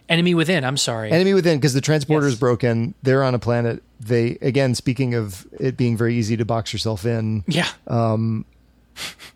[0.09, 0.65] enemy within.
[0.65, 1.11] I'm sorry.
[1.11, 2.95] Enemy within, because the transporter is broken.
[3.03, 3.83] They're on a planet.
[4.01, 7.45] They again, speaking of it being very easy to box yourself in.
[7.47, 7.69] Yeah.
[7.87, 8.45] Um,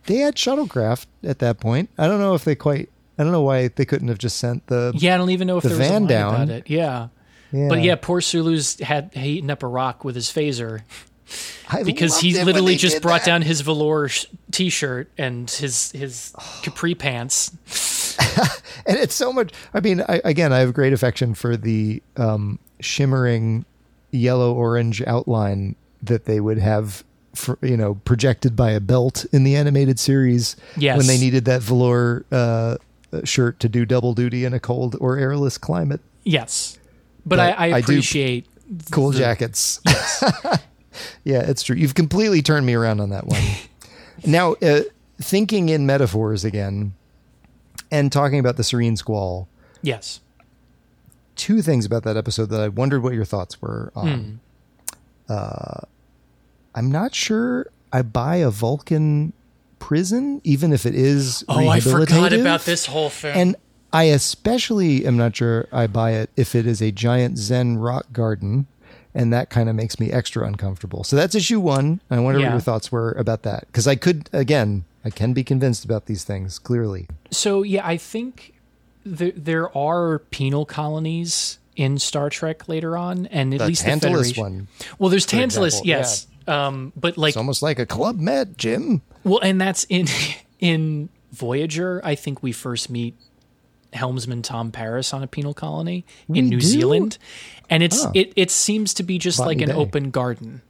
[0.07, 1.91] they had shuttlecraft at that point.
[1.97, 2.91] I don't know if they quite.
[3.19, 5.57] I don't know why they couldn't have just sent the yeah, I don't even know
[5.59, 6.63] if the there was a van down.
[6.67, 7.09] Yeah.
[7.55, 7.69] Yeah.
[7.69, 10.83] But yeah, poor Sulu's had eaten up a rock with his phaser.
[11.71, 13.27] I because he literally just brought that.
[13.27, 17.51] down his velour sh- t-shirt and his his capri pants.
[18.87, 19.53] and it's so much.
[19.73, 23.65] I mean, I, again, I have great affection for the um, shimmering
[24.11, 27.03] yellow orange outline that they would have,
[27.35, 30.57] for, you know, projected by a belt in the animated series.
[30.77, 30.99] Yes.
[30.99, 32.77] when they needed that velour uh,
[33.25, 36.01] shirt to do double duty in a cold or airless climate.
[36.25, 36.79] Yes,
[37.27, 38.47] but, I, I do appreciate
[38.91, 39.81] cool the- jackets.
[41.25, 41.77] yeah, it's true.
[41.77, 43.43] You've completely turned me around on that one.
[44.27, 44.83] now, uh,
[45.21, 46.95] thinking in metaphors again,
[47.91, 49.49] and talking about the Serene Squall.
[49.83, 50.21] Yes.
[51.37, 54.41] Two things about that episode that I wondered what your thoughts were on.
[55.29, 55.81] Uh,
[56.75, 59.33] I'm not sure I buy a Vulcan
[59.79, 61.45] prison, even if it is.
[61.49, 63.37] Oh, I forgot about this whole thing.
[63.37, 63.57] And
[63.95, 68.13] I especially am not sure I buy it if it is a giant Zen rock
[68.13, 68.67] garden,
[69.15, 71.05] and that kind of makes me extra uncomfortable.
[71.05, 72.01] So that's issue one.
[72.11, 75.45] I wonder what your thoughts were about that because I could again, I can be
[75.45, 77.07] convinced about these things clearly.
[77.31, 78.55] So yeah, I think
[79.05, 84.29] there there are penal colonies in Star Trek later on, and at The least Tantalus
[84.29, 84.43] the Federation.
[84.43, 84.69] one,
[84.99, 89.03] Well, there's Tantalus, example, yes, um, but like it's almost like a club med, Jim.
[89.23, 90.09] Well, and that's in
[90.59, 92.01] in Voyager.
[92.05, 93.15] I think we first meet
[93.95, 96.67] helmsman Tom Paris on a penal colony We in New do?
[96.67, 97.19] Zealand,
[97.71, 98.11] and it's Oh.
[98.15, 99.75] it it seems to be just like an Bay.
[99.75, 100.61] open garden.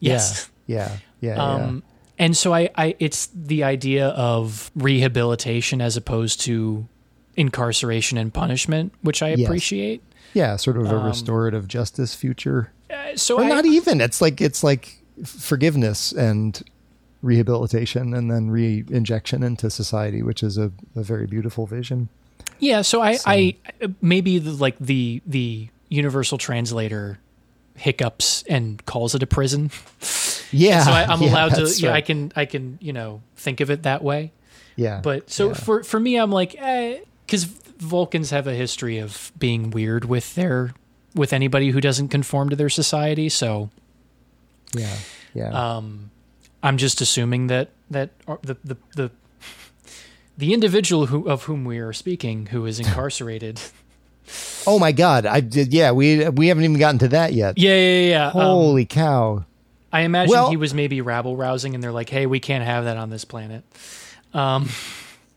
[0.00, 0.50] Yes.
[0.66, 1.42] Yeah, yeah, yeah.
[1.66, 1.82] Um,
[2.18, 6.88] and so I, I, it's the idea of rehabilitation as opposed to
[7.36, 9.46] incarceration and punishment, which I Yes.
[9.46, 10.02] appreciate.
[10.32, 12.72] yeah, sort of a um, restorative justice future.
[12.90, 14.00] Uh, so or I, not even.
[14.00, 16.62] It's like it's like forgiveness and
[17.22, 22.08] rehabilitation, and then re-injection into society, which is a, a very beautiful vision.
[22.58, 23.56] Yeah, so I, I
[24.00, 27.18] maybe the, like the the universal translator
[27.76, 29.70] hiccups and calls it a prison.
[30.52, 31.62] Yeah, so I, I'm yeah, allowed to.
[31.62, 34.32] that's Yeah, I can I can you know think of it that way.
[34.76, 35.54] Yeah, But so yeah.
[35.54, 36.52] for for me, I'm like,
[37.26, 40.72] because Vulcans have a history of being weird with their
[41.16, 43.28] with anybody who doesn't conform to their society.
[43.28, 43.70] So
[44.72, 44.96] yeah,
[45.34, 45.76] yeah.
[45.76, 46.10] um,
[46.62, 49.10] I'm just assuming that that uh, the the the
[50.36, 53.60] the individual who of whom we are speaking, who is incarcerated.
[54.66, 55.72] oh my God, I did.
[55.72, 57.58] Yeah, we we haven't even gotten to that yet.
[57.58, 58.26] yeah, yeah, yeah.
[58.28, 59.44] Um, Holy cow!
[59.92, 62.84] I imagine Well- he was maybe rabble rousing, and they're like, "Hey, we can't have
[62.84, 63.64] that on this planet."
[64.34, 64.68] Um,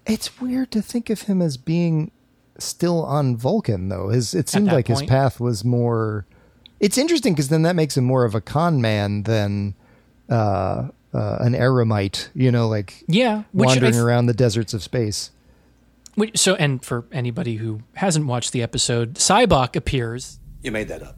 [0.06, 2.10] It's weird to think of him as being
[2.58, 4.10] still on Vulcan, though.
[4.10, 6.26] His it seemed like his path was more
[6.80, 9.76] It's interesting because then that makes him more of a con man than
[10.30, 12.30] uh, uh, an eremite.
[12.34, 15.32] You know, like Yeah, wandering th- around the deserts of space.
[16.16, 20.40] Which, so, and for anybody who hasn't watched the episode, Sybok appears.
[20.62, 21.18] You made that up.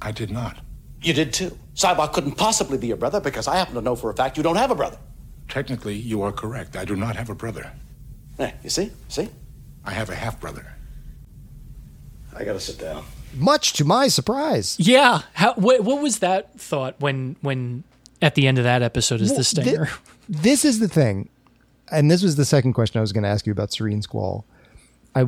[0.00, 0.58] I did not.
[1.02, 1.58] You did too.
[1.74, 4.42] Sybok couldn't possibly be your brother because I happen to know for a fact you
[4.42, 4.98] don't have a brother.
[5.48, 6.76] Technically, you are correct.
[6.76, 7.72] I do not have a brother.
[8.38, 8.90] Hey, you see?
[9.08, 9.28] See?
[9.84, 10.74] I have a half brother.
[12.34, 13.04] I gotta sit down.
[13.34, 14.76] Much to my surprise.
[14.78, 15.22] Yeah.
[15.34, 17.84] How, what, what was that thought when, when
[18.22, 19.86] at the end of that episode is Well, the stinger?
[19.86, 19.92] thi-
[20.28, 21.28] this is the thing,
[21.90, 24.46] and this was the second question I was going to ask you about Serene Squall.
[25.14, 25.26] I,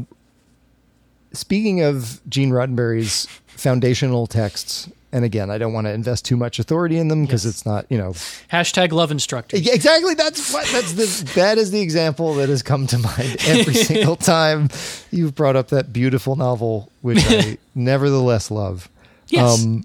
[1.32, 6.58] speaking of Gene Roddenberry's foundational texts, and again, I don't want to invest too much
[6.58, 8.10] authority in them because it's not, you know,
[8.50, 9.56] Hashtag love instructor.
[9.56, 10.14] Exactly.
[10.14, 10.66] That's what.
[10.72, 11.32] That's the.
[11.36, 14.70] That is the example that has come to mind every single time
[15.12, 18.88] you've brought up that beautiful novel, which I nevertheless love.
[19.28, 19.62] Yes.
[19.64, 19.84] Um,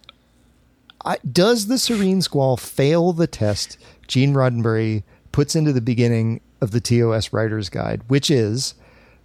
[1.09, 3.77] I, does the Serene Squall fail the test
[4.07, 8.75] Gene Roddenberry puts into the beginning of the TOS Writer's Guide, which is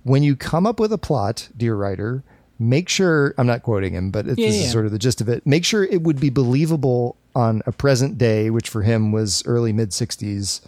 [0.03, 2.23] when you come up with a plot, dear writer,
[2.59, 4.63] make sure I'm not quoting him, but it, Yeah, this yeah.
[4.65, 5.47] is sort of the gist of it.
[5.47, 9.73] Make sure it would be believable on a present day, which for him was early
[9.73, 10.61] mid 60s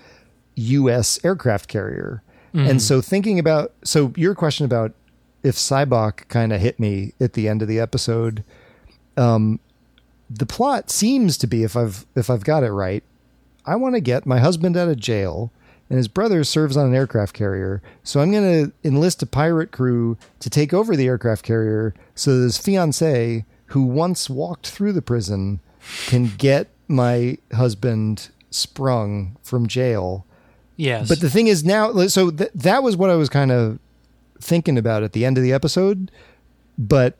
[0.56, 1.18] U.S.
[1.24, 2.22] aircraft carrier.
[2.54, 2.68] Mhm.
[2.70, 4.92] And so thinking about so your question about
[5.42, 8.42] if Sybok kind of hit me at the end of the episode,
[9.16, 9.60] um,
[10.28, 13.04] the plot seems to be if I've if I've got it right,
[13.64, 15.52] I want to get my husband out of jail
[15.88, 17.80] and his brother serves on an aircraft carrier.
[18.02, 22.36] So I'm going to enlist a pirate crew to take over the aircraft carrier so
[22.36, 25.60] that his fiance who once walked through the prison
[26.06, 30.26] can get my husband sprung from jail.
[30.76, 31.08] Yes.
[31.08, 33.78] But the thing is now so th- that was what I was kind of
[34.40, 36.10] thinking about at the end of the episode,
[36.76, 37.16] but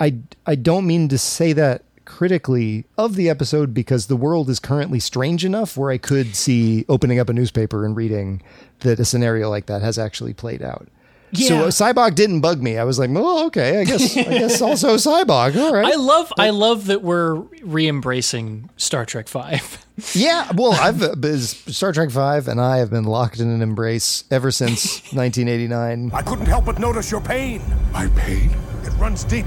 [0.00, 0.16] I
[0.46, 4.98] I don't mean to say that critically of the episode because the world is currently
[5.00, 8.40] strange enough where I could see opening up a newspaper and reading
[8.80, 10.88] that a scenario like that has actually played out.
[11.34, 11.62] So Yeah.
[11.62, 12.78] uh, Sybok didn't bug me.
[12.78, 15.56] I was like, well, okay, I guess I guess also Sybok.
[15.56, 15.92] All right.
[15.92, 19.82] I love I love that we're re-embracing Star Trek Five.
[20.12, 23.62] Yeah, well, I've uh, biz- Star Trek Five, and I have been locked in an
[23.62, 26.10] embrace ever since 1989.
[26.12, 27.62] I couldn't help but notice your pain.
[27.92, 28.50] My pain?
[28.84, 29.46] It runs deep.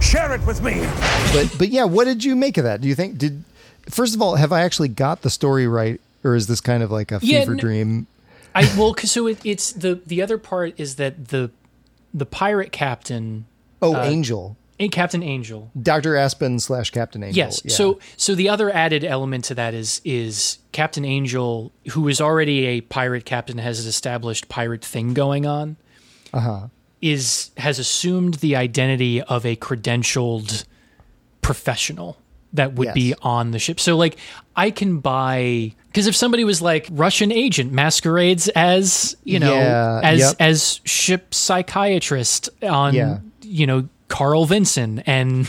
[0.00, 0.80] Share it with me.
[1.32, 2.80] But but yeah, what did you make of that?
[2.80, 3.44] Do you think did
[3.88, 6.90] first of all have I actually got the story right, or is this kind of
[6.90, 8.06] like a Yeah, fever n- dream?
[8.54, 11.50] I well, 'cause so it, it's the the other part is that the
[12.12, 13.44] the pirate captain.
[13.82, 14.56] Oh, uh, Angel,
[14.90, 15.70] Captain Angel.
[15.80, 17.36] Doctor Aspen slash Captain Angel.
[17.36, 17.62] Yes.
[17.64, 17.72] yeah.
[17.72, 22.64] So so the other added element to that is is Captain Angel, who is already
[22.66, 25.76] a pirate captain, has an established pirate thing going on.
[26.32, 26.66] uh huh.
[27.00, 30.64] Is has assumed the identity of a credentialed
[31.40, 32.18] professional
[32.52, 33.78] that would be on the ship.
[33.80, 34.16] So like
[34.56, 40.00] I can buy because if somebody was like Russian agent masquerades as you know Yeah,
[40.02, 40.34] as yep.
[40.40, 43.18] as ship psychiatrist on Yeah.
[43.42, 45.48] you know Carl Vinson and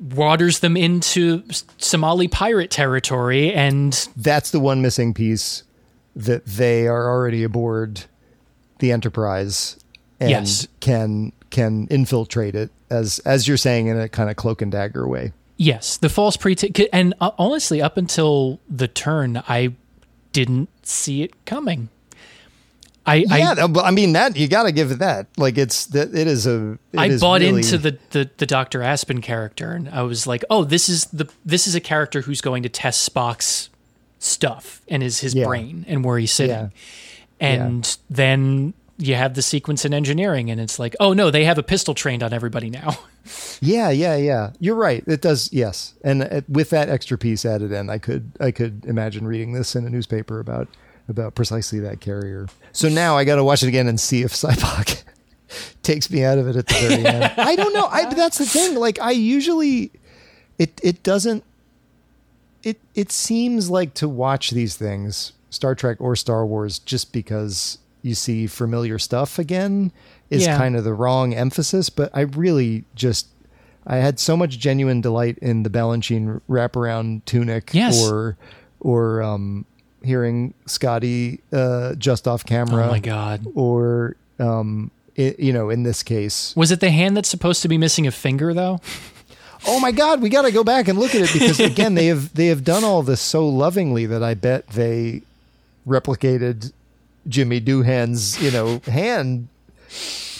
[0.00, 1.42] waters them into
[1.78, 5.62] Somali pirate territory and That's the one missing piece
[6.14, 8.04] that they are already aboard
[8.78, 9.76] the Enterprise
[10.20, 10.66] and Yes.
[10.80, 15.06] can can infiltrate it as as you're saying in a kind of cloak and dagger
[15.08, 15.32] way.
[15.56, 19.74] yes the false pretense and uh, honestly up until the turn I
[20.32, 21.88] didn't see it coming
[23.06, 25.26] I yeah, I, I mean that you got to give it that.
[25.36, 26.78] Like it's that it is a.
[26.90, 28.82] it I is bought really- into the, the the Dr.
[28.82, 32.40] Aspen character and I was like, "Oh, this is the this is a character who's
[32.40, 33.68] going to test Spock's
[34.20, 35.44] stuff and is his Yeah.
[35.44, 36.68] brain and where he's sitting." Yeah.
[37.40, 41.58] And then you have the sequence in engineering and it's like, "Oh no, they have
[41.58, 42.98] a pistol trained on everybody now."
[43.60, 44.50] Yeah, yeah, yeah.
[44.60, 45.02] You're right.
[45.06, 45.50] It does.
[45.50, 49.54] Yes, and uh, with that extra piece added in, I could I could imagine reading
[49.54, 50.68] this in a newspaper about
[51.08, 52.48] about precisely that carrier.
[52.72, 55.04] So now I got to watch it again and see if Sybok
[55.82, 57.24] takes me out of it at the very end.
[57.38, 57.86] I don't know.
[57.86, 58.74] I that's the thing.
[58.76, 59.90] Like I usually,
[60.58, 61.44] it it doesn't.
[62.62, 67.78] It it seems like to watch these things, Star Trek or Star Wars, just because
[68.04, 69.90] you see familiar stuff again
[70.30, 70.58] is Yeah.
[70.58, 71.88] kind of the wrong emphasis.
[71.90, 73.28] But I really just
[73.86, 78.00] I had so much genuine delight in the Balanchine wraparound tunic, Yes.
[78.02, 78.36] or
[78.80, 79.64] or um,
[80.02, 82.86] hearing Scotty uh, just off camera.
[82.86, 83.46] Oh my God.
[83.54, 87.68] Or um, i you know, in this case, Was it the hand that's supposed to
[87.68, 88.80] be missing a finger though?
[89.66, 92.04] oh my god we got to go back and look at it because again they
[92.08, 95.22] have they have done all this so lovingly that i bet they
[95.86, 96.70] replicated
[97.28, 99.48] jimmy doohan's you know hand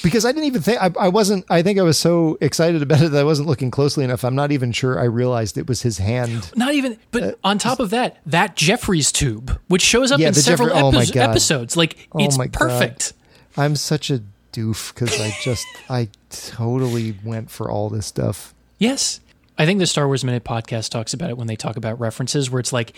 [0.02, 1.46] because I didn't even think I, I wasn't.
[1.48, 4.22] I think I was so excited about it that I wasn't looking closely enough.
[4.22, 6.50] I'm not even sure I realized it was his hand.
[6.54, 10.28] Not even, but on top of that, that Jefferies tube, which shows up Uh, Yeah,
[10.28, 11.30] in several Jeffrey- oh my God.
[11.30, 12.58] episodes, like Oh it's my God.
[12.68, 13.14] perfect.
[13.56, 14.20] I'm such a
[14.52, 18.52] doof because I just I totally went for all this stuff.
[18.78, 19.20] Yes.
[19.56, 22.50] I think the Star Wars Minute podcast talks about it when they talk about references,
[22.50, 22.92] where it's like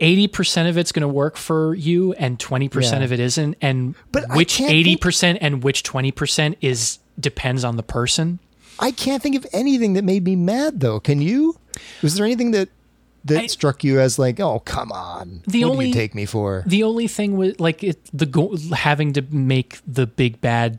[0.00, 3.04] 80% of it's going to work for you and 20% Yeah.
[3.04, 3.56] of it isn't.
[3.60, 8.38] And But which 80% and which 20% is depends on the person.
[8.78, 11.00] I can't think of anything that made me mad though.
[11.00, 11.56] Can you?
[12.02, 12.68] Was there anything that
[13.24, 16.24] that struck you as like, oh come on, The what only do you take me
[16.24, 16.62] for?
[16.66, 20.78] The only thing with like it, the go- having to make the big bad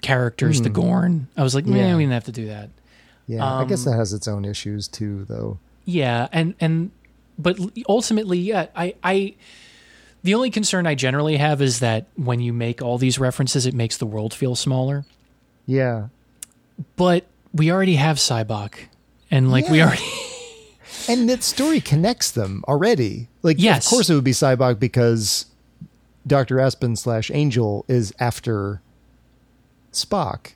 [0.00, 0.74] characters the Hmm.
[0.74, 1.28] Gorn.
[1.36, 1.96] I was like, man, Yeah.
[1.96, 2.70] we didn't have to do that.
[3.28, 5.58] Yeah, I guess Um, that has its own issues too, though.
[5.84, 6.90] Yeah, and and
[7.38, 9.34] but ultimately, yeah, I I
[10.22, 13.74] the only concern I generally have is that when you make all these references, it
[13.74, 15.04] makes the world feel smaller.
[15.66, 16.08] Yeah,
[16.96, 18.74] But we already have Sybok,
[19.30, 20.02] and like we already
[21.08, 23.28] and that story connects them already.
[23.42, 23.86] Like, Yes.
[23.86, 25.46] of course, it would be Sybok because
[26.26, 28.80] Doctor Aspen slash Angel is after
[29.92, 30.52] Spock.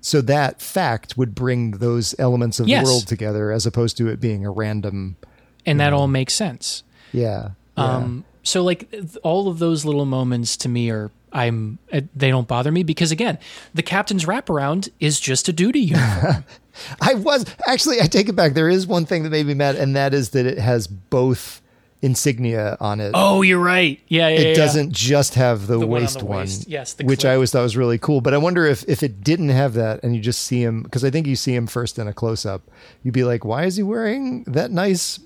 [0.00, 2.84] So that fact would bring those elements of Yes.
[2.84, 5.16] the world together, as opposed to it being a random.
[5.66, 6.82] And that all makes sense.
[7.12, 7.50] Yeah.
[7.76, 7.84] yeah.
[7.84, 12.46] Um, so like all of those little moments to me are I'm uh, they don't
[12.46, 13.38] bother me because again,
[13.74, 16.44] the captain's wraparound is just a duty uniform.
[17.00, 18.00] I was actually.
[18.00, 18.54] I take it back.
[18.54, 21.62] There is one thing that made me mad, and that is that it has both
[22.02, 23.12] insignia on it.
[23.14, 24.00] oh, you're right.
[24.08, 24.40] Yeah, yeah.
[24.40, 24.54] it yeah.
[24.54, 26.48] doesn't just have the, The one on waist one.
[26.66, 27.24] Yes, the which.
[27.24, 28.20] I always thought was really cool.
[28.20, 31.04] But I wonder if if it didn't have that, and you just see him because
[31.04, 32.62] I think you see him first in a close up,
[33.02, 35.20] you'd be like, why is he wearing that nice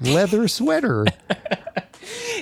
[0.00, 1.06] leather sweater?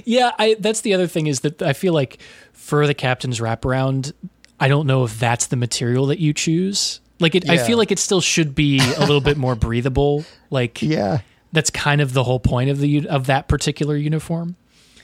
[0.05, 2.19] Yeah, I that's the other thing is that I feel like
[2.53, 4.13] for the captain's wraparound,
[4.61, 7.01] I don't know if that's the material that you choose.
[7.21, 10.25] Like it, I feel like it still should be a little bit more breathable.
[10.51, 11.21] Like yeah,
[11.53, 14.57] that's kind of the whole point of the of that particular uniform.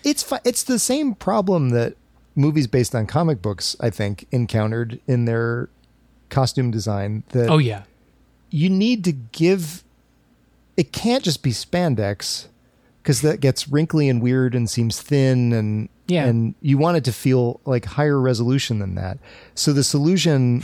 [0.05, 1.94] it's it's the same problem that
[2.35, 5.70] movies based on comic books, I think, encountered in their
[6.28, 7.22] costume design.
[7.31, 7.85] That Oh yeah,
[8.51, 9.85] you need to give
[10.81, 12.47] it can't just be spandex
[13.02, 16.24] because that gets wrinkly and weird and seems thin and Yeah.
[16.27, 19.19] and you want it to feel like higher resolution than that.
[19.55, 20.62] So the solution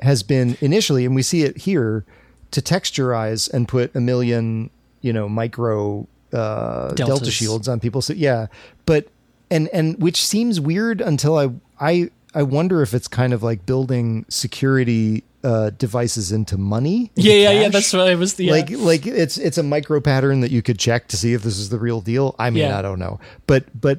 [0.00, 2.04] has been initially and we see it here
[2.52, 4.70] to texturize and put a million
[5.02, 8.00] you know micro uh delta shields on people.
[8.02, 8.46] So yeah.
[8.86, 9.08] But
[9.50, 11.48] and and which seems weird until i
[11.80, 17.28] i i wonder if it's kind of like building security uh devices into money into
[17.28, 17.68] yeah, yeah, yeah.
[17.74, 18.38] That's what I was.
[18.38, 18.52] Yeah.
[18.56, 21.58] Like like it's it's a micro pattern that you could check to see if this
[21.58, 22.34] is the real deal.
[22.38, 22.78] I mean, Yeah.
[22.78, 23.18] I don't know.
[23.46, 23.98] But but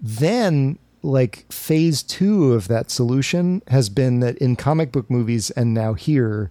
[0.00, 5.72] then like phase 2 of that solution has been that in comic book movies and
[5.74, 6.50] now here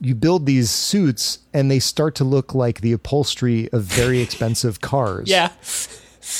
[0.00, 4.80] you build these suits and they start to look like the upholstery of very expensive
[4.80, 5.28] cars.
[5.28, 5.50] yeah,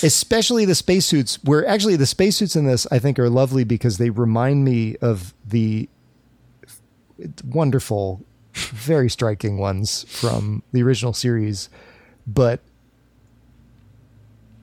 [0.03, 4.11] Especially the spacesuits, where actually the spacesuits in this I think are lovely because they
[4.11, 5.89] remind me of the
[7.45, 8.25] wonderful,
[8.55, 11.69] very striking ones from the original series,
[12.27, 12.61] but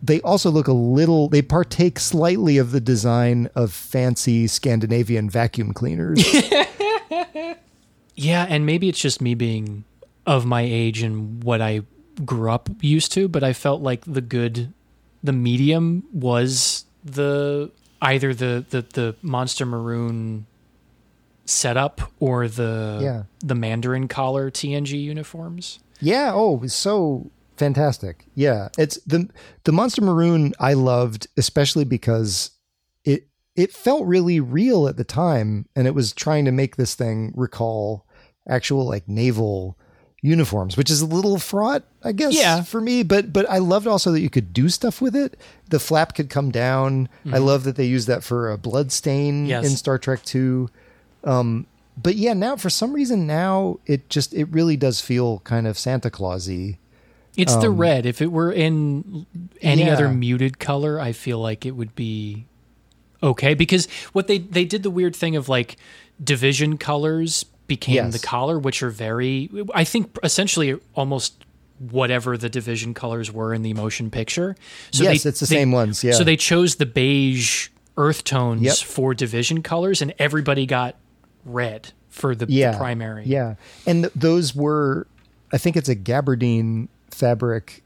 [0.01, 5.73] they also look a little, they partake slightly of the design of fancy Scandinavian vacuum
[5.73, 6.23] cleaners.
[8.15, 9.84] yeah, and maybe it's just me being
[10.25, 11.81] of my age and what I
[12.25, 14.73] grew up used to, but I felt like the good,
[15.23, 17.71] the medium was the
[18.01, 20.45] either the the the monster maroon
[21.48, 23.24] setup or the Yeah.
[23.44, 25.80] the Mandarin collar TNG uniforms.
[25.99, 26.32] Yeah.
[26.34, 28.26] Oh, so fantastic.
[28.36, 28.69] Yeah.
[28.78, 29.30] It's the
[29.64, 32.52] the Monster Maroon I loved, especially because
[33.03, 36.94] it it felt really real at the time, and it was trying to make this
[36.94, 38.06] thing recall
[38.48, 39.78] actual like naval
[40.22, 42.61] uniforms, which is a little fraught, I guess, Yeah.
[42.64, 43.03] for me.
[43.03, 45.38] But but I loved also that you could do stuff with it.
[45.69, 47.07] The flap could come down.
[47.26, 47.45] I Mhm.
[47.45, 49.65] love that they used that for a blood stain Yes.
[49.65, 50.69] in Star Trek Two.
[51.28, 51.68] Um,
[52.02, 55.78] but yeah, now for some reason now it just it really does feel kind of
[55.78, 56.78] Santa Clausy.
[57.36, 58.06] It's the Um, red.
[58.08, 59.26] If it were in
[59.62, 59.94] any Yeah.
[59.94, 62.45] other muted color, I feel like it would be
[63.22, 65.76] okay because what they they did the weird thing of like
[66.24, 68.14] division colors became Yes.
[68.14, 71.34] the collar, which are very I think essentially almost
[71.91, 74.56] whatever the division colors were in the motion picture.
[74.94, 76.14] Yes, it's the same ones, yeah.
[76.14, 77.68] So they chose the beige
[77.98, 78.78] earth tones Yep.
[78.78, 80.95] for division colors, and everybody got
[81.48, 83.26] red for the, the primary.
[83.26, 83.56] Yeah,
[83.86, 85.07] and th- those were,
[85.53, 87.84] I think it's a gabardine fabric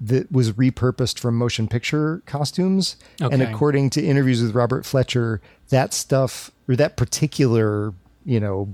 [0.00, 2.96] that was repurposed from motion picture costumes.
[3.20, 7.92] And according to interviews with Robert Fletcher, that stuff or that particular,
[8.24, 8.72] you know,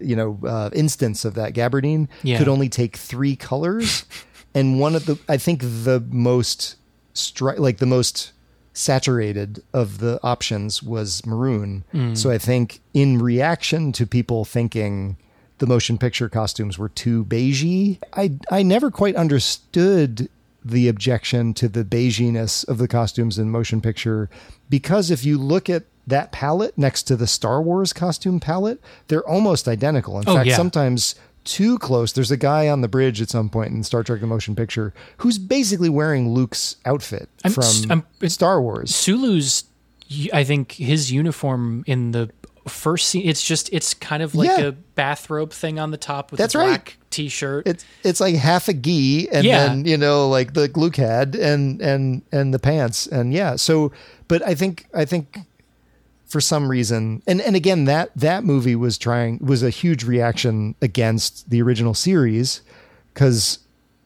[0.00, 2.36] you know, uh, instance of that gabardine Yeah.
[2.38, 4.04] could only take three colors,
[4.54, 6.76] and one of the I think the most
[7.14, 8.32] stri- like the most
[8.78, 11.84] saturated of the options was maroon.
[11.92, 12.16] Mm.
[12.16, 15.16] So I think in reaction to people thinking
[15.58, 20.28] the motion picture costumes were too beigey, I I never quite understood
[20.64, 24.28] the objection to the beiginess of the costumes in motion picture
[24.70, 29.26] because if you look at that palette next to the Star Wars costume palette, they're
[29.28, 30.18] almost identical.
[30.18, 30.56] In Oh, fact, yeah.
[30.56, 31.14] sometimes
[31.50, 32.12] too close.
[32.12, 34.92] There's a guy on the bridge at some point in Star Trek: The Motion Picture
[35.18, 38.94] who's basically wearing Luke's outfit I'm from I'm- Star Wars.
[38.94, 39.64] Sulu's,
[40.32, 42.30] I think his uniform in the
[42.66, 44.66] first scene, it's just, it's kind of like Yeah.
[44.66, 46.66] a bathrobe thing on the top with That's a right.
[46.66, 47.66] black t-shirt.
[47.66, 49.66] It's it's like half a gi and Yeah.
[49.68, 53.56] then you know like the Luke had and and and the pants and yeah.
[53.56, 53.90] So,
[54.28, 55.38] but I think I think
[56.28, 60.74] for some reason and and again that that movie was trying was a huge reaction
[60.82, 62.60] against the original series
[63.14, 63.58] because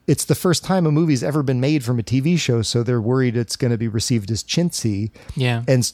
[0.06, 3.00] it's the first time a movie's ever been made from a TV show, so they're
[3.00, 5.12] worried it's going to be received as chintzy.
[5.36, 5.62] Yeah.
[5.68, 5.92] and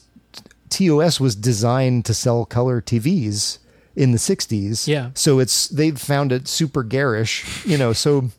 [0.69, 3.59] TOS was designed to sell color TVs
[3.95, 4.87] in the 60s.
[4.87, 5.11] Yeah.
[5.13, 8.29] So it's they've found it super garish, you know, so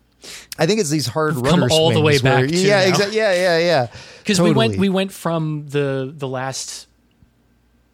[0.59, 2.81] I think it's these hard We've come rudder all the way where- back to yeah,
[2.83, 3.17] exactly.
[3.17, 3.87] Yeah, yeah, yeah.
[4.19, 6.89] because we went we went from the the last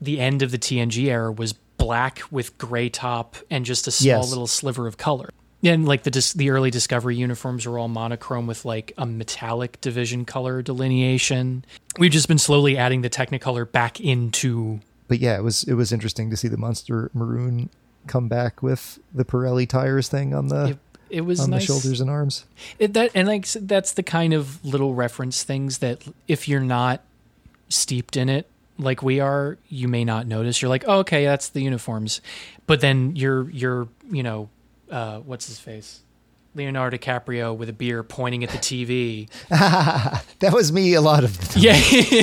[0.01, 4.07] the end of the TNG era was black with gray top and just a small
[4.23, 4.29] Yes.
[4.31, 5.31] little sliver of color.
[5.63, 9.81] And like the dis- the early Discovery uniforms were all monochrome with like a metallic
[9.81, 11.65] division color delineation.
[11.99, 15.93] We've just been slowly adding the Technicolor back into But yeah, it was it was
[15.93, 17.71] interesting to see the monster maroon
[18.07, 20.79] come back with the Pirelli tires thing on the It-
[21.09, 21.63] it was on nice.
[21.63, 22.45] the shoulders and arms.
[22.81, 27.03] It, that and like that's the kind of little reference things that if you're not
[27.69, 28.49] steeped in it
[28.79, 30.61] like we are, you may not notice.
[30.61, 32.21] You're like, oh, okay, that's the uniforms,
[32.67, 34.49] but then you're you're you know,
[34.91, 36.01] uh, what's his face,
[36.55, 39.29] Leonardo DiCaprio with a beer pointing at the TV.
[39.49, 41.63] that was me a lot of the time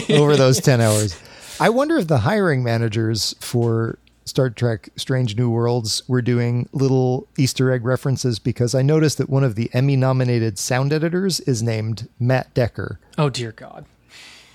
[0.09, 0.17] Yeah.
[0.21, 1.15] over those 10 hours.
[1.59, 7.27] I wonder if the hiring managers for Star Trek Strange New Worlds were doing little
[7.37, 11.61] Easter egg references because I noticed that one of the Emmy nominated sound editors is
[11.61, 12.99] named Matt Decker.
[13.17, 13.85] Oh dear God.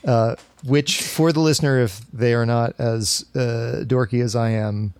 [0.04, 4.94] Uh, which, for the listener, if they are not as uh, dorky as I am,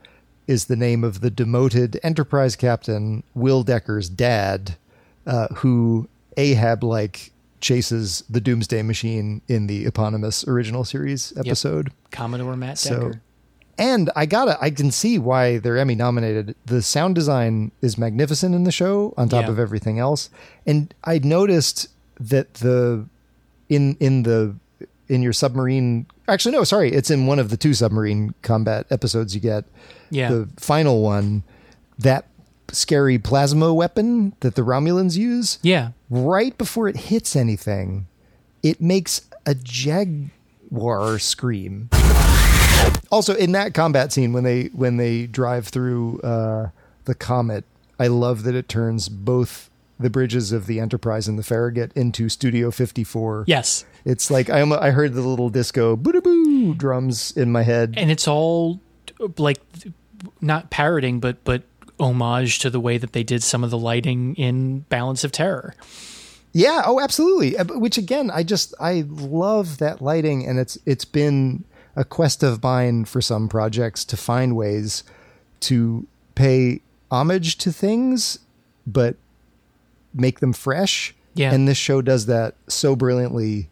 [0.47, 4.77] is the name of the demoted Enterprise captain, Will Decker's dad,
[5.27, 11.47] uh, who Ahab like chases the Doomsday Machine in the eponymous original series Yep.
[11.47, 11.93] episode.
[12.11, 13.21] Commodore Matt So- Decker.
[13.81, 16.57] And I gotta, I can see why they're Emmy nominated.
[16.67, 19.51] The sound design is magnificent in the show, on top Yeah.
[19.53, 20.31] of everything else.
[20.67, 21.87] And I noticed
[22.19, 23.05] that the
[23.69, 24.57] in in the
[25.09, 29.35] in your submarine, actually no, sorry, it's in one of the two submarine combat episodes
[29.35, 29.65] you get.
[30.11, 30.31] Yeah.
[30.31, 31.43] the final one,
[31.99, 32.27] that
[32.71, 35.59] scary plasma weapon that the Romulans use.
[35.63, 35.91] Yeah.
[36.11, 38.07] right before it hits anything,
[38.63, 41.89] it makes a jaguar scream.
[43.11, 46.69] Also, in that combat scene when they when they drive through uh,
[47.05, 47.65] the comet,
[47.99, 49.68] I love that it turns both
[49.99, 53.45] the bridges of the Enterprise and the Farragut into Studio 54.
[53.47, 53.85] Yes.
[54.05, 57.95] It's like I I heard the little disco boo da boo drums in my head.
[57.97, 58.81] and it's all
[59.37, 59.61] like
[60.41, 61.62] not parroting but but
[62.01, 65.75] homage to the way that they did some of the lighting in Balance of Terror.
[66.53, 67.57] Yeah, oh absolutely.
[67.59, 71.65] Uh, Which again, I just I love that lighting and it's it's been
[71.97, 75.03] a quest of mine for some projects to find ways
[75.61, 76.07] to
[76.37, 76.81] pay
[77.11, 78.39] homage to things
[78.87, 79.16] but
[80.15, 81.15] make them fresh.
[81.35, 81.53] Yeah.
[81.53, 83.69] And this show does that so brilliantly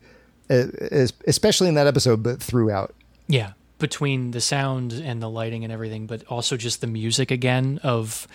[0.48, 2.94] especially in that episode but throughout.
[3.28, 7.80] Yeah, between the sound and the lighting and everything, but also just the music again
[7.82, 8.26] of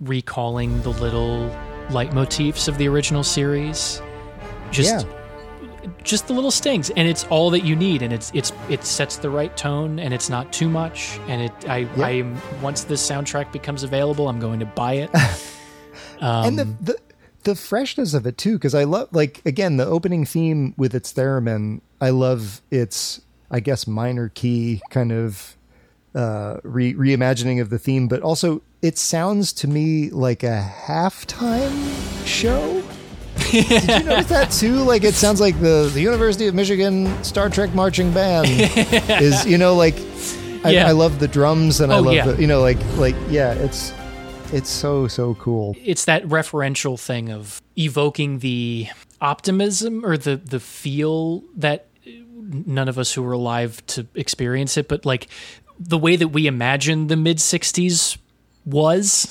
[0.00, 1.54] recalling the little
[1.88, 4.00] leitmotifs of the original series.
[4.70, 5.06] Just
[6.02, 9.18] just the little stings and it's all that you need and it's it's it sets
[9.18, 12.06] the right tone and it's not too much and it I Yeah.
[12.06, 15.14] I once this soundtrack becomes available, I'm going to buy it.
[16.20, 16.98] um, and the, the
[17.44, 21.12] the freshness of it too because i love like again the opening theme with its
[21.12, 25.56] theremin i love its i guess minor key kind of
[26.14, 32.26] uh re- reimagining of the theme but also it sounds to me like a halftime
[32.26, 32.82] show
[33.50, 37.48] did you notice that too like it sounds like the the university of michigan star
[37.48, 38.46] trek marching band
[39.22, 39.94] is you know like
[40.64, 40.86] I, Yeah.
[40.88, 42.26] I love the drums and i Oh, love yeah.
[42.26, 43.92] the you know like like yeah it's
[44.54, 45.76] it's so so cool.
[45.84, 48.88] It's that referential thing of evoking the
[49.20, 54.88] optimism or the the feel that none of us who were alive to experience it,
[54.88, 55.28] but like
[55.78, 58.16] the way that we imagine the mid '60s
[58.64, 59.26] was.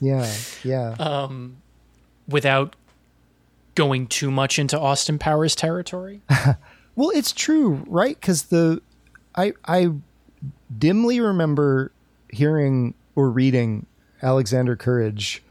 [0.00, 0.32] Yeah,
[0.64, 0.96] yeah.
[0.98, 1.58] Um,
[2.28, 2.74] without
[3.74, 6.22] going too much into Austin Powers territory.
[6.94, 8.20] Well, it's true, right?
[8.20, 8.82] Because the
[9.34, 9.92] I I
[10.76, 11.90] dimly remember
[12.30, 13.86] hearing or reading
[14.22, 15.42] Alexander Courage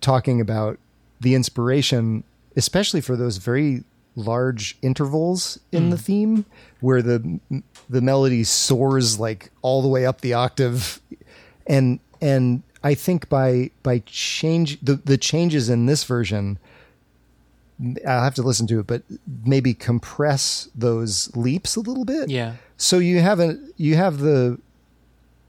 [0.00, 0.78] talking about
[1.20, 2.22] the inspiration,
[2.56, 3.84] especially for those very
[4.14, 5.90] large intervals in Mm.
[5.90, 6.44] the theme,
[6.80, 7.40] where the
[7.88, 11.00] the melody soars like all the way up the octave,
[11.66, 16.58] and and I think by by change the the changes in this version
[18.04, 19.02] I'll have to listen to it, but
[19.44, 22.28] maybe compress those leaps a little bit.
[22.28, 22.54] Yeah.
[22.76, 24.58] So you have a you have the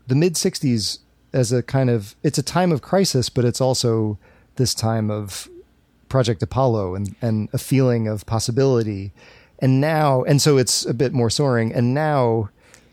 [0.08, 1.00] the mid '60s
[1.34, 4.18] as a kind of it's a time of crisis, but it's also
[4.56, 5.48] this time of
[6.10, 9.12] Project Apollo and and a feeling of possibility.
[9.62, 11.74] And now, and so it's a bit more soaring.
[11.74, 12.50] And now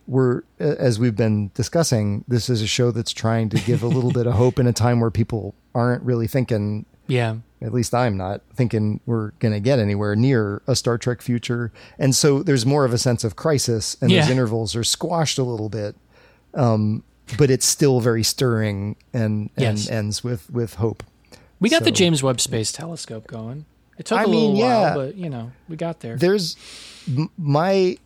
[0.09, 4.13] we're as we've been discussing, this is a show that's trying to give a little
[4.13, 7.37] bit of hope in a time where people aren't really thinking Yeah.
[7.63, 11.71] at least I'm not thinking we're going to get anywhere near a Star Trek future.
[11.99, 15.45] And so there's more of a sense of crisis, and those intervals are squashed a
[15.45, 15.95] little bit.
[16.55, 17.03] Um,
[17.39, 19.89] but it's still very stirring and, and Yes.
[19.89, 21.03] ends with, with hope.
[21.61, 23.65] We got the James Webb Space Telescope going.
[23.99, 24.95] It took I a little mean, yeah.
[24.95, 26.17] while, but you know, we got there.
[26.17, 26.55] There's
[27.39, 27.97] my,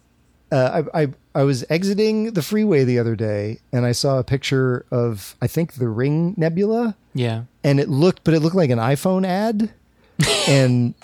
[0.52, 4.24] uh, I, I, I was exiting the freeway the other day and I saw a
[4.24, 6.96] picture of, I think the Ring Nebula.
[7.12, 7.42] Yeah.
[7.64, 9.70] and it looked but it looked like an iphone ad
[10.48, 10.94] and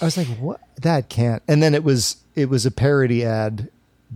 [0.00, 3.68] i was like what that can't and then it was it was a parody ad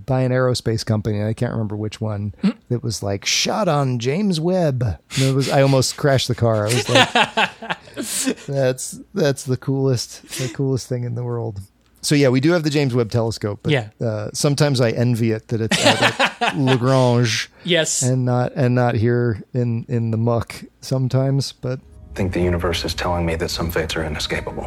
[0.06, 2.32] by an aerospace company i can't remember which one
[2.68, 6.66] it was like shot on james webb and it was i almost crashed the car
[6.66, 7.12] i was like
[8.46, 11.60] that's that's the coolest the coolest thing in the world
[12.02, 13.90] so yeah we do have the james webb telescope but Yeah.
[14.00, 18.02] uh, sometimes i envy it that it's at lagrange Yes.
[18.02, 21.80] and not and not here in in the muck sometimes but
[22.12, 24.64] I think the universe is telling me that some fates are inescapable.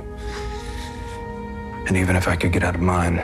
[1.87, 3.21] And even if I could get out of mine,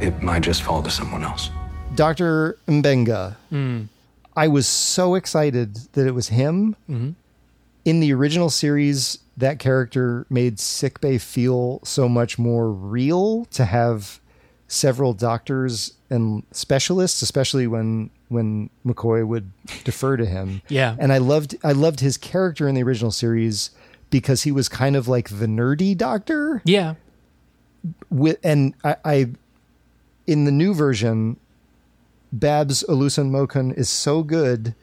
[0.00, 1.50] it might just fall to someone else.
[1.94, 3.88] dr mbenga Mm.
[4.36, 7.14] i was so excited that it was him Mhm.
[7.84, 14.20] in the original series that character made sickbay feel so much more real to have
[14.68, 19.50] several doctors and specialists especially when when mccoy would
[19.84, 20.96] defer to him Yeah.
[20.98, 23.70] and i loved i loved his character in the original series
[24.10, 26.94] because he was kind of like the nerdy doctor Yeah.
[28.10, 29.28] with and I, I
[30.26, 31.36] in the new version
[32.32, 34.74] babs olusanmokun is so good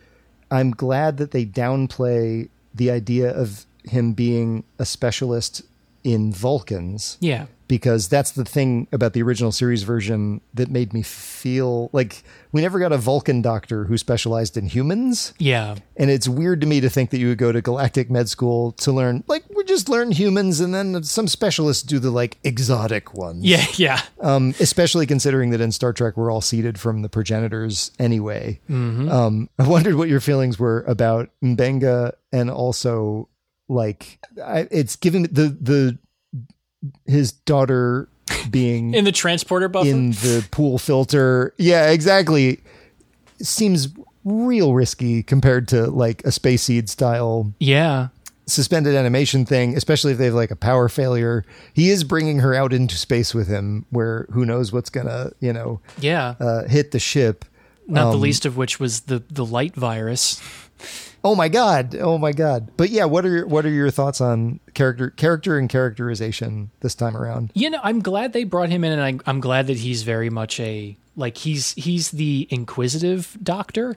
[0.49, 5.61] i'm glad that they downplay the idea of him being a specialist
[6.03, 7.45] in vulcans Yeah.
[7.67, 12.61] Because that's the thing about the original series version that made me feel like we
[12.61, 15.75] never got a vulcan doctor who specialized in humans Yeah.
[15.97, 18.71] and it's weird to me to think that you would go to galactic med school
[18.73, 23.13] to learn like we just learn humans and then some specialists do the like exotic
[23.13, 23.65] ones Yeah.
[23.77, 24.01] Yeah.
[24.21, 28.59] um, especially considering that in Star Trek we're all seeded from the progenitors anyway.
[28.69, 29.11] Mhm.
[29.11, 33.29] Um, I wondered what your feelings were about Mbenga and also
[33.69, 35.97] like I, it's given the the
[37.05, 38.07] his daughter
[38.49, 39.87] being In the transporter buffer.
[39.89, 41.53] in the pool filter.
[41.57, 42.61] Yeah, exactly.
[43.41, 43.89] Seems
[44.23, 48.07] real risky compared to like a space seed style yeah.
[48.47, 51.43] suspended animation thing, especially if they have like a power failure.
[51.73, 55.51] He is bringing her out into space with him, where who knows what's gonna, you
[55.51, 56.35] know, Yeah.
[56.39, 57.43] uh, hit the ship.
[57.85, 60.39] Not the Um, least of which was the the light virus.
[61.25, 61.95] Oh my god!
[61.95, 62.71] Oh my god!
[62.75, 66.95] But yeah, what are your, what are your thoughts on character character and characterization this
[66.95, 67.51] time around?
[67.53, 70.29] You know, I'm glad they brought him in, and I, I'm glad that he's very
[70.29, 73.95] much a like he's he's the inquisitive doctor.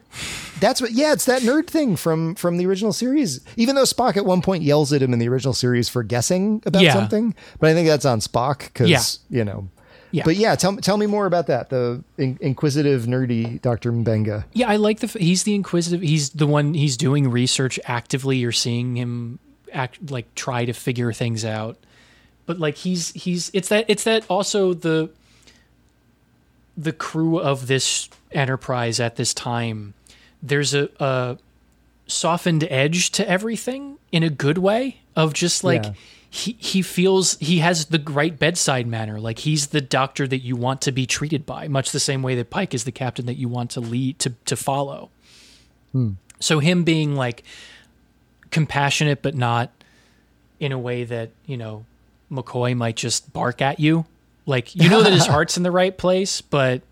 [0.60, 0.92] That's what.
[0.92, 3.40] Yeah, it's that nerd thing from from the original series.
[3.56, 6.62] Even though Spock at one point yells at him in the original series for guessing
[6.64, 6.92] about Yeah.
[6.92, 9.00] something, but I think that's on Spock because Yeah.
[9.38, 9.68] you know.
[10.16, 10.22] Yeah.
[10.24, 11.68] But yeah, tell tell me more about that.
[11.68, 14.44] The in, inquisitive, nerdy Doctor Mbenga.
[14.54, 16.00] Yeah, I like the f- he's the inquisitive.
[16.00, 16.72] He's the one.
[16.72, 18.38] He's doing research actively.
[18.38, 19.38] You're seeing him
[19.74, 21.76] act like try to figure things out.
[22.46, 25.10] But like he's he's it's that it's that also the
[26.78, 29.92] the crew of this enterprise at this time.
[30.42, 31.36] There's a, a
[32.06, 35.92] softened edge to everything in a good way of just like Yeah.
[36.36, 40.54] He he feels he has the right bedside manner like he's the doctor that you
[40.56, 43.36] want to be treated by much the same way that Pike is the captain that
[43.36, 45.10] you want to lead to to follow
[46.40, 47.42] So him being like
[48.50, 49.70] compassionate, but not
[50.60, 51.84] in a way that you know
[52.30, 54.04] McCoy might just bark at you.
[54.44, 56.82] Like you know that his heart's in the right place, but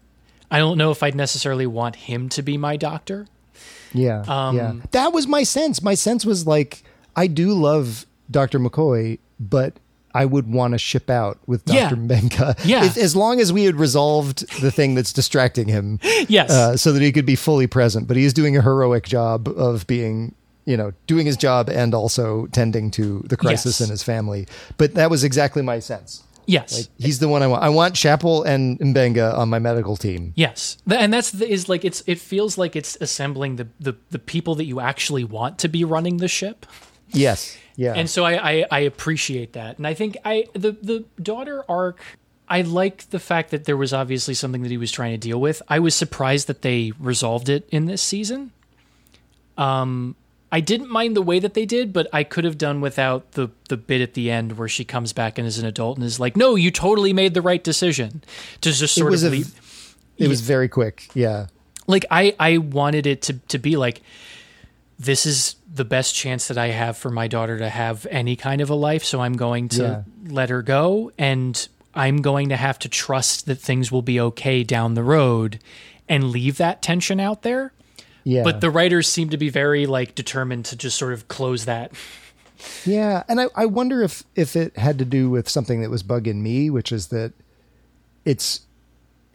[0.50, 3.26] I don't know if I'd necessarily want him to be my doctor.
[3.92, 4.24] Yeah.
[4.26, 4.72] Um, yeah.
[4.92, 5.82] That was my sense.
[5.82, 6.82] My sense was like,
[7.14, 8.58] I do love Dr.
[8.58, 9.18] McCoy,
[9.50, 9.78] but
[10.16, 11.76] I would want to ship out with Dr.
[11.76, 11.90] Yeah.
[11.90, 12.64] Mbenga.
[12.64, 12.84] Yeah.
[12.96, 15.98] As long as we had resolved the thing that's distracting him.
[16.28, 16.50] Yes.
[16.50, 18.06] Uh, so that he could be fully present.
[18.08, 20.34] But he is doing a heroic job of being,
[20.64, 23.86] you know, doing his job and also tending to the crisis Yes.
[23.88, 24.46] in his family.
[24.76, 26.22] But that was exactly my sense.
[26.46, 26.76] Yes.
[26.78, 27.62] Like, he's the one I want.
[27.62, 30.32] I want Chapel and Mbenga on my medical team.
[30.36, 34.18] Yes, and that's the, is like it's it feels like it's assembling the, the the
[34.18, 36.66] people that you actually want to be running the ship.
[37.14, 37.56] Yes.
[37.76, 37.94] Yeah.
[37.94, 42.00] And so I, I I appreciate that, and I think I the the daughter arc.
[42.46, 45.40] I like the fact that there was obviously something that he was trying to deal
[45.40, 45.62] with.
[45.66, 48.52] I was surprised that they resolved it in this season.
[49.56, 50.14] Um,
[50.52, 53.48] I didn't mind the way that they did, but I could have done without the
[53.70, 56.20] the bit at the end where she comes back and is an adult and is
[56.20, 58.22] like, "No, you totally made the right decision."
[58.60, 59.96] To just sort it of a, leave.
[60.18, 61.08] it was very quick.
[61.14, 61.46] Yeah.
[61.88, 64.00] like I I wanted it to to be like
[64.98, 68.60] this is the best chance that I have for my daughter to have any kind
[68.60, 72.78] of a life, so I'm going to let her go and I'm going to have
[72.80, 75.58] to trust that things will be okay down the road
[76.08, 77.72] and leave that tension out there.
[78.22, 78.44] Yeah.
[78.44, 81.92] But the writers seem to be very like determined to just sort of close that.
[82.84, 86.02] Yeah, and I, I wonder if if it had to do with something that was
[86.02, 87.32] bugging me, which is that
[88.24, 88.60] it's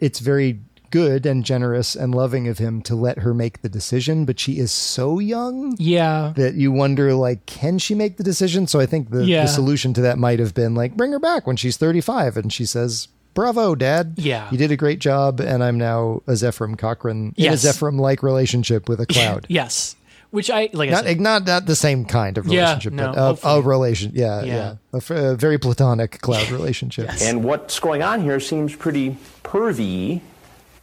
[0.00, 0.60] it's very
[0.90, 4.58] good and generous and loving of him to let her make the decision, but she
[4.58, 6.32] is so young Yeah.
[6.36, 8.66] that you wonder like can she make the decision?
[8.66, 9.42] So I think the, Yeah.
[9.42, 12.52] the solution to that might have been like bring her back when she's 35 and
[12.52, 14.14] she says Bravo, Dad.
[14.16, 14.48] Yeah.
[14.50, 18.24] You did a great job, and I'm now a Zefram Cochrane in a Zefram like
[18.24, 19.46] relationship with a cloud.
[19.48, 19.94] yes.
[20.32, 23.12] Which I like I not, said, not not the same kind of Yeah, relationship, no,
[23.12, 24.12] but a, a relation.
[24.14, 24.54] Yeah, Yeah.
[24.54, 27.08] yeah, A, f- a very platonic cloud relationship.
[27.22, 30.20] And what's going on here seems pretty pervy,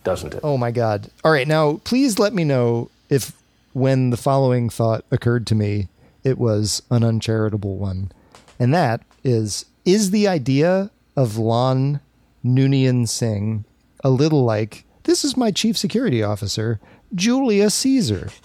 [0.08, 0.40] doesn't it?
[0.42, 1.10] Oh my god!
[1.26, 3.34] All right, now please let me know if
[3.74, 5.90] when the following thought occurred to me,
[6.24, 8.14] it was an uncharitable one,
[8.58, 12.00] and that is: is the idea of La'an
[12.46, 13.66] Noonien Singh
[14.04, 16.80] a little like this is my chief security officer,
[17.14, 18.30] Julius Caesar?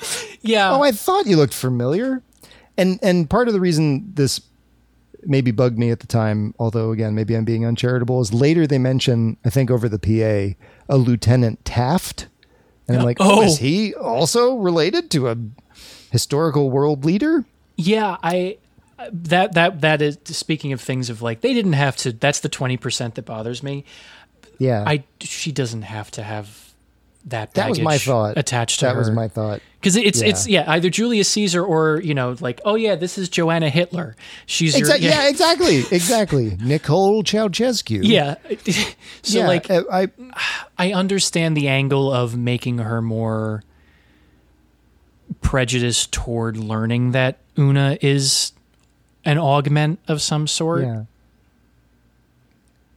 [0.44, 0.72] Yeah.
[0.72, 2.20] Oh, I thought you looked familiar.
[2.76, 4.40] And and part of the reason this
[5.22, 8.78] maybe bugged me at the time, although again maybe I'm being uncharitable, is later they
[8.78, 10.58] mention I think over the PA
[10.92, 12.28] a Lieutenant Taft,
[12.86, 15.36] and I'm like, oh, is he also related to a
[16.10, 17.46] historical world leader?
[17.76, 18.58] Yeah, I
[19.10, 22.50] that that that is speaking of things of like they didn't have to that's the
[22.50, 23.86] 20% that bothers me.
[24.58, 26.71] Yeah, I she doesn't have to have
[27.26, 28.36] that that was my thought.
[28.36, 28.98] attached to that her.
[28.98, 29.60] was my thought.
[29.82, 30.28] Cuz it's Yeah.
[30.28, 34.16] it's yeah, either Julius Caesar or, you know, like oh yeah, this is Joanna Hitler.
[34.46, 35.28] She's your Exa- yeah.
[35.28, 36.56] exactly, exactly.
[36.60, 38.00] Nicole Ceausescu.
[38.04, 38.34] Yeah.
[39.22, 40.08] so Yeah, like uh, I
[40.78, 43.62] I understand the angle of making her more
[45.40, 48.52] prejudiced toward learning that Una is
[49.24, 50.84] an augment of some sort.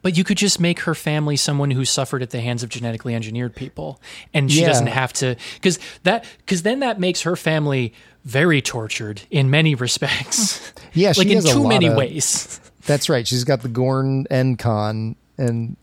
[0.05, 3.15] But you could just make her family someone who suffered at the hands of genetically
[3.15, 3.99] engineered people,
[4.35, 4.67] and she Yeah.
[4.67, 7.91] doesn't have to because that because then that makes her family
[8.23, 10.71] very tortured in many respects.
[10.93, 12.59] Yeah, like she in too lot many of- ways.
[12.85, 13.27] That's right.
[13.27, 15.75] She's got the Gorn and Khan, and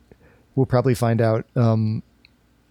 [0.54, 2.04] we'll probably find out um,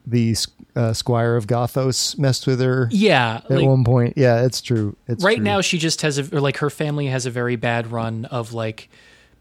[0.07, 0.37] the
[0.77, 2.87] uh, Squire of Gothos messed with her.
[2.91, 4.13] Yeah, at like- one point.
[4.15, 4.95] Yeah, it's true.
[5.05, 5.43] It's right true.
[5.43, 8.89] now, she just has a like her family has a very bad run of like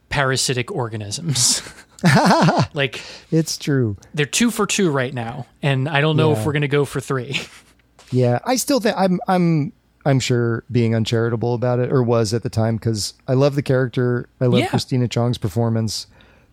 [0.08, 1.62] parasitic organisms.
[2.74, 3.00] like
[3.30, 3.96] it's true.
[4.14, 6.38] they're two for two right now, and I don't know Yeah.
[6.40, 7.40] if we're gonna go for three.
[8.12, 9.72] Yeah, I still think I'm I'm
[10.04, 13.62] I'm sure being uncharitable about it, or was at the time, because I love the
[13.62, 14.28] character.
[14.40, 14.66] I love Yeah.
[14.66, 16.08] Christina Chong's performance,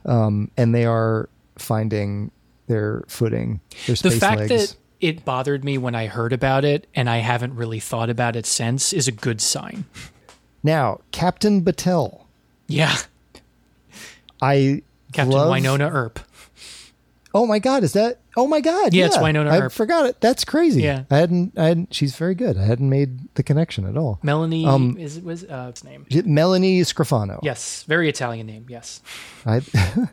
[0.06, 2.30] um, and they are finding
[2.68, 3.60] their footing.
[3.88, 4.50] Their the fact legs.
[4.74, 8.36] that it bothered me when I heard about it, and I haven't really thought about
[8.36, 9.86] it since, is a good sign.
[10.62, 12.26] now Captain Batel,
[12.68, 12.96] Yeah,
[14.42, 16.20] I Captain love, Wynonna Earp.
[17.34, 18.20] Oh my God, is that?
[18.36, 19.72] Oh my God, Yeah, it's Wynonna I Earp.
[19.72, 20.22] forgot it.
[20.22, 20.82] That's crazy.
[20.82, 21.04] Yeah.
[21.12, 21.58] I hadn't.
[21.58, 21.94] I hadn't.
[21.94, 22.58] She's very good.
[22.58, 24.20] I hadn't made the connection at all.
[24.24, 26.06] Melanie Um, is was uh, its name.
[26.26, 27.40] Melanie Scrofano.
[27.44, 28.66] Yes, very Italian name.
[28.70, 29.02] Yes.
[29.46, 29.62] I,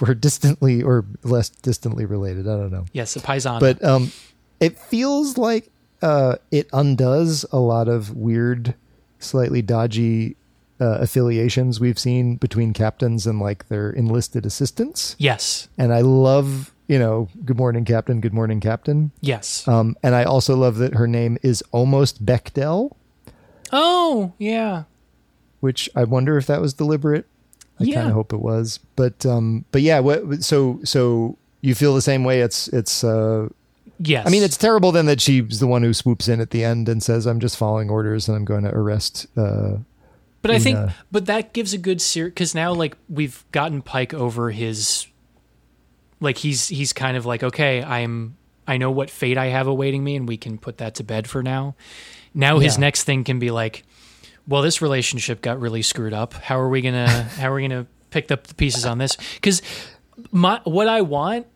[0.00, 2.46] we're distantly or less distantly related.
[2.46, 2.84] I don't know.
[2.92, 3.60] Yes, a paisano.
[3.60, 4.12] But um,
[4.60, 5.70] it feels like
[6.02, 8.74] uh, it undoes a lot of weird,
[9.18, 10.36] slightly dodgy
[10.80, 15.14] uh, affiliations we've seen between captains and like their enlisted assistants.
[15.18, 15.68] Yes.
[15.76, 18.20] And I love, you know, good morning, Captain.
[18.20, 19.10] Good morning, Captain.
[19.20, 19.66] Yes.
[19.68, 22.92] Um, and I also love that her name is almost Bechdel,
[23.72, 24.84] Oh, yeah.
[25.60, 27.26] which I wonder if that was deliberate.
[27.78, 27.96] I Yeah.
[27.96, 30.00] kind of hope it was, but um, but yeah.
[30.00, 32.40] What so so you feel the same way?
[32.40, 33.48] It's it's uh,
[34.02, 34.26] Yes.
[34.26, 36.88] I mean, it's terrible then that she's the one who swoops in at the end
[36.88, 39.78] and says, "I'm just following orders and I'm going to arrest." Uh,
[40.42, 43.82] But I think, Una." but that gives a good series because now, like, we've gotten
[43.82, 45.06] Pike over his,
[46.20, 48.36] like, he's he's kind of like, okay, I'm,
[48.66, 51.28] I know what fate I have awaiting me, and we can put that to bed
[51.28, 51.74] for now.
[52.34, 52.80] Now his Yeah.
[52.80, 53.84] next thing can be like,
[54.46, 56.32] well, this relationship got really screwed up.
[56.34, 57.08] How are we gonna,
[57.38, 59.16] how are we gonna pick up the pieces on this?
[59.34, 59.60] Because
[60.32, 61.46] my what I want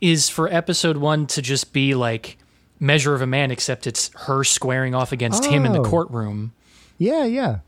[0.00, 2.36] is for episode one to just be like
[2.78, 5.84] Measure of a Man, except it's her squaring off against him in the Oh.
[5.84, 6.52] courtroom
[6.98, 7.58] yeah, yeah,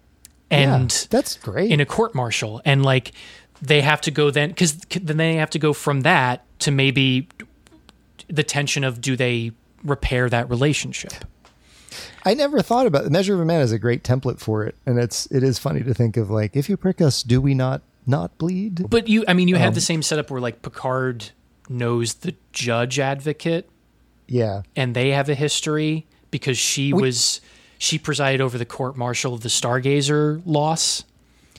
[0.51, 1.71] and Yeah, that's great.
[1.71, 2.61] in a court martial.
[2.65, 3.13] And like
[3.61, 7.29] they have to go then because then they have to go from that to maybe
[8.29, 9.53] the tension of do they
[9.85, 11.13] repair that relationship?
[12.25, 14.77] I never thought about the measure of a man is a great template for it,
[14.85, 17.55] and it's it is funny to think of like if you prick us, do we
[17.55, 18.89] not not bleed?
[18.89, 21.31] but you i mean you have Um, the same setup where like picard
[21.69, 23.69] knows the judge advocate
[24.27, 27.41] Yeah, and they have a history because she We- was
[27.79, 31.05] she presided over the court martial of the stargazer loss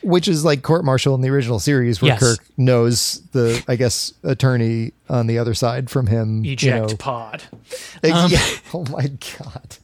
[0.01, 2.19] which is like court martial in the original series, where Yes.
[2.21, 6.45] Kirk knows the I guess attorney on the other side from him.
[6.45, 6.95] you eject know.
[6.95, 7.43] pod
[8.05, 8.45] Um, yeah.
[8.73, 9.75] Oh my god.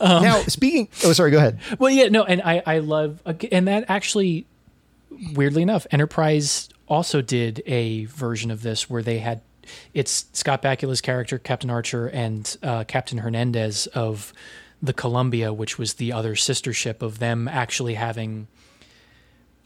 [0.00, 0.88] Um, now speaking.
[1.04, 1.30] Oh, sorry.
[1.30, 1.58] Go ahead.
[1.78, 3.20] Well, yeah, no, and I I love
[3.52, 4.46] and that actually
[5.34, 9.40] weirdly enough, Enterprise also did a version of this where they had
[9.94, 14.32] it's Scott Bakula's character, Captain Archer, and uh, Captain Hernandez of
[14.84, 18.46] the Columbia, which was the other sister ship of them actually having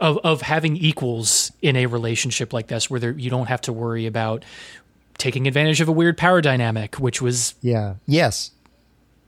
[0.00, 3.72] of of having equals in a relationship like this, where there, you don't have to
[3.72, 4.44] worry about
[5.18, 7.94] taking advantage of a weird power dynamic, which was Yeah.
[8.06, 8.52] Yes.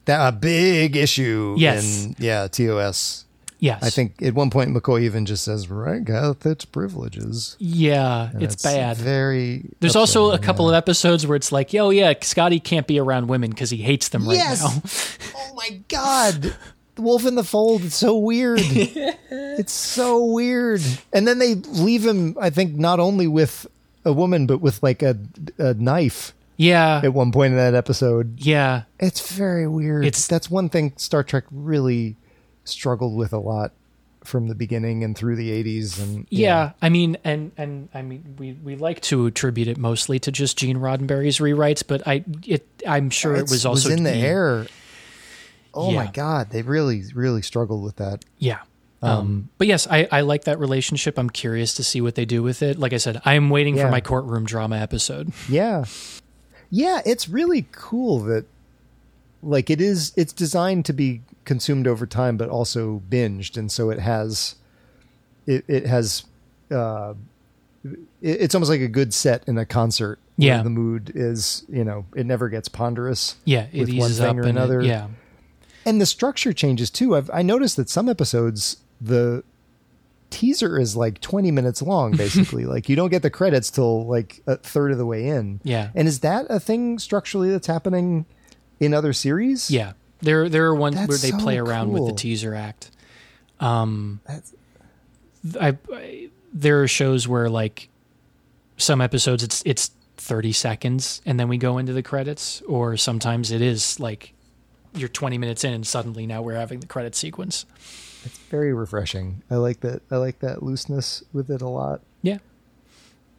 [0.06, 1.56] That a big issue.
[1.58, 2.06] Yes.
[2.06, 2.48] In, yeah.
[2.48, 3.26] TOS.
[3.60, 3.82] Yes.
[3.82, 8.42] I think at one point McCoy even just says, "Rank hath its privileges." yeah, And
[8.42, 8.96] it's, bad.
[8.96, 9.70] Very.
[9.80, 13.28] There's also a couple of episodes where it's like, oh yeah, Scotty can't be around
[13.28, 14.62] women because he hates them right Yes!
[14.62, 15.36] now.
[15.52, 16.54] Oh my god.
[16.94, 17.84] The Wolf in the Fold.
[17.84, 18.60] It's so weird.
[18.64, 20.80] it's so weird.
[21.12, 23.66] And then they leave him, I think, not only with
[24.04, 25.16] a woman, but with like a,
[25.58, 28.40] a knife Yeah, at one point in that episode.
[28.40, 30.04] yeah, It's very weird.
[30.06, 32.16] It's- that's one thing Star Trek really
[32.64, 33.72] struggled with a lot
[34.24, 36.72] from the beginning and through the 80s and yeah.
[36.82, 40.58] I mean, and and I mean, we we like to attribute it mostly to just
[40.58, 44.66] Gene Roddenberry's rewrites, but I it I'm sure it was also in the air.
[45.72, 48.24] Oh my god, they really really struggled with that.
[48.38, 48.58] Yeah.
[49.02, 51.18] Um, but yes, I, I like that relationship.
[51.18, 52.78] I'm curious to see what they do with it.
[52.78, 53.86] Like I said, I'm waiting Yeah.
[53.86, 55.32] for my courtroom drama episode.
[55.48, 55.84] Yeah.
[56.68, 58.44] Yeah, it's really cool that
[59.42, 63.90] like it is it's designed to be consumed over time but also binged and so
[63.90, 64.56] it has
[65.46, 66.24] it it has
[66.70, 67.14] uh
[67.84, 70.62] it, it's almost like a good set in a concert where Yeah.
[70.62, 74.36] the mood is you know it never gets ponderous Yeah, it with one thing up
[74.36, 75.08] or and it- another yeah.
[75.86, 79.42] and the structure changes too i've i noticed that some episodes the
[80.28, 84.42] teaser is like 20 minutes long basically like you don't get the credits till like
[84.46, 85.88] a third of the way in Yeah.
[85.94, 88.26] and is that a thing structurally that's happening
[88.80, 92.12] in other series Yeah, there there are ones where they so play around with the
[92.14, 92.90] teaser act.
[93.60, 94.20] Um,
[95.58, 97.88] I, I there are shows where like
[98.76, 103.50] some episodes it's it's thirty seconds and then we go into the credits, or sometimes
[103.50, 104.32] it is like
[104.94, 107.64] you're twenty minutes in and suddenly now we're having the credit sequence.
[108.24, 112.38] it's very refreshing i like that i like that looseness with it a lot Yeah.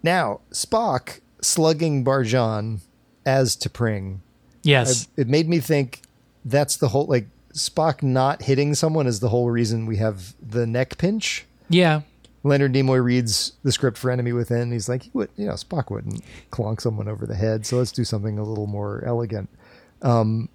[0.01, 2.79] now spock slugging barjan
[3.25, 4.19] as T'Pring.
[4.63, 5.07] Yes.
[5.17, 6.01] I- it made me think
[6.45, 10.65] that's the whole like Spock not hitting someone is the whole reason we have the
[10.65, 11.45] neck pinch.
[11.69, 12.01] Yeah.
[12.43, 14.71] Leonard Nimoy reads the script for Enemy Within.
[14.71, 17.65] He's like, he would, you know, Spock wouldn't clonk someone over the head.
[17.65, 19.47] So let's do something a little more elegant.
[20.01, 20.49] Um,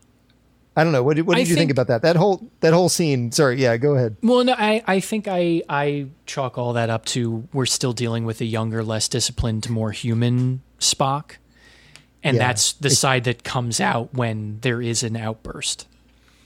[0.79, 1.03] I don't know.
[1.03, 2.03] What did, I you think, think- about that?
[2.03, 3.33] That whole that whole scene.
[3.33, 4.17] Sorry, yeah, go ahead.
[4.23, 8.25] Well, no, I, I think I I chalk all that up to we're still dealing
[8.27, 11.37] with a younger, less disciplined, more human Spock,
[12.23, 12.47] and Yeah.
[12.49, 15.87] that's the side that comes out when there is an outburst.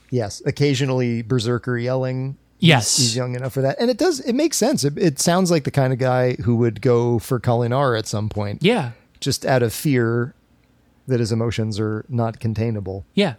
[0.09, 2.37] Yes, occasionally berserker yelling.
[2.59, 2.97] Yes.
[2.97, 4.19] he's, he's young enough for that, and it does.
[4.19, 4.83] It makes sense.
[4.83, 8.29] It, it sounds like the kind of guy who would go for Kolinahr at some
[8.29, 8.61] point.
[8.61, 10.35] Yeah, just out of fear
[11.07, 13.03] that his emotions are not containable.
[13.15, 13.33] yeah,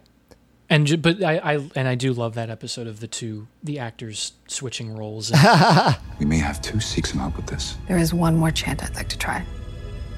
[0.69, 4.33] And but I, I and I do love that episode of the two the actors
[4.47, 5.31] switching roles.
[5.31, 7.77] And, We may have to seek some help with this.
[7.87, 9.45] There is one more chant I'd like to try.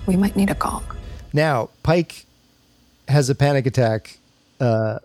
[0.08, 0.84] We might need a gong.
[1.36, 2.26] Now, Pike
[3.10, 4.18] has a panic attack
[4.60, 5.00] uh,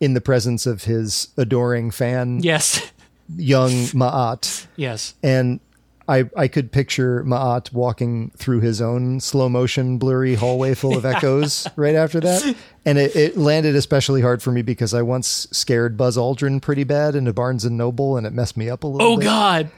[0.00, 2.80] in the presence of his adoring fan, yes,
[3.36, 4.66] young Ma'at.
[4.76, 5.14] yes.
[5.22, 5.58] And
[6.06, 11.04] I, I could picture Ma'at walking through his own slow motion, blurry hallway full of
[11.14, 12.54] echoes right after that.
[12.84, 16.84] And it, it landed especially hard for me because I once scared Buzz Aldrin pretty
[16.84, 19.24] bad into Barnes and Noble and it messed me up a little Oh bit.
[19.24, 19.70] God.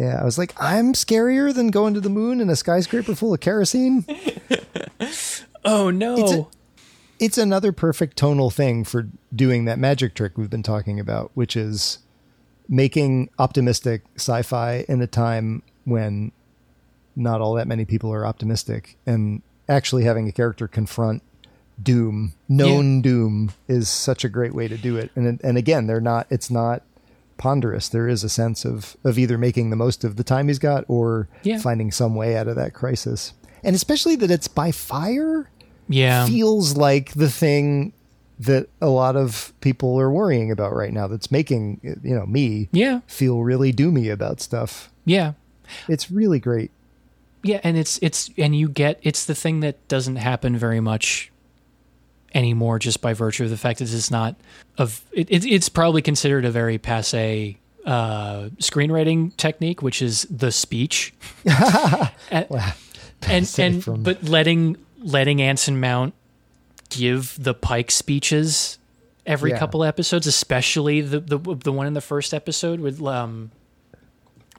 [0.00, 3.34] Yeah, I was like, I'm scarier than going to the moon in a skyscraper full
[3.34, 4.04] of kerosene.
[5.62, 6.16] Oh no.
[6.16, 6.46] It's, a-
[7.18, 11.54] it's another perfect tonal thing for doing that magic trick we've been talking about, which
[11.54, 11.98] is
[12.66, 16.32] making optimistic sci-fi in a time when
[17.14, 21.22] not all that many people are optimistic and actually having a character confront
[21.82, 26.00] doom known doom is such a great way to do it and and again they're
[26.00, 26.82] not it's not
[27.40, 30.58] ponderous there is a sense of of either making the most of the time he's
[30.58, 31.58] got or Yeah.
[31.58, 33.32] finding some way out of that crisis
[33.64, 35.48] and especially that it's by fire
[35.88, 36.26] Yeah.
[36.26, 37.92] feels like the thing
[38.38, 42.68] that a lot of people are worrying about right now that's making you know me
[42.72, 43.00] Yeah.
[43.06, 45.32] feel really doomy about stuff Yeah.
[45.88, 46.70] it's really great
[47.42, 51.29] Yeah, and it's it's and you get it's the thing that doesn't happen very much
[52.34, 54.36] anymore just by virtue of the fact that it's not
[54.78, 60.52] of it, it, it's probably considered a very passe uh, screenwriting technique, which is the
[60.52, 61.14] speech.
[62.30, 62.46] and
[63.28, 66.14] and, and from- but letting letting Anson Mount
[66.90, 68.78] give the Pike speeches
[69.26, 69.58] every Yeah.
[69.58, 73.50] couple episodes, especially the, the the one in the first episode with um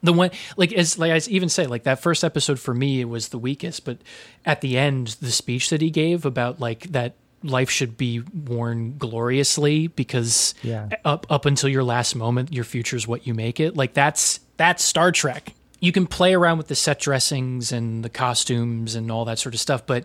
[0.02, 3.04] the one like as like I even say like that first episode for me it
[3.08, 3.98] was the weakest, but
[4.44, 8.96] at the end the speech that he gave about like that life should be worn
[8.98, 10.88] gloriously because Yeah.
[11.04, 14.40] up up until your last moment your future is what you make it like that's
[14.56, 15.54] that's Star Trek.
[15.80, 19.54] You can play around with the set dressings and the costumes and all that sort
[19.54, 20.04] of stuff, but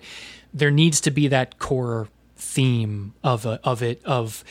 [0.54, 4.44] there needs to be that core theme of a, of it of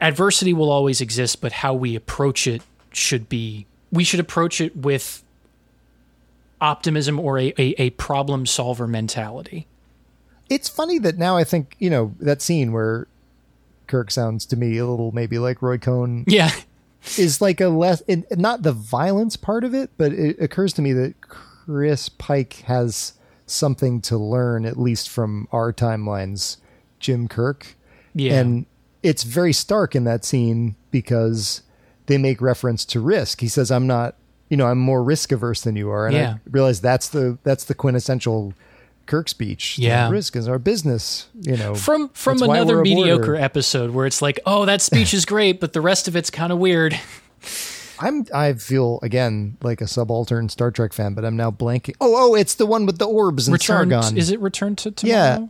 [0.00, 2.62] adversity will always exist, but how we approach it
[2.92, 5.24] should be we should approach it with
[6.60, 9.66] optimism or a, a, a problem solver mentality.
[10.50, 13.06] It's funny that now i think you know that scene where
[13.86, 16.50] kirk sounds to me a little maybe like roy cohn Yeah.
[17.18, 20.82] is like a less it, not the violence part of it but it occurs to
[20.82, 23.14] me that chris pike has
[23.46, 26.56] something to learn at least from our timelines
[27.00, 27.76] jim kirk
[28.14, 28.40] Yeah.
[28.40, 28.66] and
[29.02, 31.62] it's very stark in that scene because
[32.06, 34.16] they make reference to risk he says i'm not
[34.50, 36.32] you know i'm more risk averse than you are and Yeah.
[36.34, 38.52] i realize that's the that's the quintessential
[39.08, 40.08] kirk speech Yeah.
[40.10, 43.00] risk is our business you know From from another we're border.
[43.16, 46.30] mediocre episode where it's like, oh, that speech is great, but the rest of it's
[46.30, 46.94] kind of weird.
[48.00, 51.94] I'm I feel again like a subaltern Star Trek fan, but I'm now blanking.
[52.00, 54.16] Oh, oh, it's the one with the orbs and Return Sargon.
[54.16, 55.16] is it Return to Tomorrow?
[55.18, 55.46] Yeah,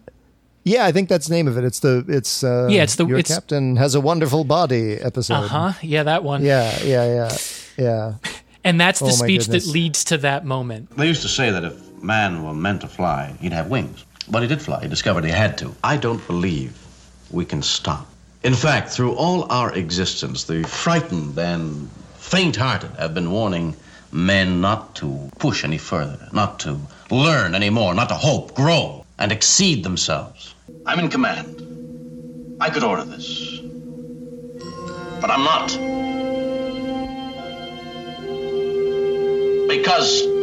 [0.65, 1.65] yeah, I think that's the name of it.
[1.65, 5.35] It's the it's uh, Yeah, it's the- your it's- captain has a wonderful body episode.
[5.35, 5.73] Uh huh.
[5.83, 6.43] Yeah, that one.
[6.45, 7.37] Yeah, yeah, yeah,
[7.77, 8.15] yeah.
[8.65, 10.91] And that's the Oh speech that leads to that moment.
[10.97, 14.05] They used to say that if man were meant to fly, he'd have wings.
[14.31, 14.83] But he did fly.
[14.83, 15.75] He discovered he had to.
[15.83, 16.77] I don't believe
[17.31, 18.07] we can stop.
[18.43, 23.75] In fact, through all our existence, the frightened and faint hearted have been warning
[24.13, 26.79] men not to push any further, not to
[27.11, 30.55] learn any more, not to hope, grow, and exceed themselves.
[30.87, 32.57] I'm in command.
[32.61, 33.59] I could order this.
[35.21, 35.69] But I'm not.
[39.69, 40.38] Because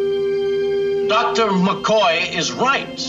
[1.07, 1.49] Dr.
[1.49, 2.99] McCoy is right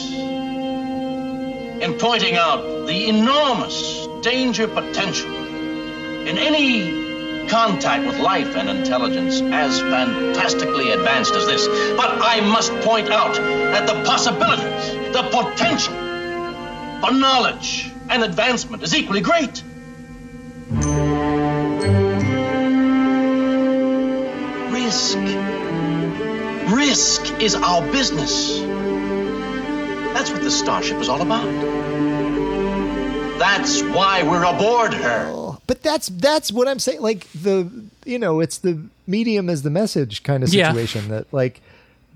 [1.83, 9.81] in pointing out the enormous danger potential in any contact with life and intelligence as
[9.81, 11.67] fantastically advanced as this.
[11.97, 15.95] But I must point out that the possibilities, the potential
[17.01, 19.63] for knowledge and advancement is equally great.
[24.71, 25.66] Risk.
[26.71, 28.59] Risk is our business.
[30.15, 31.45] That's what the Starship is all about.
[33.39, 35.57] That's why we're aboard her.
[35.67, 37.01] But that's that's what I'm saying.
[37.03, 37.71] Like the
[38.05, 40.69] you know, it's the medium as the message kind of Yeah.
[40.73, 41.61] situation that like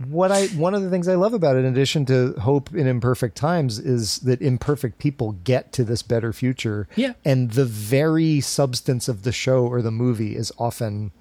[0.08, 2.86] what I one of the things I love about it, in addition to hope in
[2.86, 6.88] imperfect times, is that imperfect people get to this better future.
[6.96, 7.12] Yeah.
[7.24, 11.12] And the very substance of the show or the movie is often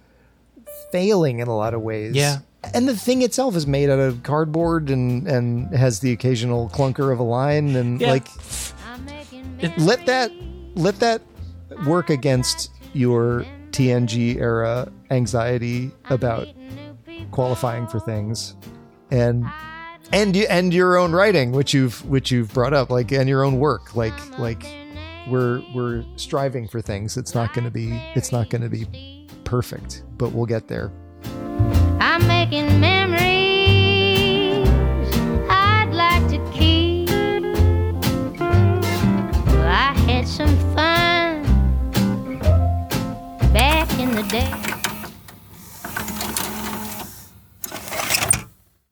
[0.91, 2.15] failing in a lot of ways.
[2.15, 2.39] Yeah.
[2.73, 7.11] And the thing itself is made out of cardboard and and has the occasional clunker
[7.11, 8.11] of a line and Yeah.
[8.11, 8.27] like
[9.77, 10.31] let that
[10.75, 11.21] let that
[11.85, 16.47] work against your TNG era anxiety about
[17.31, 18.55] qualifying for things,
[19.11, 19.45] and
[20.11, 23.43] and you and your own writing, which you've which you've brought up, like and your
[23.43, 24.65] own work, like like
[25.29, 27.15] we're we're striving for things.
[27.17, 30.91] It's not going to be it's not going to be perfect, but we'll get there.
[32.51, 34.67] I'm making memories
[35.49, 37.09] I'd like to keep.
[39.61, 41.43] I had some fun
[43.53, 44.51] back in the day.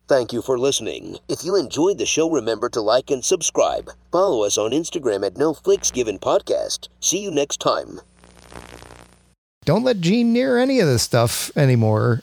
[0.08, 1.18] Thank you for listening.
[1.28, 3.90] If you enjoyed the show, remember to like and subscribe.
[4.12, 6.90] Follow us on Instagram at No Flicks Given Podcast.
[7.00, 8.02] See you next time.
[9.66, 12.22] Don't let Gene near any of this stuff anymore.